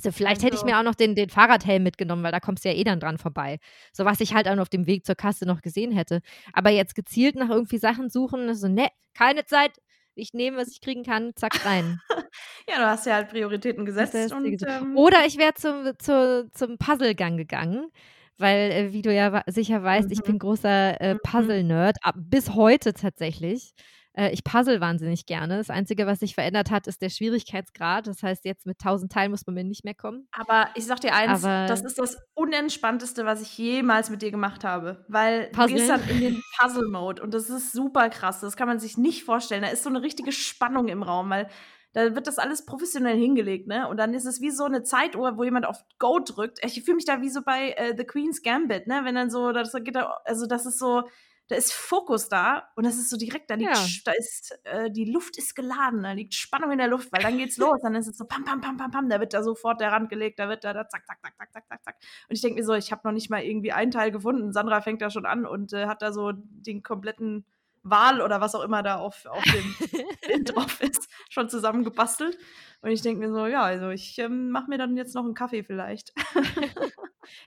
So, 0.00 0.10
vielleicht 0.10 0.36
also. 0.36 0.46
hätte 0.46 0.56
ich 0.56 0.62
also 0.62 0.74
mir 0.74 0.78
auch 0.78 0.84
noch 0.84 0.94
den, 0.94 1.14
den 1.14 1.28
Fahrradhelm 1.28 1.82
mitgenommen, 1.82 2.22
weil 2.22 2.32
da 2.32 2.40
kommst 2.40 2.64
du 2.64 2.68
ja 2.68 2.74
eh 2.74 2.84
dann 2.84 3.00
dran 3.00 3.18
vorbei. 3.18 3.58
So 3.92 4.04
was 4.04 4.20
ich 4.20 4.34
halt 4.34 4.48
auch 4.48 4.58
auf 4.58 4.68
dem 4.68 4.86
Weg 4.86 5.04
zur 5.06 5.14
Kasse 5.14 5.46
noch 5.46 5.62
gesehen 5.62 5.92
hätte. 5.92 6.20
Aber 6.52 6.70
jetzt 6.70 6.94
gezielt 6.94 7.36
nach 7.36 7.50
irgendwie 7.50 7.78
Sachen 7.78 8.08
suchen, 8.08 8.54
so, 8.54 8.68
ne, 8.68 8.88
keine 9.14 9.44
Zeit. 9.44 9.72
Ich 10.14 10.34
nehme, 10.34 10.58
was 10.58 10.68
ich 10.68 10.82
kriegen 10.82 11.04
kann, 11.04 11.32
zack, 11.36 11.64
rein. 11.64 11.98
ja, 12.68 12.76
du 12.76 12.86
hast 12.86 13.06
ja 13.06 13.14
halt 13.14 13.30
Prioritäten 13.30 13.86
gesetzt. 13.86 14.32
Und, 14.32 14.62
ähm 14.66 14.96
Oder 14.96 15.24
ich 15.26 15.38
wäre 15.38 15.54
zum, 15.54 15.90
zu, 15.98 16.50
zum 16.52 16.76
Puzzlegang 16.78 17.36
gegangen 17.36 17.90
weil, 18.38 18.70
äh, 18.70 18.92
wie 18.92 19.02
du 19.02 19.14
ja 19.14 19.42
sicher 19.46 19.82
weißt, 19.82 20.08
mhm. 20.08 20.12
ich 20.12 20.22
bin 20.22 20.38
großer 20.38 21.00
äh, 21.00 21.14
mhm. 21.14 21.20
Puzzle-Nerd, 21.22 21.96
bis 22.16 22.50
heute 22.54 22.92
tatsächlich. 22.92 23.72
Äh, 24.14 24.30
ich 24.32 24.44
puzzle 24.44 24.80
wahnsinnig 24.80 25.26
gerne. 25.26 25.56
Das 25.56 25.70
Einzige, 25.70 26.06
was 26.06 26.20
sich 26.20 26.34
verändert 26.34 26.70
hat, 26.70 26.86
ist 26.86 27.00
der 27.00 27.08
Schwierigkeitsgrad. 27.08 28.06
Das 28.06 28.22
heißt, 28.22 28.44
jetzt 28.44 28.66
mit 28.66 28.78
1000 28.80 29.10
Teilen 29.10 29.30
muss 29.30 29.46
man 29.46 29.54
mir 29.54 29.64
nicht 29.64 29.84
mehr 29.84 29.94
kommen. 29.94 30.28
Aber 30.32 30.68
ich 30.74 30.86
sag 30.86 31.00
dir 31.00 31.14
eins, 31.14 31.44
Aber 31.44 31.66
das 31.66 31.82
ist 31.82 31.98
das 31.98 32.18
Unentspannteste, 32.34 33.24
was 33.24 33.40
ich 33.40 33.56
jemals 33.56 34.10
mit 34.10 34.22
dir 34.22 34.30
gemacht 34.30 34.64
habe. 34.64 35.04
Weil 35.08 35.48
Puzzle? 35.48 35.68
du 35.68 35.74
gehst 35.74 35.88
dann 35.88 36.08
in 36.08 36.20
den 36.20 36.42
Puzzle-Mode 36.58 37.22
und 37.22 37.32
das 37.32 37.48
ist 37.48 37.72
super 37.72 38.10
krass. 38.10 38.40
Das 38.40 38.56
kann 38.56 38.68
man 38.68 38.78
sich 38.78 38.98
nicht 38.98 39.24
vorstellen. 39.24 39.62
Da 39.62 39.68
ist 39.68 39.82
so 39.82 39.90
eine 39.90 40.02
richtige 40.02 40.32
Spannung 40.32 40.88
im 40.88 41.02
Raum, 41.02 41.30
weil 41.30 41.48
da 41.94 42.14
wird 42.14 42.26
das 42.26 42.38
alles 42.38 42.64
professionell 42.64 43.18
hingelegt, 43.18 43.66
ne? 43.66 43.86
Und 43.86 43.98
dann 43.98 44.14
ist 44.14 44.24
es 44.24 44.40
wie 44.40 44.50
so 44.50 44.64
eine 44.64 44.82
Zeituhr, 44.82 45.36
wo 45.36 45.44
jemand 45.44 45.66
auf 45.66 45.84
Go 45.98 46.20
drückt. 46.20 46.58
Ich 46.64 46.82
fühle 46.84 46.96
mich 46.96 47.04
da 47.04 47.20
wie 47.20 47.28
so 47.28 47.42
bei 47.42 47.72
äh, 47.72 47.94
The 47.96 48.04
Queen's 48.04 48.42
Gambit, 48.42 48.86
ne? 48.86 49.02
Wenn 49.04 49.14
dann 49.14 49.30
so, 49.30 49.52
das 49.52 49.72
geht 49.72 49.94
da, 49.94 50.20
also 50.24 50.46
das 50.46 50.64
ist 50.64 50.78
so, 50.78 51.02
da 51.48 51.56
ist 51.56 51.72
Fokus 51.72 52.28
da 52.28 52.68
und 52.76 52.84
das 52.84 52.96
ist 52.96 53.10
so 53.10 53.16
direkt, 53.16 53.50
da 53.50 53.54
liegt, 53.54 53.74
ja. 53.74 53.86
da 54.04 54.12
ist, 54.12 54.58
äh, 54.64 54.90
die 54.90 55.04
Luft 55.04 55.36
ist 55.36 55.54
geladen, 55.54 56.02
da 56.02 56.12
liegt 56.12 56.34
Spannung 56.34 56.70
in 56.70 56.78
der 56.78 56.88
Luft, 56.88 57.12
weil 57.12 57.22
dann 57.22 57.36
geht's 57.36 57.56
los, 57.56 57.80
dann 57.82 57.94
ist 57.94 58.06
es 58.06 58.16
so 58.16 58.24
pam, 58.24 58.44
pam, 58.44 58.60
pam, 58.60 58.76
pam, 58.76 58.90
pam, 58.90 59.08
da 59.08 59.20
wird 59.20 59.34
da 59.34 59.42
sofort 59.42 59.80
der 59.80 59.92
Rand 59.92 60.08
gelegt, 60.08 60.38
da 60.38 60.48
wird 60.48 60.64
da, 60.64 60.72
da 60.72 60.88
zack, 60.88 61.06
zack, 61.06 61.18
zack, 61.20 61.36
zack, 61.36 61.52
zack, 61.52 61.64
zack, 61.68 61.84
zack. 61.84 61.96
Und 62.28 62.36
ich 62.36 62.40
denke 62.40 62.60
mir 62.60 62.64
so, 62.64 62.74
ich 62.74 62.92
habe 62.92 63.02
noch 63.04 63.12
nicht 63.12 63.30
mal 63.30 63.42
irgendwie 63.42 63.72
einen 63.72 63.90
Teil 63.90 64.10
gefunden. 64.10 64.52
Sandra 64.52 64.80
fängt 64.80 65.02
da 65.02 65.10
schon 65.10 65.26
an 65.26 65.46
und 65.46 65.72
äh, 65.72 65.86
hat 65.86 66.02
da 66.02 66.12
so 66.12 66.32
den 66.32 66.82
kompletten 66.82 67.44
Wal 67.82 68.20
oder 68.20 68.40
was 68.40 68.54
auch 68.54 68.62
immer 68.62 68.82
da 68.82 68.96
auf, 68.96 69.26
auf 69.26 69.42
dem 69.44 70.44
drauf 70.44 70.80
ist, 70.80 71.08
schon 71.28 71.48
zusammengebastelt. 71.48 72.38
Und 72.80 72.90
ich 72.90 73.02
denke 73.02 73.20
mir 73.26 73.32
so, 73.32 73.46
ja, 73.46 73.62
also 73.62 73.90
ich 73.90 74.18
ähm, 74.18 74.50
mache 74.50 74.68
mir 74.68 74.78
dann 74.78 74.96
jetzt 74.96 75.14
noch 75.14 75.24
einen 75.24 75.34
Kaffee 75.34 75.62
vielleicht. 75.62 76.12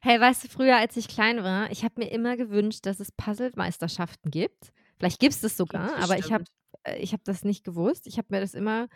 Hey, 0.02 0.22
weißt 0.22 0.46
du, 0.46 0.48
früher, 0.48 0.78
als 0.78 0.96
ich 0.96 1.10
klein 1.10 1.44
war, 1.44 1.70
ich 1.70 1.84
habe 1.84 1.96
mir 1.98 2.10
immer 2.10 2.38
gewünscht, 2.38 2.86
dass 2.86 3.02
es 3.02 3.12
Puzzle-Meisterschaften 3.12 4.32
gibt. 4.32 4.72
Vielleicht 4.98 5.20
gibt 5.20 5.34
es 5.34 5.42
das 5.42 5.58
sogar, 5.58 5.90
Gibt's 5.90 6.04
aber 6.04 6.18
ich 6.18 6.32
habe 6.32 6.46
äh, 6.86 6.98
ich 6.98 7.14
habe 7.14 7.24
das 7.26 7.44
nicht 7.44 7.64
gewusst. 7.64 8.08
Ich 8.08 8.18
habe 8.18 8.28
mir 8.30 8.42
das 8.42 8.54
immer 8.54 8.88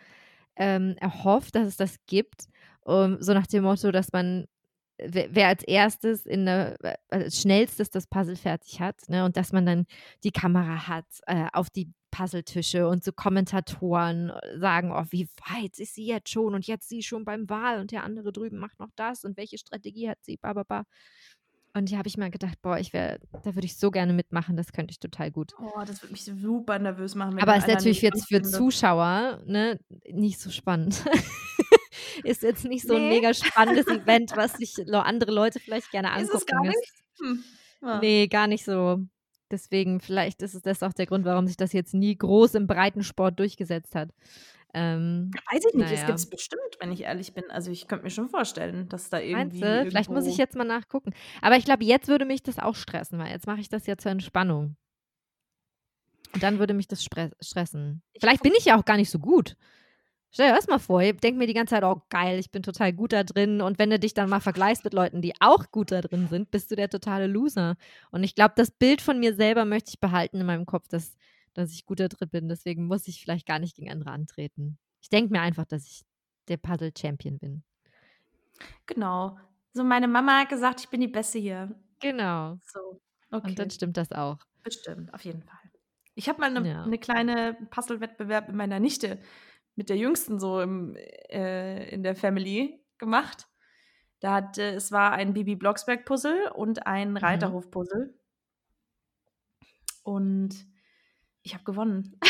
ähm, 0.56 0.96
erhofft, 1.00 1.54
dass 1.54 1.66
es 1.66 1.76
das 1.76 1.96
gibt. 2.06 2.46
Um, 2.82 3.18
so 3.20 3.34
nach 3.34 3.46
dem 3.46 3.64
Motto, 3.64 3.90
dass 3.92 4.12
man, 4.12 4.46
wer, 5.02 5.48
als 5.48 5.62
erstes 5.64 6.26
in 6.26 6.46
der, 6.46 6.76
äh, 6.84 6.96
als 7.10 7.40
schnellstes 7.40 7.90
das 7.90 8.06
Puzzle 8.06 8.36
fertig 8.36 8.80
hat, 8.80 9.08
ne, 9.08 9.24
und 9.24 9.36
dass 9.36 9.52
man 9.52 9.66
dann 9.66 9.86
die 10.24 10.32
Kamera 10.32 10.86
hat 10.86 11.06
äh, 11.26 11.46
auf 11.52 11.70
die 11.70 11.92
Puzzletische 12.10 12.88
und 12.88 13.04
so 13.04 13.12
Kommentatoren 13.12 14.30
äh, 14.30 14.58
sagen, 14.58 14.92
oh, 14.92 15.04
wie 15.10 15.28
weit 15.48 15.78
ist 15.78 15.94
sie 15.94 16.06
jetzt 16.06 16.28
schon 16.28 16.54
und 16.54 16.66
jetzt 16.66 16.88
sie 16.88 17.02
schon 17.02 17.24
beim 17.24 17.48
Wahl 17.48 17.80
und 17.80 17.92
der 17.92 18.04
andere 18.04 18.32
drüben 18.32 18.58
macht 18.58 18.78
noch 18.78 18.90
das 18.96 19.24
und 19.24 19.36
welche 19.36 19.58
Strategie 19.58 20.08
hat 20.08 20.18
sie, 20.22 20.36
ba, 20.36 20.52
ba, 20.52 20.64
ba. 20.64 20.84
Und 21.72 21.88
hier 21.88 21.98
habe 21.98 22.08
ich 22.08 22.16
mal 22.16 22.32
gedacht, 22.32 22.60
boah, 22.62 22.78
ich 22.78 22.92
wäre, 22.92 23.20
da 23.44 23.54
würde 23.54 23.64
ich 23.64 23.76
so 23.76 23.92
gerne 23.92 24.12
mitmachen, 24.12 24.56
das 24.56 24.72
könnte 24.72 24.90
ich 24.90 24.98
total 24.98 25.30
gut. 25.30 25.52
Oh, 25.60 25.80
das 25.86 26.02
würde 26.02 26.12
mich 26.12 26.24
super 26.24 26.78
nervös 26.80 27.14
machen. 27.14 27.38
Aber 27.38 27.52
dann 27.52 27.60
ist 27.60 27.68
natürlich 27.68 28.02
jetzt 28.02 28.26
für 28.26 28.42
Zuschauer 28.42 29.40
ne, 29.46 29.78
nicht 30.10 30.40
so 30.40 30.50
spannend. 30.50 31.04
ist 32.24 32.42
jetzt 32.42 32.64
nicht 32.64 32.86
so 32.86 32.94
ein 32.94 33.02
Nee. 33.08 33.16
mega 33.16 33.34
spannendes 33.34 33.86
Event, 33.88 34.36
was 34.36 34.54
sich 34.54 34.74
andere 34.92 35.32
Leute 35.32 35.60
vielleicht 35.60 35.90
gerne 35.90 36.08
Ist 36.08 36.30
angucken. 36.30 36.36
es 36.38 36.46
gar 36.46 36.62
nicht? 36.62 36.92
Hm. 37.20 37.44
Ja. 37.82 37.98
Nee, 38.00 38.26
gar 38.28 38.46
nicht 38.46 38.64
so. 38.64 39.00
Deswegen, 39.50 40.00
vielleicht 40.00 40.42
ist 40.42 40.54
es 40.54 40.62
das 40.62 40.82
auch 40.82 40.92
der 40.92 41.06
Grund, 41.06 41.24
warum 41.24 41.46
sich 41.46 41.56
das 41.56 41.72
jetzt 41.72 41.92
nie 41.94 42.16
groß 42.16 42.54
im 42.54 42.66
Breitensport 42.66 43.38
durchgesetzt 43.38 43.94
hat. 43.94 44.10
Ähm, 44.72 45.32
Weiß 45.50 45.64
ich 45.68 45.74
nicht, 45.74 45.86
es 45.86 45.92
Naja. 45.94 46.06
gibt 46.06 46.18
es 46.20 46.30
bestimmt, 46.30 46.60
wenn 46.78 46.92
ich 46.92 47.00
ehrlich 47.02 47.34
bin. 47.34 47.42
Also 47.50 47.72
ich 47.72 47.88
könnte 47.88 48.04
mir 48.04 48.10
schon 48.10 48.28
vorstellen, 48.28 48.88
dass 48.88 49.10
da 49.10 49.16
meinst 49.16 49.56
irgendwie. 49.56 49.60
du? 49.60 49.86
Vielleicht 49.90 50.10
muss 50.10 50.26
ich 50.26 50.36
jetzt 50.36 50.54
mal 50.54 50.62
nachgucken. 50.64 51.12
Aber 51.42 51.56
ich 51.56 51.64
glaube, 51.64 51.82
jetzt 51.84 52.06
würde 52.06 52.24
mich 52.24 52.44
das 52.44 52.60
auch 52.60 52.76
stressen, 52.76 53.18
weil 53.18 53.32
jetzt 53.32 53.48
mache 53.48 53.60
ich 53.60 53.68
das 53.68 53.86
ja 53.86 53.96
zur 53.96 54.12
Entspannung. 54.12 54.76
Und 56.32 56.42
dann 56.44 56.60
würde 56.60 56.74
mich 56.74 56.86
das 56.86 57.02
stressen. 57.04 58.02
Ich 58.12 58.20
Vielleicht 58.20 58.44
bin 58.44 58.52
ich 58.56 58.64
ja 58.66 58.78
auch 58.78 58.84
gar 58.84 58.96
nicht 58.96 59.10
so 59.10 59.18
gut. 59.18 59.56
Stell 60.32 60.48
dir 60.48 60.54
das 60.54 60.68
mal 60.68 60.78
vor, 60.78 61.02
ich 61.02 61.16
denke 61.16 61.38
mir 61.38 61.46
die 61.48 61.54
ganze 61.54 61.74
Zeit, 61.74 61.82
oh 61.82 62.02
geil, 62.08 62.38
ich 62.38 62.52
bin 62.52 62.62
total 62.62 62.92
gut 62.92 63.12
da 63.12 63.24
drin. 63.24 63.60
Und 63.60 63.78
wenn 63.80 63.90
du 63.90 63.98
dich 63.98 64.14
dann 64.14 64.30
mal 64.30 64.40
vergleichst 64.40 64.84
mit 64.84 64.94
Leuten, 64.94 65.20
die 65.22 65.32
auch 65.40 65.70
gut 65.72 65.90
da 65.90 66.00
drin 66.00 66.28
sind, 66.28 66.50
bist 66.52 66.70
du 66.70 66.76
der 66.76 66.88
totale 66.88 67.26
Loser. 67.26 67.76
Und 68.12 68.22
ich 68.22 68.36
glaube, 68.36 68.54
das 68.56 68.70
Bild 68.70 69.02
von 69.02 69.18
mir 69.18 69.34
selber 69.34 69.64
möchte 69.64 69.90
ich 69.90 70.00
behalten 70.00 70.38
in 70.40 70.46
meinem 70.46 70.66
Kopf, 70.66 70.86
dass, 70.86 71.16
dass 71.54 71.72
ich 71.72 71.84
gut 71.84 71.98
da 71.98 72.06
drin 72.06 72.28
bin. 72.28 72.48
Deswegen 72.48 72.86
muss 72.86 73.08
ich 73.08 73.20
vielleicht 73.20 73.46
gar 73.46 73.58
nicht 73.58 73.74
gegen 73.74 73.90
andere 73.90 74.10
antreten. 74.12 74.78
Ich 75.00 75.08
denke 75.08 75.32
mir 75.32 75.40
einfach, 75.40 75.64
dass 75.64 75.84
ich 75.86 76.02
der 76.46 76.58
Puzzle-Champion 76.58 77.38
bin. 77.38 77.64
Genau. 78.86 79.36
So, 79.72 79.82
meine 79.84 80.08
Mama 80.08 80.40
hat 80.40 80.48
gesagt, 80.48 80.80
ich 80.80 80.88
bin 80.88 81.00
die 81.00 81.08
Beste 81.08 81.38
hier. 81.38 81.74
Genau. 82.00 82.58
So. 82.72 83.00
Okay. 83.32 83.48
Und 83.48 83.58
dann 83.58 83.70
stimmt 83.70 83.96
das 83.96 84.12
auch. 84.12 84.38
Bestimmt, 84.62 85.12
auf 85.14 85.24
jeden 85.24 85.42
Fall. 85.42 85.58
Ich 86.14 86.28
habe 86.28 86.40
mal 86.40 86.54
eine 86.54 86.68
Ja. 86.68 86.86
ne 86.86 86.98
kleine 86.98 87.56
Puzzle-Wettbewerb 87.70 88.48
mit 88.48 88.56
meiner 88.56 88.80
Nichte, 88.80 89.18
mit 89.76 89.88
der 89.88 89.96
Jüngsten 89.96 90.38
so 90.40 90.60
im, 90.60 90.96
äh, 90.96 91.88
in 91.90 92.02
der 92.02 92.14
Family 92.16 92.84
gemacht. 92.98 93.46
Da 94.20 94.34
hat, 94.34 94.58
äh, 94.58 94.74
es 94.74 94.92
war 94.92 95.12
ein 95.12 95.32
Bibi 95.32 95.56
Blocksberg-Puzzle 95.56 96.50
und 96.54 96.86
ein 96.86 97.16
Reiterhof-Puzzle. 97.16 98.14
Und 100.02 100.50
ich 101.42 101.54
habe 101.54 101.64
gewonnen. 101.64 102.18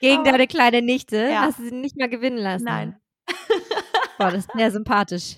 Gegen 0.00 0.20
Aber- 0.20 0.32
deine 0.32 0.46
kleine 0.46 0.82
Nichte 0.82 1.16
Ja. 1.16 1.42
hast 1.42 1.58
du 1.58 1.64
sie 1.64 1.74
nicht 1.74 1.96
mehr 1.96 2.08
gewinnen 2.08 2.38
lassen. 2.38 2.64
Nein. 2.64 3.00
Boah, 4.18 4.30
das 4.30 4.46
ist 4.46 4.50
sehr 4.54 4.70
sympathisch. 4.70 5.36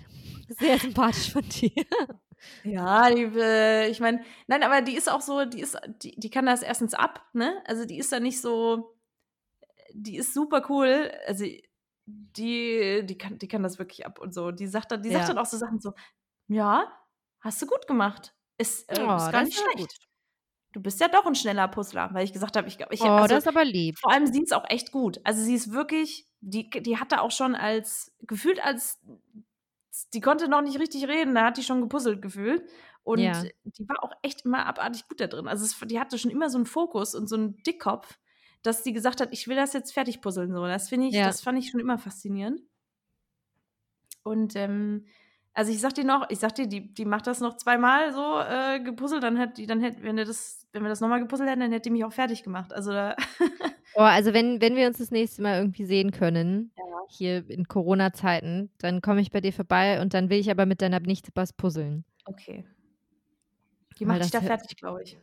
Sehr 0.49 0.79
sympathisch 0.79 1.33
von 1.33 1.43
dir. 1.49 1.71
Ja, 2.65 3.11
die, 3.11 3.23
äh, 3.37 3.89
ich 3.89 4.01
meine, 4.01 4.23
nein, 4.47 4.63
aber 4.63 4.83
die 4.83 4.97
ist 4.97 5.11
auch 5.11 5.21
so, 5.21 5.45
die 5.45 5.61
ist, 5.61 5.77
die, 6.03 6.15
die 6.19 6.31
kann 6.31 6.47
das 6.47 6.63
erstens 6.63 6.95
ab, 6.95 7.23
ne? 7.33 7.63
Also 7.67 7.85
die 7.85 7.99
ist 7.99 8.13
da 8.13 8.21
nicht 8.21 8.41
so, 8.41 8.96
die 9.97 10.17
ist 10.17 10.35
super 10.35 10.65
cool. 10.69 11.11
Also 11.27 11.45
die, 12.07 13.03
die 13.05 13.19
kann, 13.19 13.39
die 13.39 13.49
kann 13.49 13.63
das 13.63 13.79
wirklich 13.79 14.07
ab 14.07 14.19
und 14.21 14.33
so. 14.35 14.51
Die 14.53 14.67
sagt 14.67 14.93
dann, 14.93 15.03
die 15.03 15.11
sagt 15.11 15.25
Ja. 15.25 15.29
dann 15.29 15.39
auch 15.39 15.47
so 15.47 15.57
Sachen 15.57 15.81
so, 15.81 15.93
ja, 16.49 16.93
hast 17.41 17.61
du 17.63 17.67
gut 17.67 17.87
gemacht. 17.87 18.35
Ist, 18.59 18.89
äh, 18.91 18.97
Oh, 19.01 19.17
ist 19.17 19.31
gar 19.33 19.43
nicht 19.43 19.59
schlecht. 19.59 19.97
Du 20.73 20.81
bist 20.83 21.01
ja 21.01 21.09
doch 21.09 21.27
ein 21.27 21.35
schneller 21.35 21.69
Puzzler, 21.69 22.11
weil 22.13 22.25
ich 22.25 22.33
gesagt 22.33 22.57
habe, 22.57 22.69
ich 22.69 22.77
glaube, 22.79 22.95
ich 22.95 23.01
Oh, 23.01 23.07
also, 23.07 23.29
das 23.29 23.45
ist 23.45 23.49
aber 23.49 23.65
lieb. 23.65 23.99
vor 23.99 24.13
allem 24.13 24.27
sie 24.27 24.43
ist 24.43 24.55
auch 24.55 24.65
echt 24.69 24.93
gut. 24.93 25.21
Also 25.25 25.43
sie 25.43 25.55
ist 25.55 25.73
wirklich, 25.73 26.29
die, 26.41 26.69
die 26.71 26.99
hatte 26.99 27.23
auch 27.23 27.31
schon 27.31 27.55
als, 27.55 28.15
gefühlt 28.21 28.63
als, 28.65 29.01
die 30.13 30.21
konnte 30.21 30.49
noch 30.49 30.63
nicht 30.63 30.79
richtig 30.79 31.09
reden, 31.09 31.35
da 31.35 31.47
hat 31.47 31.57
die 31.57 31.63
schon 31.63 31.81
gepuzzelt 31.81 32.21
gefühlt. 32.23 32.69
Und 33.03 33.21
Ja. 33.23 33.43
die 33.65 33.89
war 33.89 34.03
auch 34.03 34.13
echt 34.23 34.45
immer 34.45 34.67
abartig 34.67 35.07
gut 35.09 35.21
da 35.21 35.27
drin. 35.29 35.49
Also 35.49 35.65
es, 35.65 35.79
die 35.89 36.01
hatte 36.01 36.19
schon 36.19 36.31
immer 36.31 36.51
so 36.51 36.59
einen 36.59 36.67
Fokus 36.67 37.15
und 37.15 37.29
so 37.29 37.37
einen 37.37 37.63
Dickkopf, 37.63 38.19
dass 38.67 38.85
sie 38.85 38.93
gesagt 38.93 39.21
hat, 39.21 39.29
ich 39.33 39.47
will 39.49 39.57
das 39.57 39.73
jetzt 39.73 39.93
fertig 39.95 40.21
puzzeln. 40.21 40.53
So. 40.53 40.67
Das 40.67 40.89
finde 40.89 41.07
ich, 41.09 41.15
Ja. 41.15 41.27
das 41.27 41.41
fand 41.41 41.59
ich 41.59 41.71
schon 41.71 41.81
immer 41.81 41.99
faszinierend. 41.99 42.61
Und 44.23 44.57
ähm, 44.57 45.07
also 45.55 45.73
ich 45.73 45.81
sag 45.81 45.95
dir 45.95 46.05
noch, 46.05 46.29
ich 46.31 46.39
sag 46.39 46.55
dir, 46.55 46.67
die, 46.67 46.93
die 46.93 47.05
macht 47.05 47.27
das 47.27 47.41
noch 47.41 47.57
zweimal 47.57 48.13
so 48.13 48.41
äh, 48.41 48.81
gepuzzelt, 48.81 49.23
dann 49.23 49.37
hätte 49.37 49.55
die, 49.55 49.67
dann 49.67 49.81
hätte, 49.81 50.03
wenn 50.03 50.17
wir 50.17 50.25
das, 50.25 50.67
wenn 50.73 50.83
wir 50.83 50.89
das 50.91 51.01
nochmal 51.01 51.21
gepuzzelt 51.21 51.49
hätten, 51.49 51.61
dann 51.61 51.73
hätte 51.73 51.85
die 51.89 51.91
mich 51.91 52.05
auch 52.05 52.13
fertig 52.13 52.43
gemacht. 52.43 52.73
Also 52.73 52.93
da, 52.93 53.17
Oh, 53.95 54.01
also 54.03 54.35
wenn, 54.35 54.61
wenn 54.61 54.77
wir 54.77 54.87
uns 54.89 54.99
das 54.99 55.11
nächste 55.11 55.41
Mal 55.41 55.59
irgendwie 55.59 55.87
sehen 55.87 56.11
können, 56.11 56.73
Ja. 56.77 56.85
hier 57.09 57.49
in 57.49 57.67
Corona-Zeiten, 57.69 58.71
dann 58.79 59.01
komme 59.01 59.23
ich 59.23 59.31
bei 59.31 59.41
dir 59.41 59.53
vorbei 59.55 60.03
und 60.03 60.13
dann 60.13 60.29
will 60.29 60.39
ich 60.39 60.51
aber 60.51 60.67
mit 60.67 60.83
deiner 60.83 61.01
Nichte 61.01 61.31
was 61.35 61.53
puzzeln. 61.55 62.05
okay. 62.27 62.67
Die 63.99 64.05
macht 64.05 64.25
dich 64.25 64.31
da 64.31 64.43
fertig, 64.43 64.77
glaube 64.77 65.05
ich. 65.05 65.17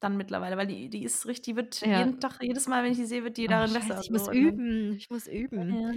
Dann 0.00 0.16
mittlerweile, 0.16 0.56
weil 0.56 0.66
die, 0.68 0.88
die 0.88 1.02
ist 1.02 1.26
richtig, 1.26 1.44
die 1.44 1.56
wird 1.56 1.80
Ja. 1.80 1.98
jeden 2.00 2.20
Tag, 2.20 2.38
jedes 2.40 2.68
Mal, 2.68 2.84
wenn 2.84 2.92
ich 2.92 2.98
die 2.98 3.04
sehe, 3.06 3.24
wird 3.24 3.36
die 3.36 3.46
Oh, 3.46 3.50
darin 3.50 3.70
scheiße, 3.70 3.88
besser. 3.88 4.00
ich 4.02 4.10
muss 4.10 4.24
so. 4.26 4.30
Dann- 4.30 4.36
üben. 4.40 4.92
Ich 4.96 5.10
muss 5.10 5.26
üben. 5.26 5.74
Ja. 5.74 5.92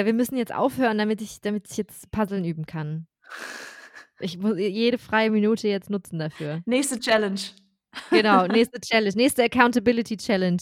Ja, 0.00 0.04
wir 0.06 0.12
müssen 0.12 0.36
jetzt 0.36 0.52
aufhören, 0.54 0.98
damit 0.98 1.22
ich, 1.22 1.40
damit 1.40 1.70
ich 1.70 1.76
jetzt 1.76 2.10
Puzzeln 2.10 2.44
üben 2.44 2.66
kann. 2.66 3.06
Ich 4.20 4.36
muss 4.36 4.58
jede 4.58 4.98
freie 4.98 5.30
Minute 5.30 5.68
jetzt 5.68 5.90
nutzen 5.90 6.18
dafür. 6.18 6.60
Nächste 6.66 6.98
Challenge. 6.98 7.38
Genau, 8.10 8.48
nächste 8.48 8.80
Challenge, 8.80 9.14
nächste 9.14 9.44
Accountability 9.44 10.16
Challenge. 10.16 10.60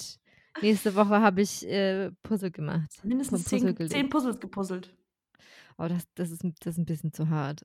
Nächste 0.61 0.95
Woche 0.95 1.21
habe 1.23 1.41
ich 1.41 1.67
äh, 1.67 2.11
Puzzle 2.23 2.51
gemacht. 2.51 2.91
Mindestens 3.03 3.45
zehn, 3.45 3.75
zehn 3.89 4.11
Puzzles 4.11 4.39
gepuzzelt. 4.41 4.95
Oh, 5.79 5.87
das, 5.89 6.05
das, 6.17 6.31
ist, 6.33 6.43
das 6.61 6.75
ist 6.75 6.79
ein 6.79 6.85
bisschen 6.85 7.15
zu 7.15 7.31
hart. 7.31 7.63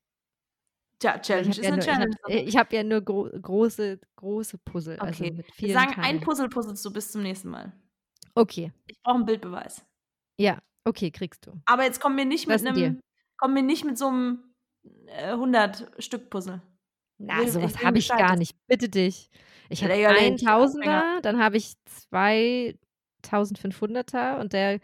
Tja, 1.01 1.17
Challenge 1.19 1.49
ich 1.49 1.57
ist 1.59 1.65
habe 1.65 1.73
eine 1.73 1.85
ja, 1.85 1.97
nur- 1.97 2.09
Challenge. 2.09 2.15
ich 2.27 2.35
hab, 2.35 2.47
ich 2.47 2.57
hab 2.57 2.73
ja 2.73 2.83
nur 2.83 3.01
gro 3.01 3.27
große, 3.41 3.99
große 4.17 4.57
Puzzle. 4.59 4.99
Also 4.99 5.23
Okay. 5.23 5.33
mit 5.33 5.47
Wir 5.47 5.53
vielen 5.55 5.73
sagen, 5.73 5.91
Teilen. 5.93 6.05
ein 6.05 6.21
Puzzle 6.21 6.47
puzzelst 6.47 6.85
du 6.85 6.93
bis 6.93 7.11
zum 7.11 7.23
nächsten 7.23 7.49
Mal. 7.49 7.73
Okay, 8.35 8.71
Ich 8.87 9.01
brauche 9.01 9.15
einen 9.15 9.25
Bildbeweis. 9.25 9.83
ja, 10.37 10.59
okay, 10.85 11.11
kriegst 11.11 11.45
du. 11.47 11.53
Aber 11.65 11.83
jetzt 11.83 11.99
kommen 11.99 12.15
wir 12.17 12.25
nicht 12.25 12.47
mit 12.47 12.65
einem, 12.65 13.01
kommen 13.37 13.55
wir 13.55 13.63
nicht 13.63 13.83
mit 13.83 13.97
so 13.97 14.07
einem 14.07 14.53
äh, 15.07 15.33
100-Stück-Puzzle. 15.33 16.61
Na, 17.17 17.45
sowas 17.47 17.73
ich 17.73 17.79
will 17.79 17.85
habe 17.87 17.97
ich 17.97 18.07
gar 18.09 18.35
nicht. 18.35 18.55
Bitte 18.67 18.87
dich. 18.89 19.29
Ich 19.69 19.83
habe 19.83 19.93
Ja, 19.93 19.99
ja, 19.99 20.09
einen 20.09 20.35
ich 20.35 20.41
bin 20.41 20.47
Anfänger. 20.47 20.59
Tausender, 20.99 21.19
dann 21.21 21.39
habe 21.43 21.57
ich 21.57 21.73
zwei 21.85 22.75
1500er 23.23 24.39
und 24.39 24.53
der, 24.53 24.79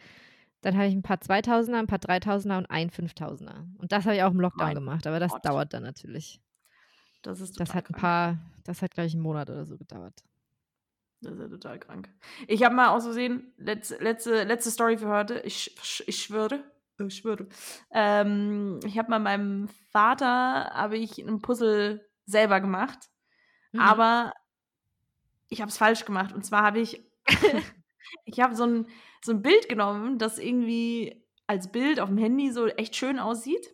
dann 0.62 0.76
habe 0.76 0.88
ich 0.88 0.93
ein 0.95 1.03
paar 1.03 1.18
2000er, 1.18 1.76
ein 1.80 1.88
paar 1.88 1.99
3000er 1.99 2.58
und 2.58 2.66
ein 2.70 2.89
5000er. 2.89 3.66
Und 3.78 3.91
das 3.91 4.05
habe 4.05 4.16
ich 4.16 4.24
auch 4.24 4.32
im 4.32 4.39
Lockdown 4.41 4.68
Mein 4.68 4.76
gemacht, 4.76 5.08
aber 5.08 5.20
das 5.20 5.32
Gott. 5.32 5.45
dauert 5.45 5.74
dann 5.74 5.84
natürlich. 5.84 6.41
Das 7.22 7.41
ist 7.41 7.60
Das 7.60 7.70
total 7.70 7.76
hat 7.84 7.89
ein 7.89 7.93
krank. 7.93 8.01
paar, 8.01 8.38
das 8.64 8.82
hat 8.82 8.91
gleich 8.93 9.14
einen 9.14 9.22
Monat 9.24 9.49
oder 9.49 9.66
so 9.66 9.78
gedauert. 9.78 10.24
Das 11.22 11.34
ist 11.34 11.39
ja 11.39 11.47
total 11.47 11.80
krank. 11.80 12.10
Ich 12.47 12.64
habe 12.64 12.76
mal 12.76 12.89
aus 12.89 13.03
Versehen, 13.03 13.51
letzte, 13.58 13.97
letzte, 13.97 14.43
letzte 14.43 14.70
Story 14.72 14.97
für 14.97 15.08
heute, 15.10 15.39
ich, 15.39 15.76
ich 16.08 16.22
schwöre, 16.24 16.64
ich 16.99 17.16
schwöre, 17.18 17.47
ähm, 17.91 18.80
ich 18.86 18.97
habe 18.99 19.10
mal 19.10 19.20
meinem 19.20 19.68
Vater, 19.91 20.72
habe 20.74 20.97
ich 20.97 21.18
ein 21.20 21.41
Puzzle 21.41 22.08
selber 22.26 22.60
gemacht, 22.62 22.99
Mhm. 23.74 23.80
aber 23.82 24.34
ich 25.49 25.60
habe 25.62 25.70
es 25.70 25.78
falsch 25.78 26.05
gemacht. 26.05 26.34
Und 26.34 26.45
zwar 26.45 26.62
habe 26.64 26.80
ich, 26.80 27.03
ich 28.26 28.39
habe 28.39 28.55
so 28.55 28.64
ein, 28.66 28.88
so 29.24 29.32
ein 29.32 29.41
Bild 29.41 29.70
genommen, 29.70 30.18
das 30.18 30.38
irgendwie 30.38 31.24
als 31.47 31.72
Bild 31.72 31.99
auf 31.99 32.09
dem 32.09 32.18
Handy 32.18 32.51
so 32.51 32.68
echt 32.68 32.95
schön 32.95 33.20
aussieht. 33.20 33.74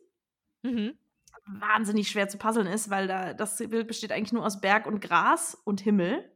Mhm. 0.62 0.98
Wahnsinnig 1.46 2.10
schwer 2.10 2.30
zu 2.30 2.38
puzzeln 2.38 2.68
ist, 2.68 2.90
weil 2.90 3.08
da 3.08 3.34
das 3.34 3.58
Bild 3.58 3.88
besteht 3.88 4.12
eigentlich 4.12 4.34
nur 4.34 4.46
aus 4.46 4.62
Berg 4.62 4.86
und 4.86 5.02
Gras 5.02 5.56
und 5.66 5.82
Himmel. 5.82 6.32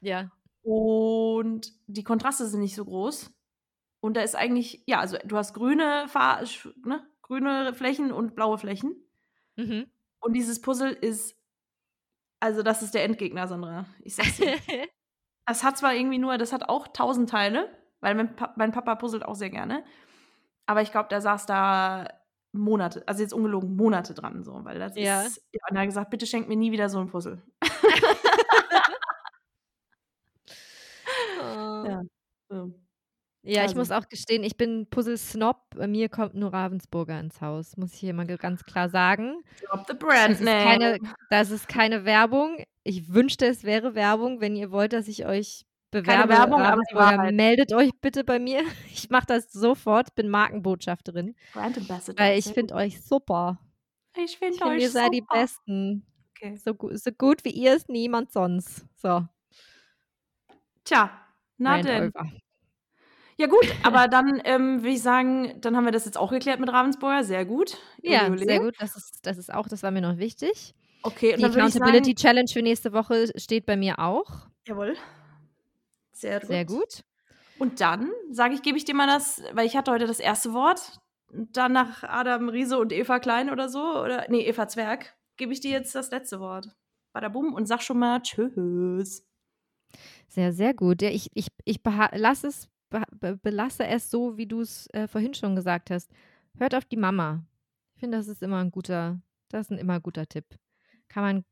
Ja. 0.00 0.30
Und 0.62 1.72
die 1.86 2.04
Kontraste 2.04 2.46
sind 2.46 2.60
nicht 2.60 2.74
so 2.74 2.84
groß. 2.84 3.32
Und 4.00 4.16
da 4.16 4.22
ist 4.22 4.34
eigentlich, 4.34 4.82
ja, 4.86 4.98
also 4.98 5.18
du 5.24 5.36
hast 5.36 5.54
grüne, 5.54 6.06
Fa 6.08 6.42
ne, 6.84 7.06
grüne 7.22 7.74
Flächen 7.74 8.12
und 8.12 8.34
blaue 8.34 8.58
Flächen. 8.58 8.96
Mhm. 9.56 9.86
Und 10.20 10.32
dieses 10.32 10.60
Puzzle 10.60 10.92
ist, 10.92 11.36
also 12.40 12.62
das 12.62 12.82
ist 12.82 12.94
der 12.94 13.04
Endgegner, 13.04 13.46
Sandra. 13.46 13.86
Ich 14.02 14.14
sag's 14.14 14.36
dir. 14.36 14.56
Es 15.46 15.64
hat 15.64 15.76
zwar 15.76 15.94
irgendwie 15.94 16.18
nur, 16.18 16.38
das 16.38 16.52
hat 16.52 16.68
auch 16.68 16.86
tausend 16.86 17.28
Teile, 17.28 17.68
weil 18.00 18.14
mein, 18.14 18.34
pa 18.36 18.52
mein 18.56 18.72
Papa 18.72 18.94
puzzelt 18.96 19.24
auch 19.24 19.34
sehr 19.34 19.50
gerne. 19.50 19.84
Aber 20.66 20.82
ich 20.82 20.92
glaube, 20.92 21.08
der 21.08 21.20
saß 21.20 21.46
da 21.46 22.08
Monate, 22.52 23.02
also 23.06 23.22
jetzt 23.22 23.32
ungelogen 23.34 23.76
Monate 23.76 24.14
dran, 24.14 24.42
so, 24.44 24.64
weil 24.64 24.78
das 24.78 24.96
Ja. 24.96 25.22
ist, 25.22 25.38
ja, 25.52 25.60
und 25.70 25.76
er 25.76 25.82
hat 25.82 25.88
gesagt, 25.88 26.10
bitte 26.10 26.26
schenkt 26.26 26.48
mir 26.48 26.56
nie 26.56 26.72
wieder 26.72 26.88
so 26.88 27.00
ein 27.00 27.08
Puzzle. 27.08 27.42
Oh. 31.40 31.84
Ja. 31.86 32.02
So. 32.48 32.72
Ja, 33.42 33.62
ich 33.62 33.68
Also. 33.70 33.76
muss 33.78 33.90
auch 33.90 34.08
gestehen, 34.08 34.44
ich 34.44 34.56
bin 34.56 34.86
Puzzle-Snob. 34.90 35.56
Bei 35.76 35.86
mir 35.86 36.08
kommt 36.10 36.34
nur 36.34 36.52
Ravensburger 36.52 37.18
ins 37.20 37.40
Haus, 37.40 37.76
muss 37.76 37.94
ich 37.94 38.00
hier 38.00 38.12
mal 38.14 38.26
ganz 38.26 38.64
klar 38.64 38.88
sagen. 38.90 39.42
Drop 39.66 39.86
the 39.88 39.94
brand 39.94 40.32
Das 40.32 40.40
ist 40.40 40.46
keine, 40.46 40.98
das 41.30 41.50
ist 41.50 41.68
keine 41.68 42.04
Werbung. 42.04 42.58
Ich 42.84 43.12
wünschte, 43.12 43.46
es 43.46 43.64
wäre 43.64 43.94
Werbung. 43.94 44.40
Wenn 44.40 44.56
ihr 44.56 44.70
wollt, 44.70 44.92
dass 44.92 45.08
ich 45.08 45.26
euch 45.26 45.64
bewerbe, 45.90 46.28
Werbung, 46.32 46.60
aber 46.60 46.82
die 46.90 46.94
Ravensburger, 46.94 47.18
Wahrheit. 47.18 47.34
meldet 47.34 47.72
euch 47.72 47.90
bitte 48.00 48.24
bei 48.24 48.38
mir. 48.38 48.62
Ich 48.92 49.10
mache 49.10 49.26
das 49.26 49.50
sofort, 49.52 50.14
bin 50.14 50.28
Markenbotschafterin, 50.28 51.34
Brand 51.52 51.78
Ambassador. 51.78 52.24
weil 52.24 52.38
ich 52.38 52.46
finde 52.46 52.74
euch 52.74 53.02
super. 53.04 53.58
ich 54.16 54.36
finde 54.38 54.54
Ich 54.54 54.60
finde, 54.60 54.74
euch 54.76 54.82
ihr 54.82 54.90
seid 54.90 55.12
die. 55.12 55.22
Besten. 55.22 56.06
Okay. 56.36 56.56
So, 56.56 56.74
so 56.94 57.10
gut 57.12 57.44
wie 57.44 57.50
ihr 57.50 57.74
ist 57.76 57.88
niemand 57.88 58.32
sonst. 58.32 58.86
So, 58.96 59.26
Tja, 60.84 61.10
na 61.58 61.80
denn. 61.82 62.08
over. 62.08 62.26
Ja 63.36 63.46
gut, 63.46 63.64
aber 63.84 64.08
dann 64.08 64.40
ähm, 64.44 64.80
würde 64.82 64.90
ich 64.94 65.02
sagen, 65.02 65.60
dann 65.60 65.76
haben 65.76 65.84
wir 65.84 65.92
das 65.92 66.04
jetzt 66.04 66.18
auch 66.18 66.30
geklärt 66.30 66.60
mit 66.60 66.70
Ravensburger. 66.70 67.24
Sehr 67.24 67.44
gut. 67.44 67.78
Ja, 68.02 68.22
Ole, 68.24 68.32
ole. 68.32 68.44
sehr 68.44 68.60
gut. 68.60 68.74
Das 68.78 68.96
ist, 68.96 69.24
das 69.26 69.38
ist 69.38 69.52
auch, 69.52 69.66
das 69.68 69.82
war 69.82 69.90
mir 69.90 70.02
noch 70.02 70.18
wichtig. 70.18 70.74
Okay, 71.02 71.32
und 71.32 71.40
Die 71.40 71.44
Accountability 71.46 72.10
sagen, 72.10 72.16
Challenge 72.16 72.48
für 72.52 72.62
nächste 72.62 72.92
Woche 72.92 73.28
steht 73.36 73.64
bei 73.64 73.76
mir 73.76 73.98
auch. 73.98 74.46
jawohl. 74.66 74.94
Sehr 76.20 76.40
gut. 76.40 76.48
Sehr 76.48 76.64
gut. 76.64 77.04
Und 77.58 77.80
dann 77.80 78.10
sage 78.30 78.54
ich, 78.54 78.62
gebe 78.62 78.78
ich 78.78 78.86
dir 78.86 78.94
mal 78.94 79.06
das, 79.06 79.42
weil 79.52 79.66
ich 79.66 79.76
hatte 79.76 79.92
heute 79.92 80.06
das 80.06 80.18
erste 80.18 80.54
Wort. 80.54 80.98
Dann 81.30 81.72
nach 81.72 82.02
Adam 82.02 82.48
Riese 82.48 82.78
und 82.78 82.92
Eva 82.92 83.20
Klein 83.20 83.50
oder 83.50 83.68
so, 83.68 83.80
oder 84.02 84.26
nee, 84.28 84.46
Eva 84.46 84.66
Zwerg, 84.66 85.14
gebe 85.36 85.52
ich 85.52 85.60
dir 85.60 85.70
jetzt 85.70 85.94
das 85.94 86.10
letzte 86.10 86.40
Wort. 86.40 86.74
Badabum 87.12 87.52
und 87.52 87.66
sag 87.66 87.82
schon 87.82 87.98
mal 87.98 88.20
Tschüss. 88.22 89.26
Sehr, 90.28 90.52
sehr 90.52 90.74
gut. 90.74 91.02
Ja, 91.02 91.10
ich 91.10 91.30
ich, 91.34 91.48
ich 91.64 91.80
lass 92.12 92.44
es, 92.44 92.68
be 92.88 93.02
be 93.12 93.36
belasse 93.36 93.86
es 93.86 94.10
so, 94.10 94.36
wie 94.38 94.46
du 94.46 94.62
es 94.62 94.88
äh, 94.94 95.06
vorhin 95.06 95.34
schon 95.34 95.54
gesagt 95.54 95.90
hast. 95.90 96.10
Hört 96.56 96.74
auf 96.74 96.86
die 96.86 96.96
Mama. 96.96 97.44
Ich 97.94 98.00
finde, 98.00 98.16
das 98.16 98.28
ist 98.28 98.42
immer 98.42 98.58
ein 98.58 98.70
guter, 98.70 99.20
das 99.50 99.66
ist 99.66 99.72
ein 99.72 99.78
immer 99.78 100.00
guter 100.00 100.26
Tipp. 100.26 100.46
Kann 101.08 101.22
man, 101.22 101.44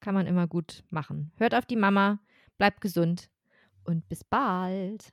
kann 0.00 0.14
man 0.14 0.26
immer 0.26 0.46
gut 0.46 0.84
machen. 0.90 1.32
Hört 1.36 1.54
auf 1.54 1.66
die 1.66 1.76
Mama, 1.76 2.20
bleibt 2.56 2.80
gesund 2.80 3.30
und 3.86 4.08
bis 4.08 4.24
bald. 4.24 5.12